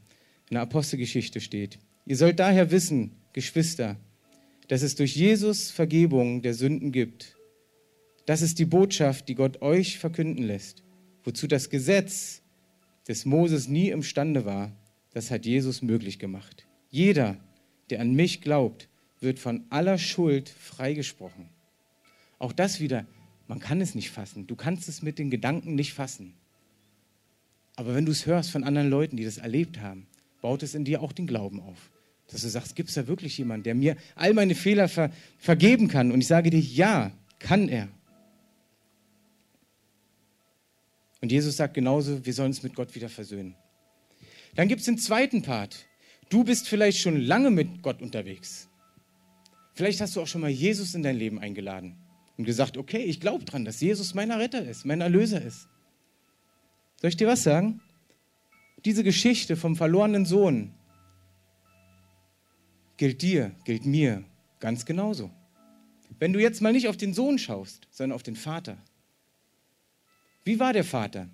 In 0.49 0.55
der 0.55 0.63
Apostelgeschichte 0.63 1.43
steht, 1.43 1.79
ihr 2.07 2.17
sollt 2.17 2.41
daher 2.41 2.71
wissen, 2.71 3.13
Geschwister, 3.35 3.97
dass 4.69 4.81
es 4.81 4.95
durch 4.95 5.15
Jesus 5.15 5.71
Vergebung 5.71 6.41
der 6.41 6.55
Sünden 6.55 6.91
gibt. 6.91 7.37
Das 8.25 8.41
ist 8.41 8.59
die 8.59 8.65
Botschaft, 8.65 9.29
die 9.29 9.35
Gott 9.35 9.61
euch 9.61 9.99
verkünden 9.99 10.45
lässt, 10.45 10.83
wozu 11.23 11.47
das 11.47 11.69
Gesetz 11.69 12.41
des 13.09 13.27
Moses 13.27 13.69
nie 13.69 13.91
imstande 13.91 14.47
war. 14.47 14.73
Das 15.13 15.31
hat 15.31 15.47
Jesus 15.47 15.83
möglich 15.83 16.19
gemacht. 16.19 16.67
Jeder, 16.91 17.37
der 17.91 18.01
an 18.01 18.13
mich 18.13 18.41
glaubt, 18.41 18.89
wird 19.21 19.39
von 19.39 19.65
aller 19.71 19.99
Schuld 19.99 20.49
freigesprochen. 20.49 21.49
Auch 22.39 22.53
das 22.53 22.81
wieder 22.81 23.07
man 23.53 23.61
kann 23.61 23.83
es 23.83 23.95
nicht 23.95 24.11
fassen. 24.11 24.47
Du 24.47 24.57
kannst 24.57 24.89
es 24.89 25.03
mit 25.03 25.19
den 25.19 25.31
Gedanken 25.31 25.75
nicht 25.75 25.93
fassen. 25.93 26.33
Aber 27.77 27.95
wenn 27.95 28.07
du 28.07 28.13
es 28.13 28.25
hörst 28.25 28.51
von 28.51 28.65
anderen 28.65 28.89
Leuten, 28.89 29.19
die 29.19 29.25
das 29.25 29.37
erlebt 29.37 29.79
haben, 29.79 30.07
baut 30.41 30.63
es 30.63 30.75
in 30.75 30.87
dir 30.87 31.03
auch 31.03 31.13
den 31.13 31.27
Glauben 31.27 31.61
auf. 31.61 31.91
Dass 32.31 32.41
du 32.41 32.49
sagst, 32.49 32.77
gibt 32.77 32.89
es 32.89 32.95
da 32.95 33.07
wirklich 33.07 33.37
jemanden, 33.37 33.65
der 33.65 33.75
mir 33.75 33.97
all 34.15 34.33
meine 34.33 34.55
Fehler 34.55 34.89
ver 34.89 35.11
vergeben 35.39 35.89
kann? 35.89 36.13
Und 36.13 36.23
ich 36.23 36.29
sage 36.29 36.49
dir, 36.49 36.61
ja, 36.61 37.13
kann 37.39 37.69
er. 37.69 37.89
Und 41.21 41.31
Jesus 41.31 41.59
sagt 41.59 41.75
genauso, 41.75 42.25
wir 42.25 42.33
sollen 42.33 42.53
uns 42.53 42.63
mit 42.63 42.75
Gott 42.75 42.95
wieder 42.95 43.11
versöhnen. 43.11 43.55
Dann 44.55 44.69
gibt 44.69 44.81
es 44.81 44.87
den 44.87 44.99
zweiten 44.99 45.43
Part. 45.43 45.87
Du 46.29 46.45
bist 46.45 46.69
vielleicht 46.69 46.99
schon 46.99 47.21
lange 47.21 47.51
mit 47.51 47.83
Gott 47.83 48.03
unterwegs. 48.03 48.69
Vielleicht 49.75 50.01
hast 50.01 50.17
du 50.17 50.21
auch 50.21 50.27
schon 50.27 50.43
mal 50.43 50.51
Jesus 50.51 50.95
in 50.95 51.03
dein 51.03 51.17
Leben 51.17 51.39
eingeladen 51.39 51.97
und 52.37 52.45
gesagt, 52.45 52.77
okay, 52.77 53.03
ich 53.03 53.21
glaube 53.21 53.45
dran, 53.45 53.65
dass 53.65 53.81
Jesus 53.81 54.15
mein 54.15 54.31
Retter 54.31 54.65
ist, 54.65 54.85
mein 54.85 55.01
Erlöser 55.01 55.41
ist. 55.41 55.69
Soll 57.01 57.09
ich 57.09 57.17
dir 57.17 57.27
was 57.27 57.43
sagen? 57.43 57.81
Diese 58.85 59.05
Geschichte 59.05 59.57
vom 59.57 59.77
verlorenen 59.77 60.27
Sohn 60.27 60.75
gilt 62.97 63.23
dir, 63.23 63.55
gilt 63.65 63.87
mir 63.87 64.25
ganz 64.61 64.85
genauso. 64.85 65.31
Wenn 66.19 66.33
du 66.33 66.41
jetzt 66.41 66.61
mal 66.61 66.73
nicht 66.73 66.89
auf 66.89 66.97
den 66.97 67.15
Sohn 67.15 67.39
schaust, 67.39 67.89
sondern 67.91 68.15
auf 68.15 68.23
den 68.23 68.37
Vater. 68.37 68.77
Wie 70.45 70.61
war 70.61 70.73
der 70.73 70.85
Vater? 70.85 71.29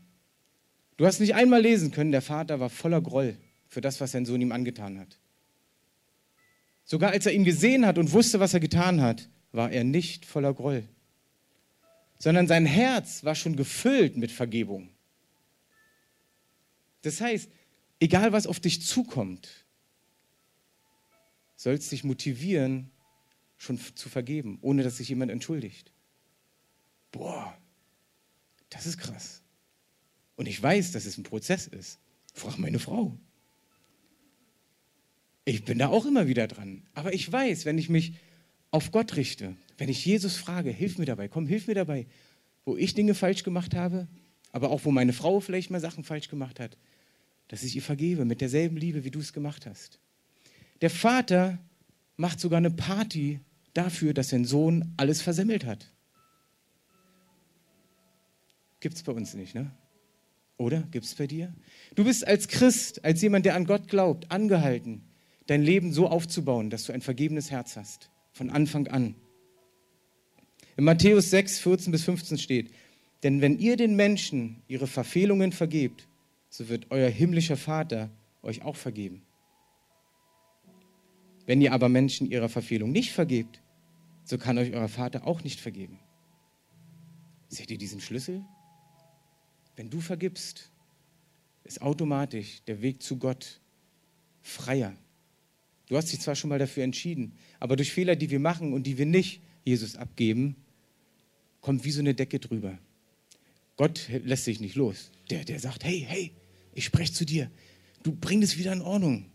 Du 0.98 1.06
hast 1.06 1.20
nicht 1.20 1.36
einmal 1.36 1.62
lesen 1.62 1.92
können, 1.92 2.10
der 2.10 2.22
Vater 2.22 2.58
war 2.58 2.68
voller 2.68 3.00
Groll 3.00 3.38
für 3.68 3.80
das, 3.80 4.00
was 4.00 4.10
sein 4.10 4.26
Sohn 4.26 4.42
ihm 4.42 4.50
angetan 4.50 4.98
hat. 4.98 5.16
Sogar 6.84 7.12
als 7.12 7.24
er 7.24 7.32
ihn 7.32 7.44
gesehen 7.44 7.86
hat 7.86 7.98
und 7.98 8.12
wusste, 8.12 8.40
was 8.40 8.52
er 8.52 8.60
getan 8.60 9.00
hat, 9.00 9.30
war 9.52 9.70
er 9.70 9.84
nicht 9.84 10.26
voller 10.26 10.52
Groll, 10.52 10.88
sondern 12.18 12.48
sein 12.48 12.66
Herz 12.66 13.22
war 13.22 13.36
schon 13.36 13.54
gefüllt 13.54 14.16
mit 14.16 14.32
Vergebung. 14.32 14.90
Das 17.02 17.20
heißt, 17.20 17.48
egal 18.00 18.32
was 18.32 18.48
auf 18.48 18.58
dich 18.58 18.84
zukommt, 18.84 19.66
sollst 21.54 21.92
dich 21.92 22.02
motivieren, 22.02 22.90
schon 23.56 23.78
zu 23.78 24.08
vergeben, 24.08 24.58
ohne 24.62 24.82
dass 24.82 24.96
sich 24.96 25.08
jemand 25.08 25.30
entschuldigt. 25.30 25.92
Boah, 27.12 27.56
das 28.70 28.86
ist 28.86 28.98
krass. 28.98 29.42
Und 30.38 30.46
ich 30.46 30.62
weiß, 30.62 30.92
dass 30.92 31.04
es 31.04 31.18
ein 31.18 31.24
Prozess 31.24 31.66
ist. 31.66 31.98
Frag 32.32 32.58
meine 32.58 32.78
Frau. 32.78 33.18
Ich 35.44 35.64
bin 35.64 35.78
da 35.78 35.88
auch 35.88 36.06
immer 36.06 36.28
wieder 36.28 36.46
dran. 36.46 36.84
Aber 36.94 37.12
ich 37.12 37.30
weiß, 37.30 37.64
wenn 37.64 37.76
ich 37.76 37.88
mich 37.88 38.14
auf 38.70 38.92
Gott 38.92 39.16
richte, 39.16 39.56
wenn 39.78 39.88
ich 39.88 40.06
Jesus 40.06 40.36
frage, 40.36 40.70
hilf 40.70 40.96
mir 40.96 41.06
dabei, 41.06 41.26
komm, 41.26 41.48
hilf 41.48 41.66
mir 41.66 41.74
dabei, 41.74 42.06
wo 42.64 42.76
ich 42.76 42.94
Dinge 42.94 43.14
falsch 43.14 43.42
gemacht 43.42 43.74
habe, 43.74 44.06
aber 44.52 44.70
auch 44.70 44.84
wo 44.84 44.92
meine 44.92 45.12
Frau 45.12 45.40
vielleicht 45.40 45.70
mal 45.70 45.80
Sachen 45.80 46.04
falsch 46.04 46.28
gemacht 46.28 46.60
hat, 46.60 46.78
dass 47.48 47.64
ich 47.64 47.74
ihr 47.74 47.82
vergebe 47.82 48.24
mit 48.24 48.40
derselben 48.40 48.76
Liebe, 48.76 49.02
wie 49.02 49.10
du 49.10 49.18
es 49.18 49.32
gemacht 49.32 49.66
hast. 49.66 49.98
Der 50.82 50.90
Vater 50.90 51.58
macht 52.16 52.38
sogar 52.38 52.58
eine 52.58 52.70
Party 52.70 53.40
dafür, 53.74 54.14
dass 54.14 54.28
sein 54.28 54.44
Sohn 54.44 54.94
alles 54.96 55.20
versemmelt 55.20 55.64
hat. 55.64 55.90
Gibt 58.78 58.94
es 58.94 59.02
bei 59.02 59.10
uns 59.10 59.34
nicht, 59.34 59.56
ne? 59.56 59.72
Oder? 60.58 60.82
Gibt 60.90 61.06
es 61.06 61.14
bei 61.14 61.26
dir? 61.26 61.54
Du 61.94 62.04
bist 62.04 62.26
als 62.26 62.48
Christ, 62.48 63.04
als 63.04 63.22
jemand, 63.22 63.46
der 63.46 63.54
an 63.54 63.64
Gott 63.64 63.88
glaubt, 63.88 64.30
angehalten, 64.30 65.02
dein 65.46 65.62
Leben 65.62 65.92
so 65.92 66.08
aufzubauen, 66.08 66.68
dass 66.68 66.84
du 66.84 66.92
ein 66.92 67.00
vergebenes 67.00 67.50
Herz 67.50 67.76
hast. 67.76 68.10
Von 68.32 68.50
Anfang 68.50 68.88
an. 68.88 69.14
In 70.76 70.84
Matthäus 70.84 71.30
6, 71.30 71.60
14 71.60 71.90
bis 71.90 72.04
15 72.04 72.38
steht, 72.38 72.70
denn 73.22 73.40
wenn 73.40 73.58
ihr 73.58 73.76
den 73.76 73.96
Menschen 73.96 74.62
ihre 74.68 74.86
Verfehlungen 74.86 75.52
vergebt, 75.52 76.06
so 76.50 76.68
wird 76.68 76.90
euer 76.90 77.08
himmlischer 77.08 77.56
Vater 77.56 78.10
euch 78.42 78.62
auch 78.62 78.76
vergeben. 78.76 79.22
Wenn 81.46 81.60
ihr 81.60 81.72
aber 81.72 81.88
Menschen 81.88 82.30
ihrer 82.30 82.48
Verfehlung 82.48 82.92
nicht 82.92 83.12
vergebt, 83.12 83.62
so 84.24 84.38
kann 84.38 84.58
euch 84.58 84.72
euer 84.72 84.88
Vater 84.88 85.26
auch 85.26 85.42
nicht 85.42 85.60
vergeben. 85.60 85.98
Seht 87.48 87.70
ihr 87.70 87.78
diesen 87.78 88.00
Schlüssel? 88.00 88.44
Wenn 89.78 89.90
du 89.90 90.00
vergibst, 90.00 90.72
ist 91.62 91.80
automatisch 91.82 92.62
der 92.66 92.82
Weg 92.82 93.00
zu 93.00 93.16
Gott 93.16 93.60
freier. 94.42 94.92
Du 95.86 95.96
hast 95.96 96.10
dich 96.10 96.18
zwar 96.18 96.34
schon 96.34 96.50
mal 96.50 96.58
dafür 96.58 96.82
entschieden, 96.82 97.34
aber 97.60 97.76
durch 97.76 97.92
Fehler, 97.92 98.16
die 98.16 98.28
wir 98.28 98.40
machen 98.40 98.72
und 98.72 98.88
die 98.88 98.98
wir 98.98 99.06
nicht 99.06 99.40
Jesus 99.64 99.94
abgeben, 99.94 100.56
kommt 101.60 101.84
wie 101.84 101.92
so 101.92 102.00
eine 102.00 102.12
Decke 102.12 102.40
drüber. 102.40 102.76
Gott 103.76 104.08
lässt 104.24 104.46
sich 104.46 104.58
nicht 104.58 104.74
los. 104.74 105.12
Der, 105.30 105.44
der 105.44 105.60
sagt, 105.60 105.84
hey, 105.84 106.04
hey, 106.04 106.32
ich 106.74 106.84
spreche 106.84 107.12
zu 107.12 107.24
dir. 107.24 107.48
Du 108.02 108.10
bring 108.10 108.42
es 108.42 108.58
wieder 108.58 108.72
in 108.72 108.80
Ordnung. 108.80 109.26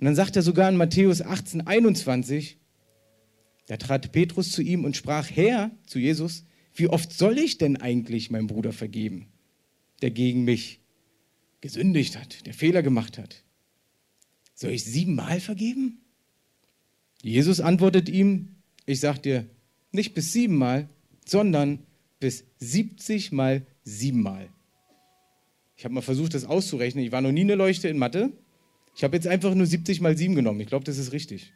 Und 0.00 0.04
dann 0.04 0.16
sagt 0.16 0.34
er 0.34 0.42
sogar 0.42 0.68
in 0.68 0.76
Matthäus 0.76 1.22
18, 1.22 1.64
21, 1.64 2.58
da 3.68 3.76
trat 3.76 4.10
Petrus 4.10 4.50
zu 4.50 4.62
ihm 4.62 4.84
und 4.84 4.96
sprach, 4.96 5.30
Herr, 5.30 5.70
zu 5.86 6.00
Jesus, 6.00 6.42
wie 6.78 6.88
oft 6.88 7.12
soll 7.12 7.38
ich 7.38 7.58
denn 7.58 7.76
eigentlich 7.76 8.30
meinem 8.30 8.46
Bruder 8.46 8.72
vergeben, 8.72 9.28
der 10.02 10.10
gegen 10.10 10.44
mich 10.44 10.80
gesündigt 11.60 12.18
hat, 12.18 12.46
der 12.46 12.54
Fehler 12.54 12.82
gemacht 12.82 13.18
hat? 13.18 13.42
Soll 14.54 14.70
ich 14.70 14.84
siebenmal 14.84 15.40
vergeben? 15.40 16.00
Jesus 17.22 17.60
antwortet 17.60 18.08
ihm, 18.08 18.56
ich 18.84 19.00
sag 19.00 19.22
dir, 19.22 19.46
nicht 19.90 20.14
bis 20.14 20.32
siebenmal, 20.32 20.88
sondern 21.24 21.80
bis 22.20 22.44
70 22.58 23.32
mal 23.32 23.66
siebenmal. 23.82 24.48
Ich 25.76 25.84
habe 25.84 25.94
mal 25.94 26.02
versucht, 26.02 26.34
das 26.34 26.44
auszurechnen. 26.44 27.04
Ich 27.04 27.12
war 27.12 27.20
noch 27.20 27.32
nie 27.32 27.42
eine 27.42 27.54
Leuchte 27.54 27.88
in 27.88 27.98
Mathe. 27.98 28.32
Ich 28.94 29.04
habe 29.04 29.16
jetzt 29.16 29.26
einfach 29.26 29.54
nur 29.54 29.66
70 29.66 30.00
mal 30.00 30.16
7 30.16 30.34
genommen. 30.34 30.60
Ich 30.60 30.68
glaube, 30.68 30.84
das 30.84 30.96
ist 30.96 31.12
richtig. 31.12 31.52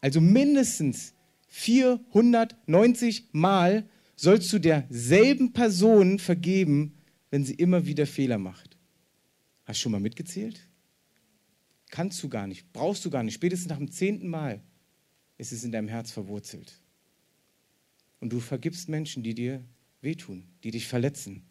Also 0.00 0.20
mindestens 0.20 1.14
490 1.48 3.30
Mal 3.32 3.88
sollst 4.16 4.52
du 4.52 4.58
derselben 4.58 5.52
Person 5.52 6.18
vergeben, 6.18 6.98
wenn 7.30 7.44
sie 7.44 7.54
immer 7.54 7.86
wieder 7.86 8.06
Fehler 8.06 8.38
macht. 8.38 8.76
Hast 9.64 9.78
du 9.78 9.82
schon 9.82 9.92
mal 9.92 10.00
mitgezählt? 10.00 10.60
Kannst 11.90 12.22
du 12.22 12.28
gar 12.28 12.46
nicht, 12.46 12.72
brauchst 12.72 13.04
du 13.04 13.10
gar 13.10 13.22
nicht. 13.22 13.34
Spätestens 13.34 13.68
nach 13.68 13.78
dem 13.78 13.90
zehnten 13.90 14.28
Mal 14.28 14.62
ist 15.38 15.52
es 15.52 15.64
in 15.64 15.72
deinem 15.72 15.88
Herz 15.88 16.10
verwurzelt. 16.10 16.80
Und 18.20 18.32
du 18.32 18.40
vergibst 18.40 18.88
Menschen, 18.88 19.22
die 19.22 19.34
dir 19.34 19.62
wehtun, 20.00 20.44
die 20.64 20.70
dich 20.70 20.86
verletzen. 20.86 21.42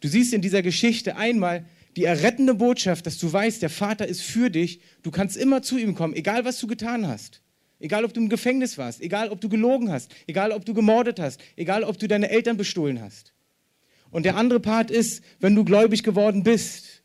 Du 0.00 0.08
siehst 0.08 0.32
in 0.32 0.42
dieser 0.42 0.62
Geschichte 0.62 1.16
einmal 1.16 1.66
die 1.96 2.04
errettende 2.04 2.54
Botschaft, 2.54 3.06
dass 3.06 3.18
du 3.18 3.32
weißt, 3.32 3.62
der 3.62 3.70
Vater 3.70 4.06
ist 4.06 4.22
für 4.22 4.50
dich. 4.50 4.80
Du 5.02 5.10
kannst 5.10 5.36
immer 5.36 5.62
zu 5.62 5.78
ihm 5.78 5.94
kommen, 5.94 6.14
egal 6.14 6.44
was 6.44 6.60
du 6.60 6.66
getan 6.66 7.06
hast. 7.06 7.42
Egal, 7.78 8.04
ob 8.04 8.14
du 8.14 8.20
im 8.20 8.28
Gefängnis 8.28 8.78
warst, 8.78 9.02
egal, 9.02 9.28
ob 9.28 9.40
du 9.40 9.48
gelogen 9.48 9.90
hast, 9.90 10.14
egal, 10.26 10.52
ob 10.52 10.64
du 10.64 10.72
gemordet 10.72 11.20
hast, 11.20 11.40
egal, 11.56 11.84
ob 11.84 11.98
du 11.98 12.08
deine 12.08 12.30
Eltern 12.30 12.56
bestohlen 12.56 13.02
hast. 13.02 13.34
Und 14.10 14.24
der 14.24 14.36
andere 14.36 14.60
Part 14.60 14.90
ist, 14.90 15.22
wenn 15.40 15.54
du 15.54 15.64
gläubig 15.64 16.02
geworden 16.02 16.42
bist, 16.42 17.02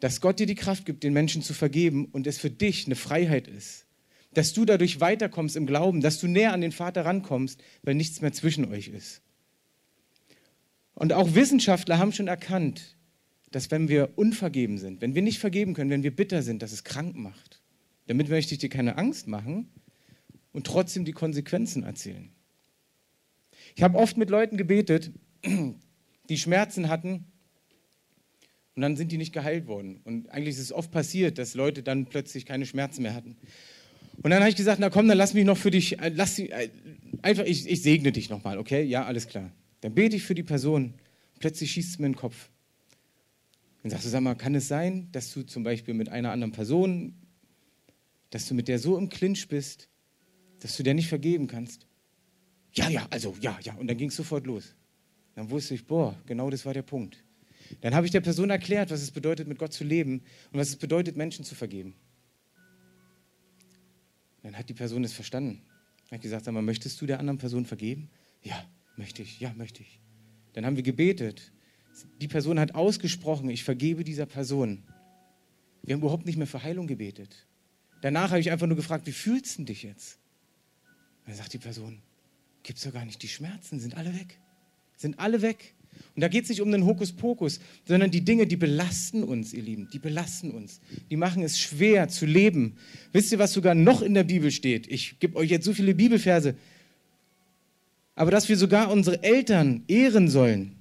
dass 0.00 0.20
Gott 0.20 0.40
dir 0.40 0.46
die 0.46 0.56
Kraft 0.56 0.84
gibt, 0.84 1.04
den 1.04 1.12
Menschen 1.12 1.42
zu 1.42 1.54
vergeben 1.54 2.06
und 2.06 2.26
es 2.26 2.38
für 2.38 2.50
dich 2.50 2.86
eine 2.86 2.96
Freiheit 2.96 3.46
ist. 3.46 3.86
Dass 4.34 4.52
du 4.52 4.64
dadurch 4.64 5.00
weiterkommst 5.00 5.54
im 5.54 5.66
Glauben, 5.66 6.00
dass 6.00 6.18
du 6.18 6.26
näher 6.26 6.52
an 6.52 6.60
den 6.60 6.72
Vater 6.72 7.04
rankommst, 7.04 7.62
weil 7.82 7.94
nichts 7.94 8.20
mehr 8.20 8.32
zwischen 8.32 8.64
euch 8.64 8.88
ist. 8.88 9.22
Und 10.94 11.12
auch 11.12 11.34
Wissenschaftler 11.34 11.98
haben 11.98 12.12
schon 12.12 12.26
erkannt, 12.26 12.96
dass 13.52 13.70
wenn 13.70 13.88
wir 13.88 14.12
unvergeben 14.16 14.78
sind, 14.78 15.00
wenn 15.02 15.14
wir 15.14 15.22
nicht 15.22 15.38
vergeben 15.38 15.74
können, 15.74 15.90
wenn 15.90 16.02
wir 16.02 16.16
bitter 16.16 16.42
sind, 16.42 16.62
dass 16.62 16.72
es 16.72 16.82
krank 16.82 17.14
macht. 17.14 17.61
Damit 18.06 18.28
möchte 18.28 18.54
ich 18.54 18.60
dir 18.60 18.68
keine 18.68 18.98
Angst 18.98 19.26
machen 19.26 19.68
und 20.52 20.66
trotzdem 20.66 21.04
die 21.04 21.12
Konsequenzen 21.12 21.82
erzählen. 21.82 22.30
Ich 23.74 23.82
habe 23.82 23.98
oft 23.98 24.16
mit 24.16 24.30
Leuten 24.30 24.56
gebetet, 24.56 25.12
die 26.28 26.38
Schmerzen 26.38 26.88
hatten 26.88 27.26
und 28.74 28.82
dann 28.82 28.96
sind 28.96 29.12
die 29.12 29.18
nicht 29.18 29.32
geheilt 29.32 29.66
worden. 29.66 30.00
Und 30.04 30.30
eigentlich 30.30 30.54
ist 30.54 30.60
es 30.60 30.72
oft 30.72 30.90
passiert, 30.90 31.38
dass 31.38 31.54
Leute 31.54 31.82
dann 31.82 32.06
plötzlich 32.06 32.46
keine 32.46 32.66
Schmerzen 32.66 33.02
mehr 33.02 33.14
hatten. 33.14 33.36
Und 34.22 34.30
dann 34.30 34.40
habe 34.40 34.50
ich 34.50 34.56
gesagt, 34.56 34.78
na 34.80 34.90
komm, 34.90 35.08
dann 35.08 35.18
lass 35.18 35.34
mich 35.34 35.44
noch 35.44 35.56
für 35.56 35.70
dich, 35.70 35.98
äh, 35.98 36.10
lass 36.14 36.36
sie, 36.36 36.50
äh, 36.50 36.68
einfach, 37.22 37.44
ich, 37.44 37.68
ich 37.68 37.82
segne 37.82 38.12
dich 38.12 38.30
nochmal, 38.30 38.58
okay? 38.58 38.82
Ja, 38.82 39.04
alles 39.04 39.26
klar. 39.26 39.50
Dann 39.80 39.94
bete 39.94 40.16
ich 40.16 40.22
für 40.22 40.34
die 40.34 40.42
Person. 40.42 40.94
Plötzlich 41.38 41.72
schießt 41.72 41.90
es 41.90 41.98
mir 41.98 42.06
in 42.06 42.12
den 42.12 42.18
Kopf. 42.18 42.50
Dann 43.82 43.90
sagst 43.90 44.06
du, 44.06 44.10
sag 44.10 44.20
mal, 44.20 44.34
kann 44.36 44.54
es 44.54 44.68
sein, 44.68 45.08
dass 45.12 45.32
du 45.32 45.42
zum 45.42 45.64
Beispiel 45.64 45.94
mit 45.94 46.08
einer 46.08 46.30
anderen 46.30 46.52
Person, 46.52 47.14
dass 48.32 48.48
du 48.48 48.54
mit 48.54 48.66
der 48.66 48.78
so 48.78 48.96
im 48.96 49.10
Clinch 49.10 49.46
bist, 49.46 49.88
dass 50.60 50.76
du 50.76 50.82
der 50.82 50.94
nicht 50.94 51.08
vergeben 51.08 51.46
kannst? 51.46 51.86
Ja, 52.72 52.88
ja, 52.88 53.06
also, 53.10 53.36
ja, 53.40 53.58
ja. 53.62 53.74
Und 53.74 53.86
dann 53.88 53.98
ging 53.98 54.08
es 54.08 54.16
sofort 54.16 54.46
los. 54.46 54.74
Dann 55.34 55.50
wusste 55.50 55.74
ich, 55.74 55.86
boah, 55.86 56.18
genau 56.26 56.48
das 56.48 56.64
war 56.64 56.72
der 56.72 56.82
Punkt. 56.82 57.22
Dann 57.82 57.94
habe 57.94 58.06
ich 58.06 58.12
der 58.12 58.22
Person 58.22 58.48
erklärt, 58.48 58.90
was 58.90 59.02
es 59.02 59.10
bedeutet, 59.10 59.48
mit 59.48 59.58
Gott 59.58 59.74
zu 59.74 59.84
leben 59.84 60.22
und 60.50 60.58
was 60.58 60.70
es 60.70 60.76
bedeutet, 60.76 61.16
Menschen 61.16 61.44
zu 61.44 61.54
vergeben. 61.54 61.94
Dann 64.42 64.56
hat 64.56 64.68
die 64.68 64.74
Person 64.74 65.04
es 65.04 65.12
verstanden. 65.12 65.62
Dann 66.08 66.16
hat 66.16 66.22
gesagt, 66.22 66.46
sag 66.46 66.54
mal, 66.54 66.62
möchtest 66.62 67.00
du 67.00 67.06
der 67.06 67.20
anderen 67.20 67.38
Person 67.38 67.66
vergeben? 67.66 68.10
Ja, 68.42 68.66
möchte 68.96 69.22
ich, 69.22 69.40
ja, 69.40 69.52
möchte 69.54 69.82
ich. 69.82 70.00
Dann 70.54 70.64
haben 70.64 70.76
wir 70.76 70.82
gebetet, 70.82 71.52
Die 72.22 72.28
Person 72.28 72.58
hat 72.58 72.74
ausgesprochen, 72.74 73.50
ich 73.50 73.64
vergebe 73.64 74.02
dieser 74.02 74.24
Person. 74.24 74.82
Wir 75.82 75.94
haben 75.94 76.00
überhaupt 76.00 76.24
nicht 76.24 76.38
mehr 76.38 76.46
für 76.46 76.62
Heilung 76.62 76.86
gebetet. 76.86 77.46
Danach 78.02 78.30
habe 78.30 78.40
ich 78.40 78.50
einfach 78.50 78.66
nur 78.66 78.76
gefragt, 78.76 79.06
wie 79.06 79.12
fühlst 79.12 79.58
du 79.58 79.64
dich 79.64 79.82
jetzt? 79.82 80.18
dann 81.26 81.36
sagt 81.36 81.52
die 81.52 81.58
Person, 81.58 81.98
gibt 82.62 82.78
es 82.78 82.84
doch 82.84 82.92
gar 82.92 83.04
nicht, 83.04 83.22
die 83.22 83.28
Schmerzen 83.28 83.80
sind 83.80 83.96
alle 83.96 84.14
weg. 84.14 84.38
Sind 84.96 85.18
alle 85.18 85.42
weg. 85.42 85.74
Und 86.14 86.22
da 86.22 86.28
geht 86.28 86.44
es 86.44 86.50
nicht 86.50 86.62
um 86.62 86.72
den 86.72 86.84
Hokuspokus, 86.84 87.60
sondern 87.86 88.10
die 88.10 88.24
Dinge, 88.24 88.46
die 88.46 88.56
belasten 88.56 89.22
uns, 89.22 89.52
ihr 89.52 89.62
Lieben, 89.62 89.88
die 89.92 89.98
belasten 89.98 90.50
uns. 90.50 90.80
Die 91.10 91.16
machen 91.16 91.42
es 91.42 91.58
schwer 91.58 92.08
zu 92.08 92.26
leben. 92.26 92.76
Wisst 93.12 93.30
ihr, 93.32 93.38
was 93.38 93.52
sogar 93.52 93.74
noch 93.74 94.02
in 94.02 94.14
der 94.14 94.24
Bibel 94.24 94.50
steht? 94.50 94.86
Ich 94.88 95.18
gebe 95.20 95.36
euch 95.36 95.50
jetzt 95.50 95.64
so 95.64 95.74
viele 95.74 95.94
Bibelverse. 95.94 96.54
Aber 98.14 98.30
dass 98.30 98.48
wir 98.48 98.56
sogar 98.56 98.90
unsere 98.90 99.22
Eltern 99.22 99.84
ehren 99.86 100.28
sollen. 100.28 100.76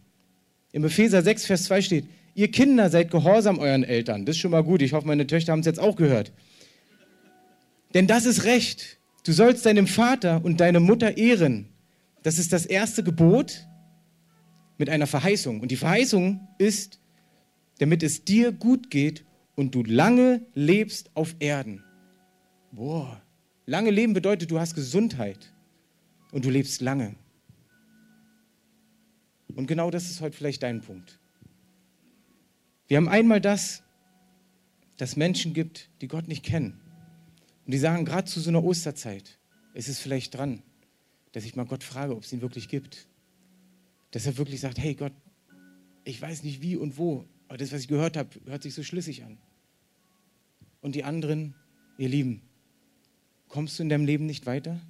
Im 0.72 0.84
Epheser 0.86 1.22
6, 1.22 1.46
Vers 1.46 1.64
2 1.66 1.82
steht, 1.82 2.06
ihr 2.36 2.50
Kinder 2.50 2.90
seid 2.90 3.12
gehorsam 3.12 3.60
euren 3.60 3.84
Eltern. 3.84 4.26
Das 4.26 4.36
ist 4.36 4.42
schon 4.42 4.52
mal 4.52 4.64
gut. 4.64 4.82
Ich 4.82 4.94
hoffe, 4.94 5.08
meine 5.08 5.28
Töchter 5.28 5.52
haben 5.52 5.60
es 5.60 5.66
jetzt 5.66 5.80
auch 5.80 5.96
gehört. 5.96 6.32
Denn 7.94 8.08
das 8.08 8.26
ist 8.26 8.44
Recht. 8.46 9.00
Du 9.24 9.34
sollst 9.34 9.66
deinem 9.66 9.88
Vater 9.88 10.44
und 10.44 10.60
deine 10.60 10.80
Mutter 10.80 11.18
ehren. 11.18 11.70
Das 12.24 12.40
ist 12.40 12.54
das 12.54 12.66
erste 12.66 13.04
Gebot 13.04 13.68
mit 14.78 14.90
einer 14.90 15.08
Verheißung. 15.08 15.62
Und 15.62 15.72
die 15.72 15.78
Verheißung 15.78 16.48
ist, 16.58 17.00
damit 17.80 18.04
es 18.04 18.24
dir 18.26 18.52
gut 18.52 18.90
geht 18.90 19.26
und 19.56 19.76
du 19.76 19.84
lange 19.84 20.46
lebst 20.54 21.12
auf 21.16 21.36
Erden. 21.40 21.84
Boah, 22.72 23.22
lange 23.66 23.92
leben 23.92 24.14
bedeutet, 24.14 24.50
du 24.50 24.60
hast 24.60 24.76
Gesundheit 24.76 25.54
und 26.32 26.46
du 26.46 26.50
lebst 26.50 26.82
lange. 26.82 27.16
Und 29.56 29.68
genau 29.68 29.92
das 29.92 30.10
ist 30.10 30.22
heute 30.22 30.36
vielleicht 30.36 30.64
dein 30.64 30.82
Punkt. 30.82 31.20
Wir 32.88 32.98
haben 32.98 33.08
einmal 33.08 33.40
das, 33.40 33.84
dass 34.98 35.16
Menschen 35.16 35.54
gibt, 35.54 35.90
die 36.02 36.08
Gott 36.08 36.28
nicht 36.28 36.44
kennen. 36.44 36.81
Und 37.66 37.74
die 37.74 37.78
sagen, 37.78 38.06
gerade 38.06 38.26
zu 38.26 38.40
so 38.40 38.50
einer 38.50 38.64
Osterzeit 38.64 39.38
ist 39.74 39.88
es 39.88 40.00
vielleicht 40.00 40.36
dran, 40.36 40.64
dass 41.32 41.46
ich 41.46 41.56
mal 41.56 41.66
Gott 41.66 41.84
frage, 41.84 42.16
ob 42.16 42.24
es 42.24 42.34
ihn 42.34 42.42
wirklich 42.42 42.68
gibt. 42.68 43.08
Dass 44.12 44.26
er 44.26 44.38
wirklich 44.38 44.60
sagt, 44.60 44.78
hey 44.78 44.96
Gott, 44.96 45.14
ich 46.04 46.22
weiß 46.22 46.44
nicht 46.44 46.62
wie 46.62 46.76
und 46.76 46.98
wo, 46.98 47.26
aber 47.48 47.58
das, 47.58 47.72
was 47.72 47.82
ich 47.82 47.88
gehört 47.88 48.18
habe, 48.18 48.30
hört 48.46 48.64
sich 48.64 48.74
so 48.74 48.84
schlüssig 48.84 49.24
an. 49.24 49.38
Und 50.82 50.96
die 50.96 51.04
anderen, 51.04 51.54
ihr 51.98 52.10
Lieben, 52.10 52.42
kommst 53.48 53.78
du 53.78 53.84
in 53.84 53.90
deinem 53.90 54.06
Leben 54.06 54.26
nicht 54.26 54.46
weiter? 54.46 54.82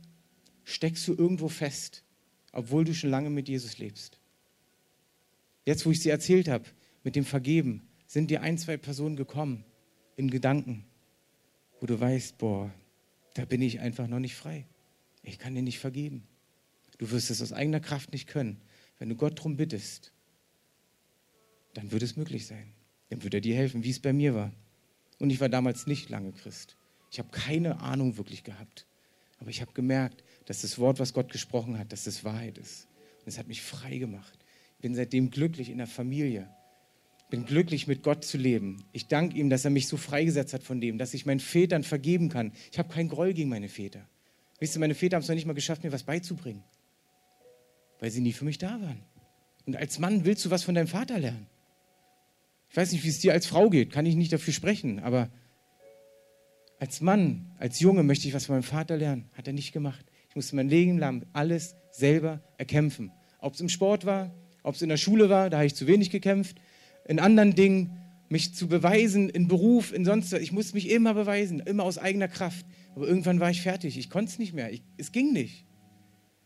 Steckst 0.63 1.07
du 1.07 1.13
irgendwo 1.13 1.49
fest, 1.49 2.03
obwohl 2.53 2.86
du 2.86 2.93
schon 2.93 3.09
lange 3.09 3.30
mit 3.30 3.49
Jesus 3.49 3.78
lebst? 3.78 4.19
Jetzt, 5.65 5.86
wo 5.86 5.91
ich 5.91 6.01
sie 6.01 6.09
erzählt 6.09 6.47
habe, 6.47 6.65
mit 7.03 7.15
dem 7.15 7.26
Vergeben, 7.26 7.88
sind 8.07 8.32
dir 8.32 8.41
ein, 8.41 8.57
zwei 8.57 8.78
Personen 8.78 9.15
gekommen 9.15 9.65
in 10.15 10.30
Gedanken, 10.30 10.86
wo 11.82 11.88
du 11.88 11.99
weißt, 11.99 12.38
boah, 12.38 12.71
da 13.34 13.43
bin 13.43 13.61
ich 13.61 13.79
einfach 13.79 14.07
noch 14.07 14.19
nicht 14.19 14.36
frei. 14.36 14.67
Ich 15.23 15.39
kann 15.39 15.55
dir 15.55 15.63
nicht 15.63 15.79
vergeben. 15.79 16.27
Du 16.99 17.09
wirst 17.09 17.32
es 17.32 17.41
aus 17.41 17.51
eigener 17.51 17.79
Kraft 17.79 18.13
nicht 18.13 18.27
können. 18.27 18.61
Wenn 18.99 19.09
du 19.09 19.15
Gott 19.15 19.39
darum 19.39 19.57
bittest, 19.57 20.13
dann 21.73 21.91
wird 21.91 22.03
es 22.03 22.15
möglich 22.15 22.45
sein. 22.45 22.71
Dann 23.09 23.23
wird 23.23 23.34
er 23.34 23.41
dir 23.41 23.55
helfen, 23.55 23.84
wie 23.84 23.89
es 23.89 23.99
bei 23.99 24.13
mir 24.13 24.36
war. 24.36 24.53
Und 25.17 25.32
ich 25.32 25.39
war 25.39 25.49
damals 25.49 25.88
nicht 25.88 26.09
lange 26.09 26.32
Christ. 26.32 26.77
Ich 27.11 27.17
habe 27.17 27.29
keine 27.29 27.79
Ahnung 27.79 28.17
wirklich 28.17 28.43
gehabt. 28.43 28.86
Aber 29.39 29.49
ich 29.49 29.61
habe 29.61 29.73
gemerkt, 29.73 30.23
dass 30.45 30.61
das 30.61 30.77
Wort, 30.77 30.99
was 30.99 31.13
Gott 31.13 31.32
gesprochen 31.32 31.79
hat, 31.79 31.91
dass 31.91 32.03
das 32.03 32.23
Wahrheit 32.23 32.59
ist. 32.59 32.88
Und 33.21 33.27
es 33.27 33.39
hat 33.39 33.47
mich 33.47 33.63
frei 33.63 33.97
gemacht. 33.97 34.38
Ich 34.75 34.82
bin 34.82 34.93
seitdem 34.93 35.32
glücklich 35.32 35.69
in 35.69 35.79
der 35.79 35.88
Familie 35.88 36.47
bin 37.32 37.45
glücklich, 37.45 37.88
mit 37.88 38.03
Gott 38.03 38.23
zu 38.23 38.38
leben. 38.38 38.84
Ich 38.91 39.07
danke 39.07 39.38
ihm, 39.38 39.49
dass 39.49 39.65
er 39.65 39.71
mich 39.71 39.88
so 39.88 39.97
freigesetzt 39.97 40.53
hat 40.53 40.61
von 40.61 40.79
dem, 40.79 40.99
dass 40.99 41.15
ich 41.15 41.25
meinen 41.25 41.39
Vätern 41.39 41.84
vergeben 41.84 42.29
kann. 42.29 42.51
Ich 42.71 42.77
habe 42.77 42.93
keinen 42.93 43.09
Groll 43.09 43.34
gegen 43.34 43.49
meine 43.49 43.69
Väter. 43.69 44.07
Wisst 44.59 44.75
ihr, 44.75 44.79
meine 44.79 44.93
Väter 44.93 45.15
haben 45.15 45.23
es 45.23 45.29
noch 45.29 45.36
nicht 45.36 45.47
mal 45.47 45.53
geschafft, 45.53 45.84
mir 45.84 45.91
was 45.91 46.03
beizubringen, 46.03 46.61
weil 47.99 48.11
sie 48.11 48.21
nie 48.21 48.34
für 48.34 48.45
mich 48.45 48.59
da 48.59 48.79
waren. 48.82 49.01
Und 49.65 49.75
als 49.77 49.97
Mann 49.97 50.25
willst 50.25 50.45
du 50.45 50.51
was 50.51 50.63
von 50.63 50.75
deinem 50.75 50.88
Vater 50.88 51.17
lernen. 51.17 51.47
Ich 52.69 52.77
weiß 52.77 52.91
nicht, 52.91 53.03
wie 53.03 53.09
es 53.09 53.19
dir 53.19 53.34
als 53.34 53.47
Frau 53.47 53.69
geht, 53.69 53.91
kann 53.91 54.05
ich 54.05 54.15
nicht 54.15 54.32
dafür 54.32 54.53
sprechen, 54.53 54.99
aber 54.99 55.29
als 56.79 56.99
Mann, 56.99 57.51
als 57.57 57.79
Junge 57.79 58.03
möchte 58.03 58.27
ich 58.27 58.34
was 58.34 58.45
von 58.45 58.55
meinem 58.55 58.63
Vater 58.63 58.97
lernen. 58.97 59.29
Hat 59.34 59.47
er 59.47 59.53
nicht 59.53 59.71
gemacht. 59.71 60.05
Ich 60.29 60.36
musste 60.36 60.55
mein 60.55 60.69
Leben 60.69 60.97
lang 60.97 61.25
alles 61.32 61.75
selber 61.91 62.41
erkämpfen. 62.57 63.11
Ob 63.39 63.53
es 63.53 63.61
im 63.61 63.69
Sport 63.69 64.05
war, 64.05 64.34
ob 64.63 64.75
es 64.75 64.82
in 64.82 64.89
der 64.89 64.97
Schule 64.97 65.29
war, 65.29 65.49
da 65.49 65.57
habe 65.57 65.67
ich 65.67 65.75
zu 65.75 65.88
wenig 65.88 66.09
gekämpft 66.09 66.57
in 67.06 67.20
anderen 67.20 67.56
Dingen, 67.56 67.97
mich 68.30 68.54
zu 68.56 68.68
beweisen, 68.68 69.30
in 69.30 69.47
Beruf, 69.47 69.91
in 69.91 70.06
sonst 70.06 70.32
was. 70.32 70.41
Ich 70.41 70.52
musste 70.52 70.76
mich 70.76 70.89
immer 70.89 71.14
beweisen, 71.14 71.60
immer 71.60 71.84
aus 71.84 71.97
eigener 71.97 72.30
Kraft. 72.30 72.66
Aber 72.95 73.08
irgendwann 73.08 73.39
war 73.39 73.49
ich 73.49 73.62
fertig. 73.62 73.97
Ich 73.97 74.10
konnte 74.10 74.32
es 74.32 74.39
nicht 74.39 74.54
mehr. 74.54 74.72
Ich, 74.72 74.84
es 74.97 75.12
ging 75.12 75.34
nicht. 75.34 75.66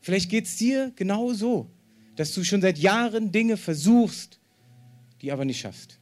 Vielleicht 0.02 0.30
geht 0.30 0.46
es 0.46 0.58
dir 0.58 0.92
genau 0.96 1.34
so, 1.34 1.72
dass 2.16 2.34
du 2.34 2.44
schon 2.44 2.62
seit 2.62 2.78
Jahren 2.78 3.32
Dinge 3.32 3.58
versuchst, 3.58 4.40
die 5.22 5.32
aber 5.32 5.46
nicht 5.46 5.60
schaffst. 5.60 6.00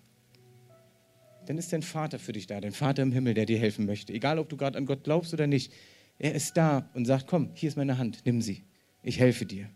Dann 1.45 1.57
ist 1.57 1.73
dein 1.73 1.81
Vater 1.81 2.19
für 2.19 2.31
dich 2.31 2.47
da, 2.47 2.61
dein 2.61 2.71
Vater 2.71 3.03
im 3.03 3.11
Himmel, 3.11 3.33
der 3.33 3.45
dir 3.45 3.59
helfen 3.59 3.85
möchte. 3.85 4.13
Egal, 4.13 4.39
ob 4.39 4.49
du 4.49 4.57
gerade 4.57 4.77
an 4.77 4.85
Gott 4.85 5.03
glaubst 5.03 5.33
oder 5.33 5.47
nicht. 5.47 5.73
Er 6.17 6.33
ist 6.33 6.55
da 6.55 6.89
und 6.93 7.05
sagt, 7.05 7.27
komm, 7.27 7.51
hier 7.53 7.67
ist 7.69 7.75
meine 7.75 7.97
Hand, 7.97 8.21
nimm 8.25 8.41
sie. 8.41 8.63
Ich 9.01 9.19
helfe 9.19 9.45
dir. 9.45 9.69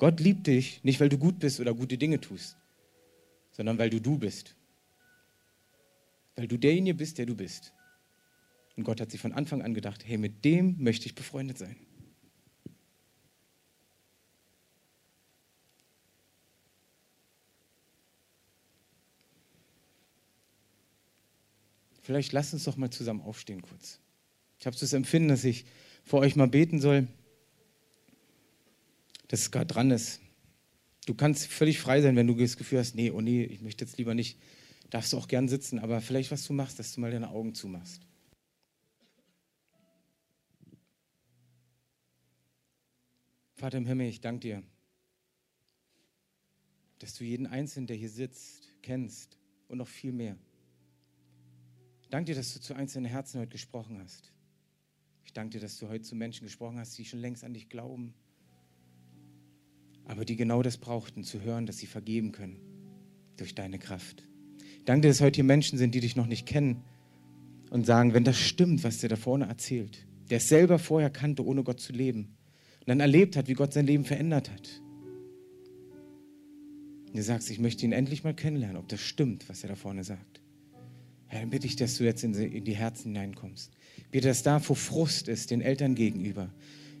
Gott 0.00 0.18
liebt 0.18 0.46
dich 0.46 0.82
nicht, 0.82 0.98
weil 0.98 1.10
du 1.10 1.18
gut 1.18 1.38
bist 1.40 1.60
oder 1.60 1.74
gute 1.74 1.98
Dinge 1.98 2.18
tust, 2.18 2.56
sondern 3.52 3.76
weil 3.76 3.90
du 3.90 4.00
du 4.00 4.16
bist. 4.16 4.56
Weil 6.36 6.48
du 6.48 6.56
derjenige 6.56 6.94
bist, 6.94 7.18
der 7.18 7.26
du 7.26 7.34
bist. 7.34 7.74
Und 8.78 8.84
Gott 8.84 8.98
hat 8.98 9.10
sich 9.10 9.20
von 9.20 9.34
Anfang 9.34 9.60
an 9.60 9.74
gedacht, 9.74 10.02
hey, 10.06 10.16
mit 10.16 10.42
dem 10.42 10.82
möchte 10.82 11.04
ich 11.04 11.14
befreundet 11.14 11.58
sein. 11.58 11.76
Vielleicht 22.00 22.32
lasst 22.32 22.54
uns 22.54 22.64
doch 22.64 22.78
mal 22.78 22.88
zusammen 22.88 23.20
aufstehen 23.20 23.60
kurz. 23.60 24.00
Ich 24.58 24.64
habe 24.64 24.74
so 24.74 24.80
das 24.80 24.94
Empfinden, 24.94 25.28
dass 25.28 25.44
ich 25.44 25.66
vor 26.04 26.20
euch 26.20 26.36
mal 26.36 26.48
beten 26.48 26.80
soll 26.80 27.06
dass 29.30 29.42
es 29.42 29.50
gerade 29.52 29.72
dran 29.72 29.92
ist. 29.92 30.20
Du 31.06 31.14
kannst 31.14 31.46
völlig 31.46 31.78
frei 31.78 32.02
sein, 32.02 32.16
wenn 32.16 32.26
du 32.26 32.34
das 32.34 32.56
Gefühl 32.56 32.80
hast, 32.80 32.96
nee, 32.96 33.12
oh 33.12 33.20
nee, 33.20 33.44
ich 33.44 33.62
möchte 33.62 33.84
jetzt 33.84 33.96
lieber 33.96 34.12
nicht. 34.12 34.40
Darfst 34.90 35.12
du 35.12 35.18
auch 35.18 35.28
gern 35.28 35.46
sitzen, 35.46 35.78
aber 35.78 36.00
vielleicht 36.00 36.32
was 36.32 36.44
du 36.44 36.52
machst, 36.52 36.80
dass 36.80 36.92
du 36.92 37.00
mal 37.00 37.12
deine 37.12 37.30
Augen 37.30 37.54
zumachst. 37.54 38.04
Vater 43.54 43.78
im 43.78 43.86
Himmel, 43.86 44.08
ich 44.08 44.20
danke 44.20 44.40
dir, 44.40 44.62
dass 46.98 47.14
du 47.14 47.22
jeden 47.22 47.46
Einzelnen, 47.46 47.86
der 47.86 47.96
hier 47.96 48.10
sitzt, 48.10 48.72
kennst 48.82 49.38
und 49.68 49.78
noch 49.78 49.88
viel 49.88 50.10
mehr. 50.10 50.36
Danke 52.08 52.32
dir, 52.32 52.34
dass 52.34 52.52
du 52.52 52.60
zu 52.60 52.74
einzelnen 52.74 53.04
Herzen 53.04 53.38
heute 53.38 53.52
gesprochen 53.52 54.00
hast. 54.00 54.32
Ich 55.24 55.32
danke 55.32 55.50
dir, 55.50 55.60
dass 55.60 55.78
du 55.78 55.88
heute 55.88 56.02
zu 56.02 56.16
Menschen 56.16 56.44
gesprochen 56.44 56.80
hast, 56.80 56.98
die 56.98 57.04
schon 57.04 57.20
längst 57.20 57.44
an 57.44 57.54
dich 57.54 57.68
glauben 57.68 58.12
aber 60.06 60.24
die 60.24 60.36
genau 60.36 60.62
das 60.62 60.76
brauchten, 60.76 61.24
zu 61.24 61.42
hören, 61.42 61.66
dass 61.66 61.78
sie 61.78 61.86
vergeben 61.86 62.32
können 62.32 62.58
durch 63.36 63.54
deine 63.54 63.78
Kraft. 63.78 64.26
Danke, 64.84 65.08
dass 65.08 65.20
heute 65.20 65.36
hier 65.36 65.44
Menschen 65.44 65.78
sind, 65.78 65.94
die 65.94 66.00
dich 66.00 66.16
noch 66.16 66.26
nicht 66.26 66.46
kennen 66.46 66.82
und 67.70 67.86
sagen, 67.86 68.14
wenn 68.14 68.24
das 68.24 68.38
stimmt, 68.38 68.82
was 68.84 68.98
der 68.98 69.08
da 69.08 69.16
vorne 69.16 69.46
erzählt, 69.46 70.06
der 70.30 70.38
es 70.38 70.48
selber 70.48 70.78
vorher 70.78 71.10
kannte, 71.10 71.44
ohne 71.44 71.62
Gott 71.62 71.80
zu 71.80 71.92
leben, 71.92 72.36
und 72.80 72.88
dann 72.88 73.00
erlebt 73.00 73.36
hat, 73.36 73.48
wie 73.48 73.54
Gott 73.54 73.72
sein 73.72 73.86
Leben 73.86 74.04
verändert 74.04 74.50
hat. 74.50 74.82
Und 77.08 77.16
du 77.16 77.22
sagst, 77.22 77.50
ich 77.50 77.58
möchte 77.58 77.84
ihn 77.84 77.92
endlich 77.92 78.24
mal 78.24 78.34
kennenlernen, 78.34 78.78
ob 78.78 78.88
das 78.88 79.00
stimmt, 79.00 79.48
was 79.48 79.62
er 79.62 79.68
da 79.68 79.74
vorne 79.74 80.02
sagt. 80.02 80.40
Herr, 81.26 81.40
dann 81.40 81.50
bitte 81.50 81.66
ich, 81.66 81.76
dass 81.76 81.96
du 81.98 82.04
jetzt 82.04 82.24
in 82.24 82.64
die 82.64 82.76
Herzen 82.76 83.12
hineinkommst. 83.12 83.70
Bitte, 84.10 84.28
dass 84.28 84.42
da, 84.42 84.66
wo 84.68 84.74
Frust 84.74 85.28
ist, 85.28 85.50
den 85.50 85.60
Eltern 85.60 85.94
gegenüber, 85.94 86.52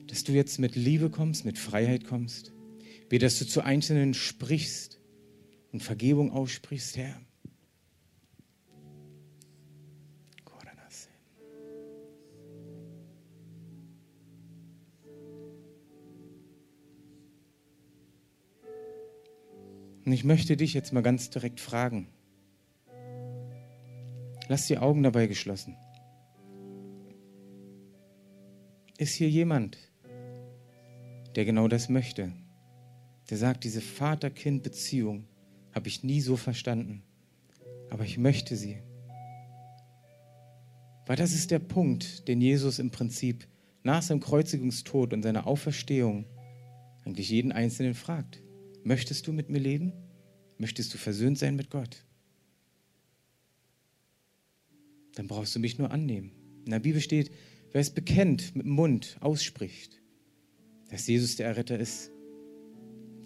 dass 0.06 0.22
du 0.22 0.32
jetzt 0.32 0.58
mit 0.58 0.76
Liebe 0.76 1.10
kommst, 1.10 1.44
mit 1.44 1.58
Freiheit 1.58 2.04
kommst 2.04 2.52
wie 3.10 3.18
dass 3.18 3.38
du 3.38 3.46
zu 3.46 3.60
Einzelnen 3.62 4.14
sprichst 4.14 4.98
und 5.72 5.82
Vergebung 5.82 6.32
aussprichst, 6.32 6.96
Herr. 6.96 7.20
Und 20.10 20.14
ich 20.14 20.24
möchte 20.24 20.56
dich 20.56 20.74
jetzt 20.74 20.92
mal 20.92 21.02
ganz 21.02 21.30
direkt 21.30 21.60
fragen. 21.60 22.08
Lass 24.48 24.66
die 24.66 24.76
Augen 24.76 25.04
dabei 25.04 25.28
geschlossen. 25.28 25.76
Ist 28.98 29.14
hier 29.14 29.30
jemand, 29.30 29.78
der 31.36 31.44
genau 31.44 31.68
das 31.68 31.88
möchte? 31.88 32.32
Der 33.30 33.38
sagt, 33.38 33.64
diese 33.64 33.80
Vater-Kind-Beziehung 33.80 35.24
habe 35.72 35.88
ich 35.88 36.02
nie 36.02 36.20
so 36.20 36.36
verstanden, 36.36 37.02
aber 37.88 38.04
ich 38.04 38.18
möchte 38.18 38.56
sie. 38.56 38.82
Weil 41.06 41.16
das 41.16 41.32
ist 41.32 41.50
der 41.52 41.60
Punkt, 41.60 42.26
den 42.28 42.40
Jesus 42.40 42.80
im 42.80 42.90
Prinzip 42.90 43.46
nach 43.84 44.02
seinem 44.02 44.20
Kreuzigungstod 44.20 45.12
und 45.12 45.22
seiner 45.22 45.46
Auferstehung 45.46 46.26
eigentlich 47.04 47.30
jeden 47.30 47.52
Einzelnen 47.52 47.94
fragt. 47.94 48.42
Möchtest 48.82 49.26
du 49.26 49.32
mit 49.32 49.48
mir 49.48 49.60
leben? 49.60 49.92
Möchtest 50.58 50.92
du 50.92 50.98
versöhnt 50.98 51.38
sein 51.38 51.56
mit 51.56 51.70
Gott? 51.70 52.04
Dann 55.14 55.28
brauchst 55.28 55.54
du 55.54 55.60
mich 55.60 55.78
nur 55.78 55.90
annehmen. 55.90 56.32
In 56.64 56.72
der 56.72 56.80
Bibel 56.80 57.00
steht, 57.00 57.30
wer 57.72 57.80
es 57.80 57.90
bekennt, 57.90 58.54
mit 58.56 58.66
dem 58.66 58.72
Mund 58.72 59.16
ausspricht, 59.20 60.02
dass 60.90 61.06
Jesus 61.06 61.36
der 61.36 61.46
Erretter 61.46 61.78
ist, 61.78 62.10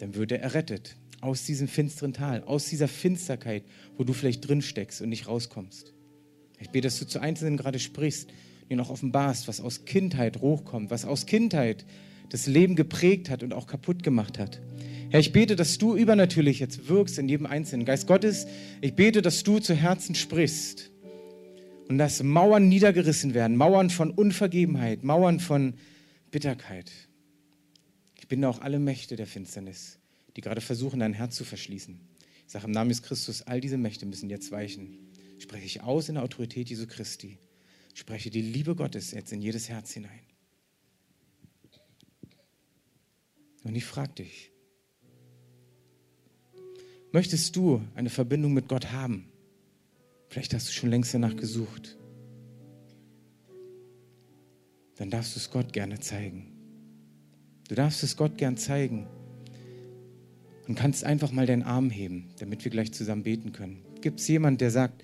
dann 0.05 0.17
wird 0.17 0.33
er 0.33 0.43
errettet 0.43 0.97
aus 1.23 1.47
diesem 1.47 1.67
finsteren 1.67 2.13
Tal, 2.13 2.43
aus 2.43 2.67
dieser 2.67 2.89
Finsterkeit, 2.89 3.65
wo 3.97 4.05
du 4.05 4.13
vielleicht 4.13 4.47
drin 4.47 4.61
steckst 4.61 5.01
und 5.01 5.09
nicht 5.09 5.29
rauskommst. 5.29 5.95
Ich 6.59 6.69
bete, 6.69 6.89
dass 6.89 6.99
du 6.99 7.07
zu 7.07 7.21
Einzelnen 7.21 7.57
gerade 7.57 7.79
sprichst, 7.79 8.29
dir 8.69 8.77
noch 8.77 8.91
offenbarst, 8.91 9.49
was 9.49 9.63
aus 9.63 9.87
Kindheit 9.87 10.43
hochkommt, 10.43 10.91
was 10.91 11.07
aus 11.07 11.25
Kindheit 11.25 11.87
das 12.29 12.47
Leben 12.47 12.77
geprägt 12.77 13.31
hat 13.31 13.43
und 13.43 13.55
auch 13.55 13.67
kaputt 13.67 14.03
gemacht 14.03 14.39
hat. 14.39 14.61
Herr, 15.09 15.21
ich 15.21 15.33
bete, 15.33 15.57
dass 15.57 15.79
du 15.79 15.97
übernatürlich 15.97 16.59
jetzt 16.59 16.87
wirkst 16.87 17.19
in 17.19 17.27
jedem 17.27 17.47
Einzelnen. 17.47 17.87
Geist 17.87 18.07
Gottes, 18.07 18.47
ich 18.83 18.95
bete, 18.95 19.23
dass 19.23 19.43
du 19.43 19.59
zu 19.59 19.75
Herzen 19.75 20.15
sprichst 20.15 20.91
und 21.89 21.97
dass 21.97 22.23
Mauern 22.23 22.69
niedergerissen 22.69 23.33
werden, 23.33 23.57
Mauern 23.57 23.89
von 23.89 24.11
Unvergebenheit, 24.11 25.03
Mauern 25.03 25.41
von 25.41 25.77
Bitterkeit. 26.31 26.93
Ich 28.25 28.29
binde 28.29 28.49
auch 28.49 28.63
alle 28.63 28.79
Mächte 28.79 29.17
der 29.17 29.27
Finsternis, 29.27 29.99
die 30.35 30.41
gerade 30.41 30.63
versuchen, 30.63 31.01
dein 31.01 31.13
Herz 31.13 31.37
zu 31.37 31.45
verschließen. 31.45 32.01
Ich 32.47 32.53
sage 32.55 32.65
im 32.65 32.71
Namen 32.71 32.89
des 32.89 33.03
Christus, 33.03 33.43
all 33.43 33.61
diese 33.61 33.77
Mächte 33.77 34.07
müssen 34.07 34.31
jetzt 34.31 34.51
weichen. 34.51 34.97
Spreche 35.39 35.67
ich 35.67 35.83
aus 35.83 36.09
in 36.09 36.15
der 36.15 36.25
Autorität 36.25 36.71
Jesu 36.71 36.87
Christi. 36.87 37.39
Spreche 37.93 38.31
die 38.31 38.41
Liebe 38.41 38.77
Gottes 38.77 39.11
jetzt 39.11 39.31
in 39.31 39.43
jedes 39.43 39.69
Herz 39.69 39.93
hinein. 39.93 40.23
Und 43.63 43.75
ich 43.75 43.85
frage 43.85 44.15
dich, 44.15 44.51
möchtest 47.13 47.55
du 47.57 47.87
eine 47.95 48.09
Verbindung 48.09 48.55
mit 48.55 48.69
Gott 48.69 48.91
haben? 48.91 49.29
Vielleicht 50.31 50.55
hast 50.55 50.69
du 50.69 50.73
schon 50.73 50.89
längst 50.89 51.13
danach 51.13 51.37
gesucht. 51.37 51.99
Dann 54.97 55.11
darfst 55.11 55.37
du 55.37 55.41
es 55.41 55.51
Gott 55.51 55.75
gerne 55.75 56.01
zeigen. 56.01 56.54
Du 57.69 57.75
darfst 57.75 58.03
es 58.03 58.17
Gott 58.17 58.37
gern 58.37 58.59
zeigen 58.59 59.07
und 60.69 60.75
kannst 60.75 61.05
einfach 61.05 61.33
mal 61.33 61.47
deinen 61.47 61.63
Arm 61.63 61.89
heben, 61.89 62.29
damit 62.39 62.65
wir 62.65 62.71
gleich 62.71 62.93
zusammen 62.93 63.23
beten 63.23 63.53
können. 63.53 63.83
Gibt 64.03 64.21
es 64.21 64.29
jemanden, 64.29 64.59
der 64.59 64.71
sagt, 64.71 65.03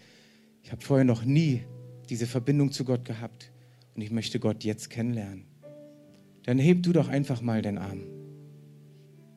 ich 0.62 0.70
habe 0.70 0.82
vorher 0.82 1.04
noch 1.04 1.24
nie 1.24 1.62
diese 2.10 2.26
Verbindung 2.26 2.70
zu 2.70 2.84
Gott 2.84 3.06
gehabt 3.06 3.50
und 3.94 4.02
ich 4.02 4.10
möchte 4.10 4.38
Gott 4.40 4.62
jetzt 4.62 4.90
kennenlernen? 4.90 5.46
Dann 6.44 6.58
heb 6.58 6.82
du 6.82 6.92
doch 6.92 7.08
einfach 7.08 7.40
mal 7.40 7.62
deinen 7.62 7.78
Arm. 7.78 8.02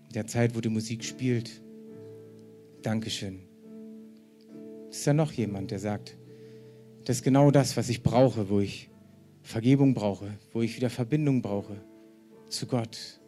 In 0.07 0.13
der 0.13 0.27
Zeit, 0.27 0.55
wo 0.55 0.61
die 0.61 0.69
Musik 0.69 1.03
spielt. 1.05 1.61
Dankeschön. 2.81 3.39
Ist 4.89 5.07
da 5.07 5.13
noch 5.13 5.31
jemand, 5.31 5.71
der 5.71 5.79
sagt, 5.79 6.17
das 7.05 7.17
ist 7.17 7.23
genau 7.23 7.51
das, 7.51 7.77
was 7.77 7.87
ich 7.87 8.03
brauche, 8.03 8.49
wo 8.49 8.59
ich 8.59 8.89
Vergebung 9.41 9.93
brauche, 9.93 10.37
wo 10.51 10.61
ich 10.61 10.75
wieder 10.75 10.89
Verbindung 10.89 11.41
brauche 11.41 11.81
zu 12.53 12.67
Gott? 12.67 13.19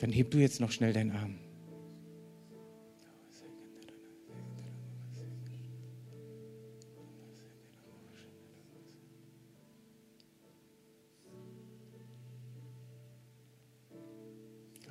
Dann 0.00 0.12
heb 0.12 0.30
du 0.30 0.38
jetzt 0.38 0.60
noch 0.60 0.70
schnell 0.70 0.92
deinen 0.92 1.12
Arm. 1.12 1.38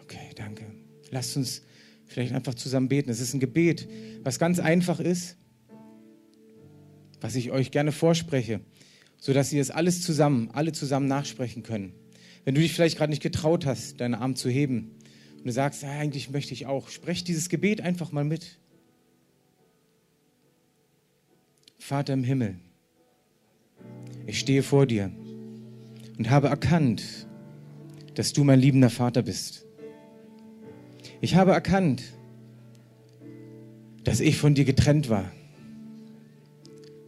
Okay, 0.02 0.32
danke. 0.36 0.66
Lasst 1.12 1.38
uns 1.38 1.62
vielleicht 2.06 2.34
einfach 2.34 2.56
zusammen 2.56 2.88
beten. 2.88 3.10
Es 3.10 3.20
ist 3.20 3.34
ein 3.34 3.40
Gebet, 3.40 3.88
was 4.24 4.40
ganz 4.40 4.60
einfach 4.60 5.00
ist, 5.00 5.38
was 7.22 7.36
ich 7.36 7.52
euch 7.52 7.72
gerne 7.72 7.92
vorspreche, 7.92 8.62
sodass 9.18 9.52
ihr 9.52 9.62
es 9.62 9.72
alles 9.72 10.02
zusammen, 10.02 10.50
alle 10.52 10.72
zusammen 10.72 11.08
nachsprechen 11.08 11.62
können. 11.62 11.94
Wenn 12.46 12.54
du 12.54 12.62
dich 12.62 12.74
vielleicht 12.74 12.98
gerade 12.98 13.10
nicht 13.10 13.24
getraut 13.24 13.66
hast, 13.66 14.00
deinen 14.00 14.14
Arm 14.14 14.36
zu 14.36 14.50
heben 14.50 14.92
und 15.38 15.46
du 15.46 15.52
sagst, 15.52 15.82
ja, 15.82 15.90
eigentlich 15.90 16.30
möchte 16.30 16.54
ich 16.54 16.68
auch, 16.68 16.90
sprech 16.90 17.24
dieses 17.24 17.50
Gebet 17.50 17.82
einfach 17.82 18.12
mal 18.12 18.24
mit. 18.24 18.60
Vater 21.80 22.14
im 22.14 22.24
Himmel, 22.24 22.56
ich 24.28 24.40
stehe 24.40 24.64
vor 24.64 24.86
dir 24.86 25.12
und 26.18 26.30
habe 26.30 26.48
erkannt, 26.48 27.28
dass 28.14 28.32
du 28.32 28.44
mein 28.44 28.60
liebender 28.60 28.90
Vater 28.90 29.24
bist. 29.24 29.66
Ich 31.22 31.36
habe 31.36 31.52
erkannt, 31.52 32.04
dass 34.04 34.20
ich 34.20 34.38
von 34.38 34.54
dir 34.54 34.66
getrennt 34.66 35.10
war, 35.10 35.32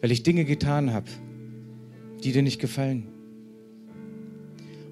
weil 0.02 0.12
ich 0.12 0.24
Dinge 0.24 0.46
getan 0.46 0.94
habe, 0.94 1.10
die 2.24 2.32
dir 2.32 2.42
nicht 2.42 2.60
gefallen. 2.60 3.17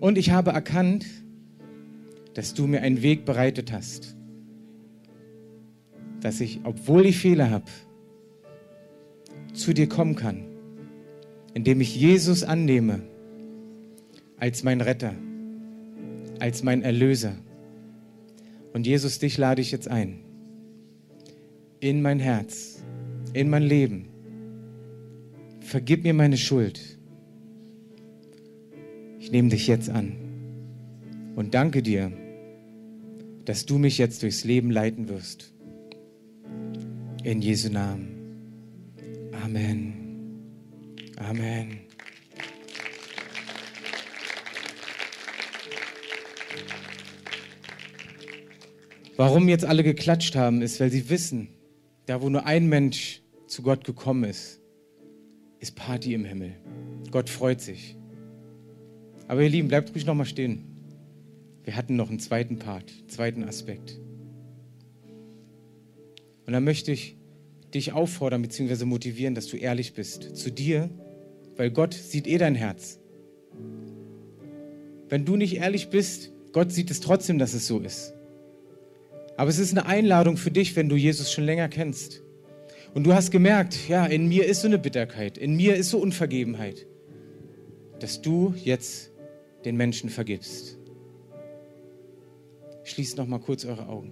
Und 0.05 0.19
ich 0.19 0.29
habe 0.29 0.51
erkannt, 0.51 1.03
dass 2.35 2.53
du 2.53 2.67
mir 2.67 2.83
einen 2.83 3.01
Weg 3.01 3.25
bereitet 3.25 3.71
hast, 3.71 4.15
dass 6.21 6.41
ich, 6.41 6.59
obwohl 6.63 7.07
ich 7.07 7.17
Fehler 7.17 7.49
habe, 7.49 7.65
zu 9.53 9.73
dir 9.73 9.89
kommen 9.89 10.15
kann, 10.15 10.45
indem 11.55 11.81
ich 11.81 11.95
Jesus 11.95 12.43
annehme 12.43 13.01
als 14.37 14.61
mein 14.61 14.79
Retter, 14.81 15.15
als 16.39 16.61
mein 16.61 16.83
Erlöser. 16.83 17.33
Und 18.73 18.85
Jesus, 18.85 19.17
dich 19.17 19.39
lade 19.39 19.63
ich 19.63 19.71
jetzt 19.71 19.87
ein 19.87 20.19
in 21.79 22.03
mein 22.03 22.19
Herz, 22.19 22.83
in 23.33 23.49
mein 23.49 23.63
Leben. 23.63 24.09
Vergib 25.61 26.03
mir 26.03 26.13
meine 26.13 26.37
Schuld. 26.37 26.94
Ich 29.25 29.31
nehme 29.31 29.49
dich 29.49 29.65
jetzt 29.65 29.89
an 29.89 30.15
und 31.35 31.55
danke 31.55 31.81
dir, 31.81 32.11
dass 33.43 33.65
du 33.65 33.79
mich 33.79 33.97
jetzt 33.97 34.21
durchs 34.21 34.43
Leben 34.43 34.69
leiten 34.69 35.09
wirst. 35.09 35.51
In 37.23 37.41
Jesu 37.41 37.71
Namen. 37.71 38.91
Amen. 39.43 40.37
Amen. 41.17 41.79
Warum 49.17 49.49
jetzt 49.49 49.65
alle 49.65 49.81
geklatscht 49.81 50.35
haben, 50.35 50.61
ist, 50.61 50.79
weil 50.79 50.91
sie 50.91 51.09
wissen, 51.09 51.47
da 52.05 52.21
wo 52.21 52.29
nur 52.29 52.45
ein 52.45 52.69
Mensch 52.69 53.23
zu 53.47 53.63
Gott 53.63 53.85
gekommen 53.85 54.25
ist, 54.25 54.61
ist 55.59 55.75
Party 55.75 56.13
im 56.13 56.25
Himmel. 56.25 56.53
Gott 57.09 57.31
freut 57.31 57.59
sich. 57.59 57.97
Aber 59.27 59.41
ihr 59.41 59.49
Lieben, 59.49 59.67
bleibt 59.67 59.93
ruhig 59.93 60.05
nochmal 60.05 60.25
stehen. 60.25 60.63
Wir 61.63 61.75
hatten 61.75 61.95
noch 61.95 62.09
einen 62.09 62.19
zweiten 62.19 62.59
Part, 62.59 62.93
zweiten 63.07 63.43
Aspekt. 63.43 63.99
Und 66.45 66.53
da 66.53 66.59
möchte 66.59 66.91
ich 66.91 67.17
dich 67.73 67.91
auffordern 67.93 68.41
bzw. 68.43 68.85
motivieren, 68.85 69.33
dass 69.33 69.47
du 69.47 69.57
ehrlich 69.57 69.93
bist 69.93 70.35
zu 70.35 70.51
dir, 70.51 70.89
weil 71.57 71.71
Gott 71.71 71.93
sieht 71.93 72.27
eh 72.27 72.37
dein 72.37 72.55
Herz. 72.55 72.99
Wenn 75.09 75.25
du 75.25 75.35
nicht 75.35 75.57
ehrlich 75.57 75.89
bist, 75.89 76.31
Gott 76.51 76.71
sieht 76.71 76.91
es 76.91 76.99
trotzdem, 76.99 77.39
dass 77.39 77.53
es 77.53 77.67
so 77.67 77.79
ist. 77.79 78.13
Aber 79.37 79.49
es 79.49 79.59
ist 79.59 79.71
eine 79.71 79.85
Einladung 79.85 80.37
für 80.37 80.51
dich, 80.51 80.75
wenn 80.75 80.87
du 80.87 80.95
Jesus 80.95 81.31
schon 81.31 81.43
länger 81.43 81.67
kennst. 81.67 82.21
Und 82.93 83.03
du 83.03 83.13
hast 83.13 83.31
gemerkt, 83.31 83.89
ja, 83.89 84.05
in 84.05 84.27
mir 84.27 84.45
ist 84.45 84.61
so 84.61 84.67
eine 84.67 84.79
Bitterkeit, 84.79 85.37
in 85.37 85.55
mir 85.55 85.75
ist 85.75 85.89
so 85.89 85.97
Unvergebenheit, 85.97 86.87
dass 87.99 88.21
du 88.21 88.53
jetzt 88.63 89.11
den 89.65 89.75
Menschen 89.75 90.09
vergibst. 90.09 90.77
Schließt 92.83 93.17
noch 93.17 93.27
mal 93.27 93.39
kurz 93.39 93.65
eure 93.65 93.87
Augen. 93.87 94.11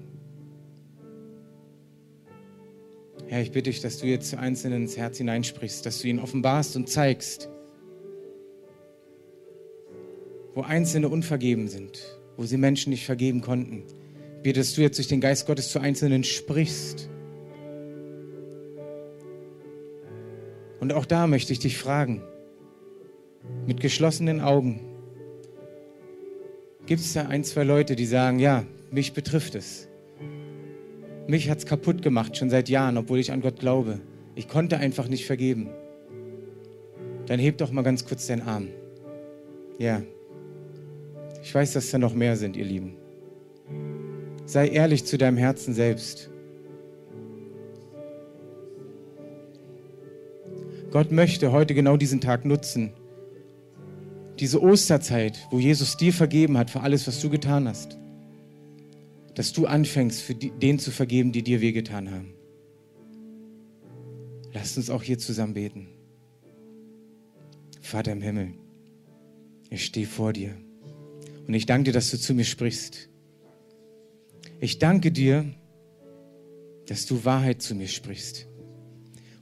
Herr, 3.27 3.41
ich 3.41 3.51
bitte 3.51 3.69
dich, 3.69 3.81
dass 3.81 3.99
du 3.99 4.07
jetzt 4.07 4.29
zu 4.29 4.37
Einzelnen 4.37 4.83
ins 4.83 4.97
Herz 4.97 5.17
hineinsprichst, 5.17 5.85
dass 5.85 6.01
du 6.01 6.07
ihn 6.07 6.19
offenbarst 6.19 6.75
und 6.75 6.89
zeigst, 6.89 7.49
wo 10.53 10.61
Einzelne 10.61 11.09
unvergeben 11.09 11.67
sind, 11.67 12.19
wo 12.37 12.43
sie 12.43 12.57
Menschen 12.57 12.89
nicht 12.89 13.05
vergeben 13.05 13.41
konnten 13.41 13.83
bitte, 14.43 14.59
dass 14.59 14.75
du 14.75 14.81
jetzt 14.81 14.97
durch 14.97 15.07
den 15.07 15.21
Geist 15.21 15.47
Gottes 15.47 15.71
zu 15.71 15.79
Einzelnen 15.79 16.23
sprichst. 16.23 17.09
Und 20.79 20.91
auch 20.91 21.05
da 21.05 21.27
möchte 21.27 21.53
ich 21.53 21.59
dich 21.59 21.77
fragen, 21.77 22.21
mit 23.65 23.79
geschlossenen 23.79 24.41
Augen, 24.41 24.81
gibt 26.86 27.01
es 27.01 27.13
da 27.13 27.27
ein, 27.27 27.43
zwei 27.43 27.63
Leute, 27.63 27.95
die 27.95 28.05
sagen, 28.05 28.39
ja, 28.39 28.65
mich 28.91 29.13
betrifft 29.13 29.55
es. 29.55 29.88
Mich 31.27 31.49
hat 31.49 31.59
es 31.59 31.65
kaputt 31.65 32.01
gemacht, 32.01 32.36
schon 32.38 32.49
seit 32.49 32.69
Jahren, 32.69 32.97
obwohl 32.97 33.19
ich 33.19 33.31
an 33.31 33.41
Gott 33.41 33.59
glaube. 33.59 33.99
Ich 34.36 34.47
konnte 34.47 34.77
einfach 34.77 35.07
nicht 35.07 35.25
vergeben. 35.25 35.69
Dann 37.27 37.39
heb 37.39 37.57
doch 37.57 37.71
mal 37.71 37.84
ganz 37.84 38.05
kurz 38.05 38.27
deinen 38.27 38.41
Arm. 38.41 38.67
Ja. 39.77 40.01
Ich 41.41 41.53
weiß, 41.53 41.73
dass 41.73 41.91
da 41.91 41.97
noch 41.97 42.13
mehr 42.13 42.36
sind, 42.36 42.57
ihr 42.57 42.65
Lieben. 42.65 42.95
Sei 44.45 44.67
ehrlich 44.67 45.05
zu 45.05 45.17
deinem 45.17 45.38
Herzen 45.38 45.73
selbst. 45.73 46.29
Gott 50.91 51.11
möchte 51.11 51.51
heute 51.51 51.73
genau 51.73 51.97
diesen 51.97 52.21
Tag 52.21 52.45
nutzen. 52.45 52.91
Diese 54.39 54.61
Osterzeit, 54.61 55.47
wo 55.51 55.59
Jesus 55.59 55.97
dir 55.97 56.13
vergeben 56.13 56.57
hat 56.57 56.69
für 56.69 56.81
alles, 56.81 57.07
was 57.07 57.19
du 57.21 57.29
getan 57.29 57.67
hast. 57.67 57.97
Dass 59.36 59.53
du 59.53 59.65
anfängst, 59.65 60.21
für 60.21 60.36
die, 60.36 60.51
denen 60.51 60.79
zu 60.79 60.91
vergeben, 60.91 61.31
die 61.31 61.43
dir 61.43 61.61
wehgetan 61.61 62.11
haben. 62.11 62.34
Lasst 64.53 64.77
uns 64.77 64.89
auch 64.89 65.03
hier 65.03 65.17
zusammen 65.17 65.53
beten. 65.53 65.88
Vater 67.81 68.11
im 68.11 68.21
Himmel, 68.21 68.53
ich 69.69 69.86
stehe 69.86 70.07
vor 70.07 70.34
dir 70.34 70.55
und 71.47 71.53
ich 71.53 71.65
danke 71.65 71.86
dir, 71.86 71.93
dass 71.93 72.11
du 72.11 72.17
zu 72.17 72.34
mir 72.34 72.45
sprichst. 72.45 73.09
Ich 74.59 74.79
danke 74.79 75.11
dir, 75.11 75.45
dass 76.88 77.05
du 77.05 77.25
Wahrheit 77.25 77.61
zu 77.61 77.75
mir 77.75 77.88
sprichst. 77.88 78.47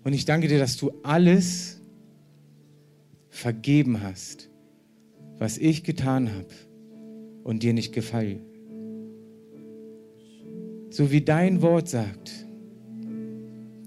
Und 0.03 0.13
ich 0.13 0.25
danke 0.25 0.47
dir, 0.47 0.59
dass 0.59 0.77
du 0.77 0.91
alles 1.03 1.81
vergeben 3.29 4.01
hast, 4.01 4.49
was 5.41 5.57
ich 5.57 5.83
getan 5.83 6.29
habe 6.29 6.53
und 7.43 7.63
dir 7.63 7.73
nicht 7.73 7.93
gefallen. 7.93 8.41
So 10.91 11.11
wie 11.11 11.21
dein 11.21 11.63
Wort 11.63 11.89
sagt, 11.89 12.45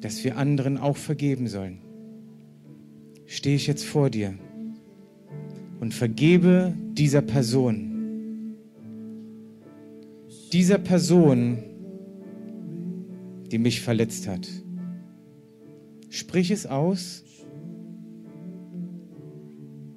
dass 0.00 0.24
wir 0.24 0.36
anderen 0.36 0.78
auch 0.78 0.96
vergeben 0.96 1.46
sollen, 1.46 1.78
stehe 3.26 3.55
ich 3.55 3.68
jetzt 3.68 3.84
vor 3.84 4.11
dir 4.11 4.34
und 5.78 5.94
vergebe 5.94 6.74
dieser 6.94 7.22
Person. 7.22 8.57
Dieser 10.52 10.78
Person, 10.78 11.59
die 13.52 13.59
mich 13.59 13.80
verletzt 13.80 14.26
hat. 14.26 14.48
Sprich 16.11 16.50
es 16.50 16.66
aus. 16.66 17.23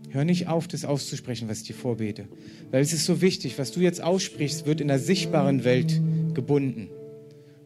Hör 0.10 0.26
nicht 0.26 0.48
auf, 0.48 0.68
das 0.68 0.86
auszusprechen, 0.86 1.50
was 1.50 1.62
ich 1.62 1.68
dir 1.68 1.74
vorbete. 1.74 2.26
Weil 2.72 2.82
es 2.82 2.94
ist 2.94 3.06
so 3.06 3.22
wichtig, 3.22 3.60
was 3.60 3.72
du 3.72 3.82
jetzt 3.82 4.02
aussprichst, 4.02 4.66
wird 4.66 4.82
in 4.82 4.88
der 4.88 5.00
sichtbaren 5.00 5.64
Welt 5.64 6.02
gebunden. 6.34 6.90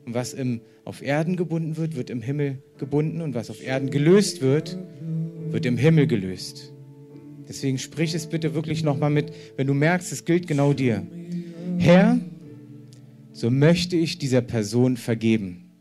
Und 0.06 0.14
was 0.14 0.34
im, 0.34 0.62
auf 0.84 1.02
Erden 1.02 1.36
gebunden 1.36 1.78
wird, 1.78 1.96
wird 1.96 2.10
im 2.10 2.22
Himmel 2.22 2.58
gebunden. 2.78 3.22
Und 3.22 3.36
was 3.36 3.50
auf 3.50 3.64
Erden 3.64 3.92
gelöst 3.92 4.42
wird, 4.42 4.78
wird 5.52 5.66
im 5.66 5.78
Himmel 5.78 6.08
gelöst. 6.08 6.74
Deswegen 7.48 7.78
sprich 7.78 8.14
es 8.14 8.28
bitte 8.28 8.56
wirklich 8.56 8.84
nochmal 8.84 9.10
mit, 9.10 9.32
wenn 9.58 9.68
du 9.68 9.74
merkst, 9.74 10.12
es 10.12 10.26
gilt 10.26 10.48
genau 10.48 10.74
dir. 10.74 11.06
Herr, 11.78 12.20
so 13.34 13.50
möchte 13.50 13.96
ich 13.96 14.18
dieser 14.18 14.42
Person 14.42 14.98
vergeben 14.98 15.72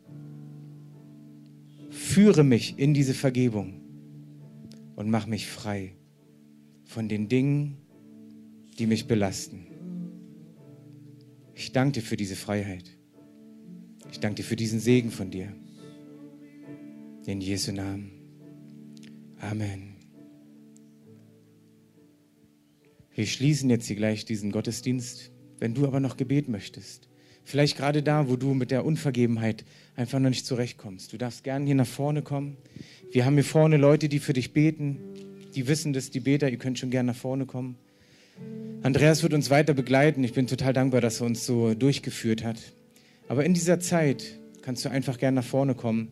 führe 2.11 2.43
mich 2.43 2.77
in 2.77 2.93
diese 2.93 3.15
Vergebung 3.15 3.81
und 4.97 5.11
mach 5.11 5.27
mich 5.27 5.47
frei 5.47 5.93
von 6.91 7.09
den 7.09 7.29
Dingen, 7.29 7.77
die 8.77 8.87
mich 8.87 9.07
belasten. 9.07 9.69
Ich 11.55 11.71
danke 11.71 12.01
dir 12.01 12.03
für 12.03 12.17
diese 12.17 12.35
Freiheit. 12.35 12.97
Ich 14.11 14.19
danke 14.19 14.43
dir 14.43 14.43
für 14.43 14.57
diesen 14.57 14.81
Segen 14.81 15.13
von 15.13 15.31
dir. 15.31 15.53
In 17.27 17.41
Jesu 17.41 17.71
Namen. 17.71 18.11
Amen. 19.39 19.95
Wir 23.15 23.27
schließen 23.27 23.71
jetzt 23.71 23.87
hier 23.87 23.95
gleich 23.95 24.25
diesen 24.25 24.51
Gottesdienst. 24.51 25.31
Wenn 25.61 25.75
du 25.75 25.87
aber 25.87 26.01
noch 26.01 26.17
Gebet 26.17 26.49
möchtest, 26.49 27.09
Vielleicht 27.43 27.79
gerade 27.79 28.03
da, 28.03 28.29
wo 28.29 28.37
du 28.37 28.55
mit 28.55 28.71
der 28.71 28.85
Unvergebenheit 28.85 29.65
einfach 29.97 30.21
noch 30.21 30.29
nicht 30.29 30.47
zurechtkommst. 30.47 31.13
Du 31.13 31.17
darfst 31.17 31.43
gerne 31.43 31.65
hier 31.65 31.75
nach 31.75 31.87
vorne 31.87 32.23
kommen. 32.23 32.59
Wir 33.11 33.25
haben 33.25 33.35
hier 33.35 33.45
vorne 33.45 33.77
Leute, 33.77 34.09
die 34.09 34.21
für 34.21 34.35
dich 34.35 34.53
beten. 34.53 35.01
Die 35.55 35.67
wissen 35.67 35.93
das, 35.93 36.11
die 36.11 36.21
Beter. 36.21 36.51
Ihr 36.51 36.59
könnt 36.59 36.79
schon 36.79 36.91
gerne 36.91 37.13
nach 37.13 37.19
vorne 37.19 37.47
kommen. 37.47 37.77
Andreas 38.83 39.23
wird 39.23 39.35
uns 39.35 39.51
weiter 39.51 39.75
begleiten. 39.75 40.25
Ich 40.25 40.33
bin 40.33 40.47
total 40.47 40.73
dankbar, 40.73 41.01
dass 41.01 41.21
er 41.21 41.27
uns 41.27 41.45
so 41.45 41.75
durchgeführt 41.75 42.45
hat. 42.45 42.59
Aber 43.29 43.45
in 43.45 43.55
dieser 43.55 43.81
Zeit 43.81 44.39
kannst 44.63 44.85
du 44.85 44.91
einfach 44.91 45.19
gerne 45.19 45.37
nach 45.37 45.45
vorne 45.45 45.75
kommen. 45.75 46.09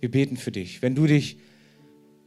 Wir 0.00 0.10
beten 0.10 0.36
für 0.36 0.52
dich. 0.52 0.82
Wenn 0.82 0.94
du 0.94 1.06
dich 1.06 1.38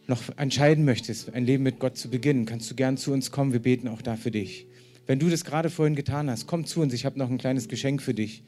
noch 0.08 0.38
entscheiden 0.38 0.86
möchtest, 0.86 1.34
ein 1.34 1.46
Leben 1.46 1.64
mit 1.64 1.80
Gott 1.80 1.98
zu 1.98 2.10
beginnen, 2.10 2.46
kannst 2.46 2.70
du 2.70 2.76
gern 2.76 2.98
zu 2.98 3.12
uns 3.12 3.32
kommen. 3.32 3.54
Wir 3.54 3.62
beten 3.62 3.88
auch 3.88 4.02
da 4.02 4.16
für 4.16 4.32
dich. 4.32 4.68
Wenn 5.08 5.20
du 5.20 5.30
das 5.30 5.46
gerade 5.46 5.70
vorhin 5.70 5.96
getan 5.96 6.30
hast, 6.30 6.48
komm 6.48 6.66
zu 6.66 6.82
uns. 6.82 6.94
Ich 6.94 7.06
habe 7.06 7.18
noch 7.20 7.30
ein 7.30 7.38
kleines 7.38 7.68
Geschenk 7.68 8.02
für 8.02 8.14
dich. 8.14 8.44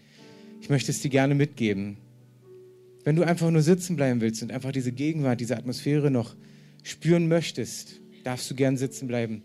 Ich 0.61 0.69
möchte 0.69 0.91
es 0.91 1.01
dir 1.01 1.09
gerne 1.09 1.35
mitgeben. 1.35 1.97
Wenn 3.03 3.15
du 3.15 3.23
einfach 3.23 3.49
nur 3.51 3.61
sitzen 3.61 3.95
bleiben 3.95 4.21
willst 4.21 4.41
und 4.43 4.51
einfach 4.51 4.71
diese 4.71 4.91
Gegenwart, 4.91 5.39
diese 5.39 5.55
Atmosphäre 5.55 6.11
noch 6.11 6.35
spüren 6.83 7.27
möchtest, 7.27 8.01
darfst 8.27 8.51
du 8.51 8.55
gern 8.55 8.75
sitzen 8.75 9.07
bleiben. 9.07 9.41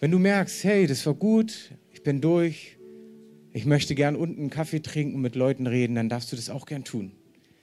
Wenn 0.00 0.10
du 0.10 0.18
merkst, 0.18 0.64
hey, 0.64 0.88
das 0.88 1.06
war 1.06 1.14
gut, 1.14 1.70
ich 1.92 2.02
bin 2.02 2.20
durch, 2.20 2.76
ich 3.52 3.66
möchte 3.66 3.94
gern 3.94 4.16
unten 4.16 4.40
einen 4.40 4.50
Kaffee 4.50 4.80
trinken 4.80 5.14
und 5.14 5.20
mit 5.20 5.36
Leuten 5.36 5.68
reden, 5.68 5.94
dann 5.94 6.08
darfst 6.08 6.32
du 6.32 6.36
das 6.36 6.50
auch 6.50 6.66
gern 6.66 6.82
tun. 6.82 7.12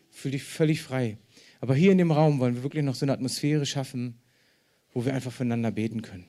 Fühl 0.09 0.31
dich 0.31 0.43
völlig 0.43 0.81
frei. 0.81 1.17
Aber 1.59 1.75
hier 1.75 1.91
in 1.91 1.97
dem 1.97 2.11
Raum 2.11 2.39
wollen 2.39 2.55
wir 2.55 2.63
wirklich 2.63 2.83
noch 2.83 2.95
so 2.95 3.05
eine 3.05 3.11
Atmosphäre 3.11 3.65
schaffen, 3.65 4.19
wo 4.93 5.03
wir 5.03 5.13
einfach 5.13 5.33
füreinander 5.33 5.71
beten 5.71 6.01
können. 6.01 6.25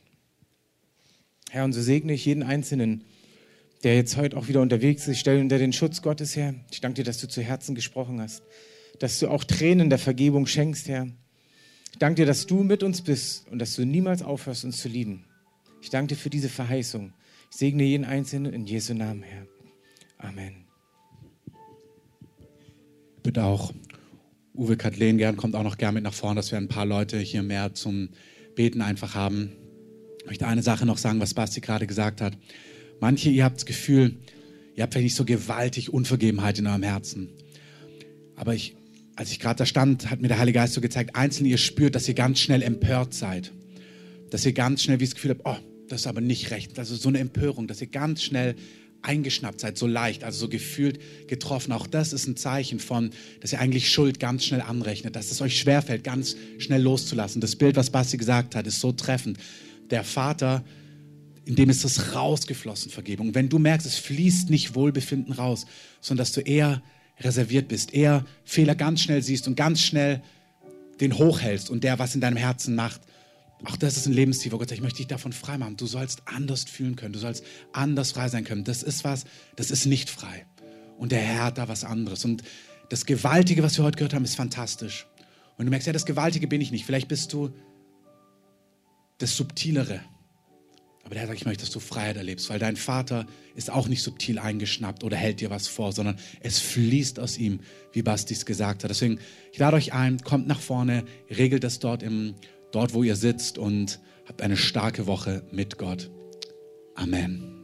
Herr, 1.51 1.65
und 1.65 1.73
so 1.73 1.81
segne 1.81 2.13
ich 2.13 2.25
jeden 2.25 2.43
Einzelnen, 2.43 3.05
der 3.85 3.95
jetzt 3.95 4.17
heute 4.17 4.37
auch 4.37 4.49
wieder 4.49 4.63
unterwegs 4.63 5.03
ist. 5.03 5.15
Ich 5.15 5.21
stelle 5.21 5.41
unter 5.41 5.59
den 5.59 5.73
Schutz 5.73 6.03
Gottes, 6.03 6.35
Herr. 6.35 6.55
Ich 6.73 6.81
danke 6.81 6.97
dir, 6.97 7.05
dass 7.05 7.19
du 7.19 7.29
zu 7.29 7.41
Herzen 7.41 7.77
gesprochen 7.77 8.21
hast, 8.21 8.43
dass 8.99 9.21
du 9.21 9.29
auch 9.29 9.45
Tränen 9.45 9.91
der 9.91 10.01
Vergebung 10.01 10.47
schenkst, 10.47 10.89
Herr. 10.89 11.07
Ich 11.91 11.99
danke 11.99 12.23
dir, 12.23 12.27
dass 12.27 12.47
du 12.47 12.63
mit 12.63 12.83
uns 12.83 13.03
bist 13.03 13.47
und 13.51 13.59
dass 13.59 13.75
du 13.75 13.85
niemals 13.85 14.23
aufhörst, 14.23 14.65
uns 14.65 14.79
zu 14.79 14.89
lieben. 14.89 15.25
Ich 15.81 15.91
danke 15.91 16.15
dir 16.15 16.21
für 16.21 16.31
diese 16.31 16.49
Verheißung. 16.49 17.13
Ich 17.51 17.57
segne 17.57 17.85
jeden 17.85 18.05
Einzelnen 18.05 18.53
in 18.53 18.67
Jesu 18.67 18.95
Namen, 18.95 19.23
Herr. 19.23 19.47
Amen. 20.19 20.65
Bitte 23.23 23.45
auch 23.45 23.73
Uwe 24.55 24.77
Kathleen 24.77 25.19
gern 25.19 25.37
kommt 25.37 25.55
auch 25.55 25.63
noch 25.63 25.79
gern 25.79 25.95
mit 25.95 26.03
nach 26.03 26.13
vorne, 26.13 26.37
dass 26.37 26.51
wir 26.51 26.59
ein 26.59 26.67
paar 26.67 26.85
Leute 26.85 27.19
hier 27.19 27.45
mehr 27.45 27.75
zum 27.75 28.09
Beten 28.57 28.83
einfach 28.83 29.15
haben. 29.15 29.53
Ich 30.21 30.27
möchte 30.27 30.49
eine 30.49 30.63
Sache 30.63 30.85
noch 30.85 30.99
sagen, 30.99 31.21
was 31.21 31.33
Basti 31.33 31.61
gerade 31.61 31.87
gesagt 31.87 32.21
hat. 32.21 32.37
Manche, 32.99 33.31
ihr 33.31 33.45
habt 33.45 33.59
das 33.59 33.67
Gefühl, 33.67 34.17
ihr 34.75 34.83
habt 34.83 34.93
vielleicht 34.93 35.05
nicht 35.05 35.15
so 35.15 35.25
gewaltig 35.25 35.93
Unvergebenheit 35.93 36.59
in 36.59 36.67
eurem 36.67 36.83
Herzen. 36.83 37.29
Aber 38.35 38.55
ich, 38.55 38.75
als 39.19 39.33
ich 39.33 39.41
gerade 39.41 39.57
da 39.57 39.67
stand, 39.67 40.11
hat 40.11 40.21
mir 40.21 40.29
der 40.29 40.39
Heilige 40.39 40.61
Geist 40.61 40.75
so 40.75 40.81
gezeigt, 40.81 41.17
einzeln 41.17 41.45
ihr 41.45 41.59
spürt, 41.59 41.97
dass 41.97 42.07
ihr 42.07 42.15
ganz 42.15 42.39
schnell 42.39 42.63
empört 42.63 43.15
seid. 43.15 43.51
Dass 44.31 44.47
ihr 44.47 44.53
ganz 44.53 44.85
schnell 44.85 45.01
wie 45.01 45.07
das 45.07 45.17
Gefühl 45.17 45.33
habt, 45.33 45.41
oh, 45.43 45.57
das 45.89 46.03
ist 46.03 46.07
aber 46.07 46.21
nicht 46.21 46.53
recht. 46.53 46.79
Also 46.79 46.95
so 46.95 47.09
eine 47.09 47.19
Empörung, 47.19 47.67
dass 47.67 47.81
ihr 47.81 47.89
ganz 47.89 48.23
schnell 48.23 48.55
eingeschnappt 49.03 49.59
seid, 49.59 49.77
so 49.77 49.89
leicht, 49.89 50.23
also 50.23 50.39
so 50.39 50.49
gefühlt 50.49 51.01
getroffen. 51.27 51.73
Auch 51.73 51.89
das 51.89 52.13
ist 52.13 52.29
ein 52.29 52.37
Zeichen 52.37 52.79
von, 52.79 53.11
dass 53.41 53.53
ihr 53.53 53.59
eigentlich 53.59 53.91
Schuld 53.91 54.21
ganz 54.21 54.45
schnell 54.45 54.61
anrechnet, 54.61 55.17
dass 55.17 55.33
es 55.33 55.41
euch 55.41 55.59
schwerfällt, 55.59 56.05
ganz 56.05 56.37
schnell 56.59 56.83
loszulassen. 56.83 57.41
Das 57.41 57.57
Bild, 57.57 57.75
was 57.75 57.91
Basti 57.91 58.19
gesagt 58.19 58.55
hat, 58.55 58.69
ist 58.69 58.79
so 58.79 58.93
treffend. 58.93 59.39
Der 59.91 60.05
Vater 60.05 60.65
in 61.45 61.57
dem 61.57 61.71
ist 61.71 61.83
das 61.83 62.15
rausgeflossen, 62.15 62.93
Vergebung. 62.93 63.35
Wenn 63.35 63.49
du 63.49 63.59
merkst, 63.59 63.85
es 63.85 63.99
fließt 63.99 64.49
nicht 64.49 64.77
Wohlbefinden 64.77 65.33
raus, 65.33 65.67
sondern 66.01 66.23
dass 66.23 66.33
du 66.33 66.41
eher 66.41 66.83
reserviert 67.21 67.69
bist, 67.69 67.93
eher 67.93 68.25
Fehler 68.45 68.75
ganz 68.75 69.01
schnell 69.01 69.23
siehst 69.23 69.49
und 69.49 69.57
ganz 69.57 69.81
schnell 69.81 70.23
den 71.01 71.17
hochhältst 71.17 71.71
und 71.71 71.85
der 71.85 71.99
was 71.99 72.15
in 72.15 72.21
deinem 72.21 72.37
Herzen 72.37 72.75
macht. 72.75 73.01
Auch 73.65 73.77
das 73.77 73.97
ist 73.97 74.07
ein 74.07 74.13
Lebensstil, 74.13 74.53
wo 74.53 74.59
Gott 74.59 74.69
sagt, 74.69 74.79
ich 74.79 74.83
möchte 74.83 74.99
dich 74.99 75.09
davon 75.09 75.33
frei 75.33 75.59
machen. 75.59 75.77
Du 75.77 75.87
sollst 75.87 76.23
anders 76.27 76.65
fühlen 76.65 76.97
können, 76.97 77.13
du 77.13 77.19
sollst 77.19 77.45
anders 77.73 78.13
frei 78.13 78.29
sein 78.29 78.45
können. 78.45 78.65
Das 78.65 78.83
ist 78.83 79.05
was, 79.05 79.25
das 79.57 79.71
ist 79.71 79.87
nicht 79.87 80.11
frei. 80.11 80.47
Und 80.97 81.13
der 81.13 81.21
Herr 81.21 81.45
hat 81.45 81.59
da 81.59 81.69
was 81.69 81.85
anderes. 81.85 82.25
Und 82.25 82.43
das 82.89 83.05
Gewaltige, 83.05 83.63
was 83.63 83.77
wir 83.77 83.85
heute 83.85 83.97
gehört 83.97 84.15
haben, 84.15 84.25
ist 84.25 84.37
fantastisch. 84.37 85.07
Und 85.57 85.65
du 85.67 85.71
merkst, 85.71 85.87
ja, 85.87 85.93
das 85.93 86.07
Gewaltige 86.07 86.47
bin 86.47 86.61
ich 86.61 86.71
nicht. 86.71 86.87
Vielleicht 86.87 87.09
bist 87.09 87.33
du 87.33 87.51
das 89.19 89.37
Subtilere. 89.37 90.01
Aber 91.09 91.15
der 91.15 91.27
sagt, 91.27 91.39
ich 91.39 91.47
möchte, 91.47 91.63
dass 91.63 91.71
du 91.71 91.81
Freiheit 91.81 92.19
erlebst, 92.19 92.51
weil 92.51 92.59
dein 92.59 92.77
Vater 92.77 93.25
ist 93.55 93.71
auch 93.71 93.89
nicht 93.89 94.03
subtil 94.03 94.39
eingeschnappt 94.39 95.03
oder 95.05 95.17
hält 95.17 95.41
dir 95.41 95.49
was 95.49 95.67
vor, 95.67 95.93
sondern 95.93 96.19
es 96.41 96.59
fließt 96.59 97.19
aus 97.19 97.39
ihm, 97.39 97.61
wie 97.93 98.03
Basti 98.03 98.35
es 98.35 98.45
gesagt 98.45 98.85
hat. 98.85 98.91
Deswegen, 98.91 99.19
ich 99.51 99.59
lade 99.59 99.79
euch 99.79 99.95
ein, 99.95 100.19
kommt 100.19 100.47
nach 100.47 100.61
vorne, 100.61 101.05
regelt 101.31 101.65
das 101.65 101.79
dort, 101.79 102.03
im, 102.03 102.35
dort 102.73 102.93
wo 102.93 103.03
ihr 103.03 103.17
sitzt 103.17 103.57
und 103.57 104.01
habt 104.27 104.43
eine 104.43 104.59
starke 104.59 105.07
Woche 105.07 105.45
mit 105.51 105.79
Gott. 105.79 106.11
Amen. 106.95 107.58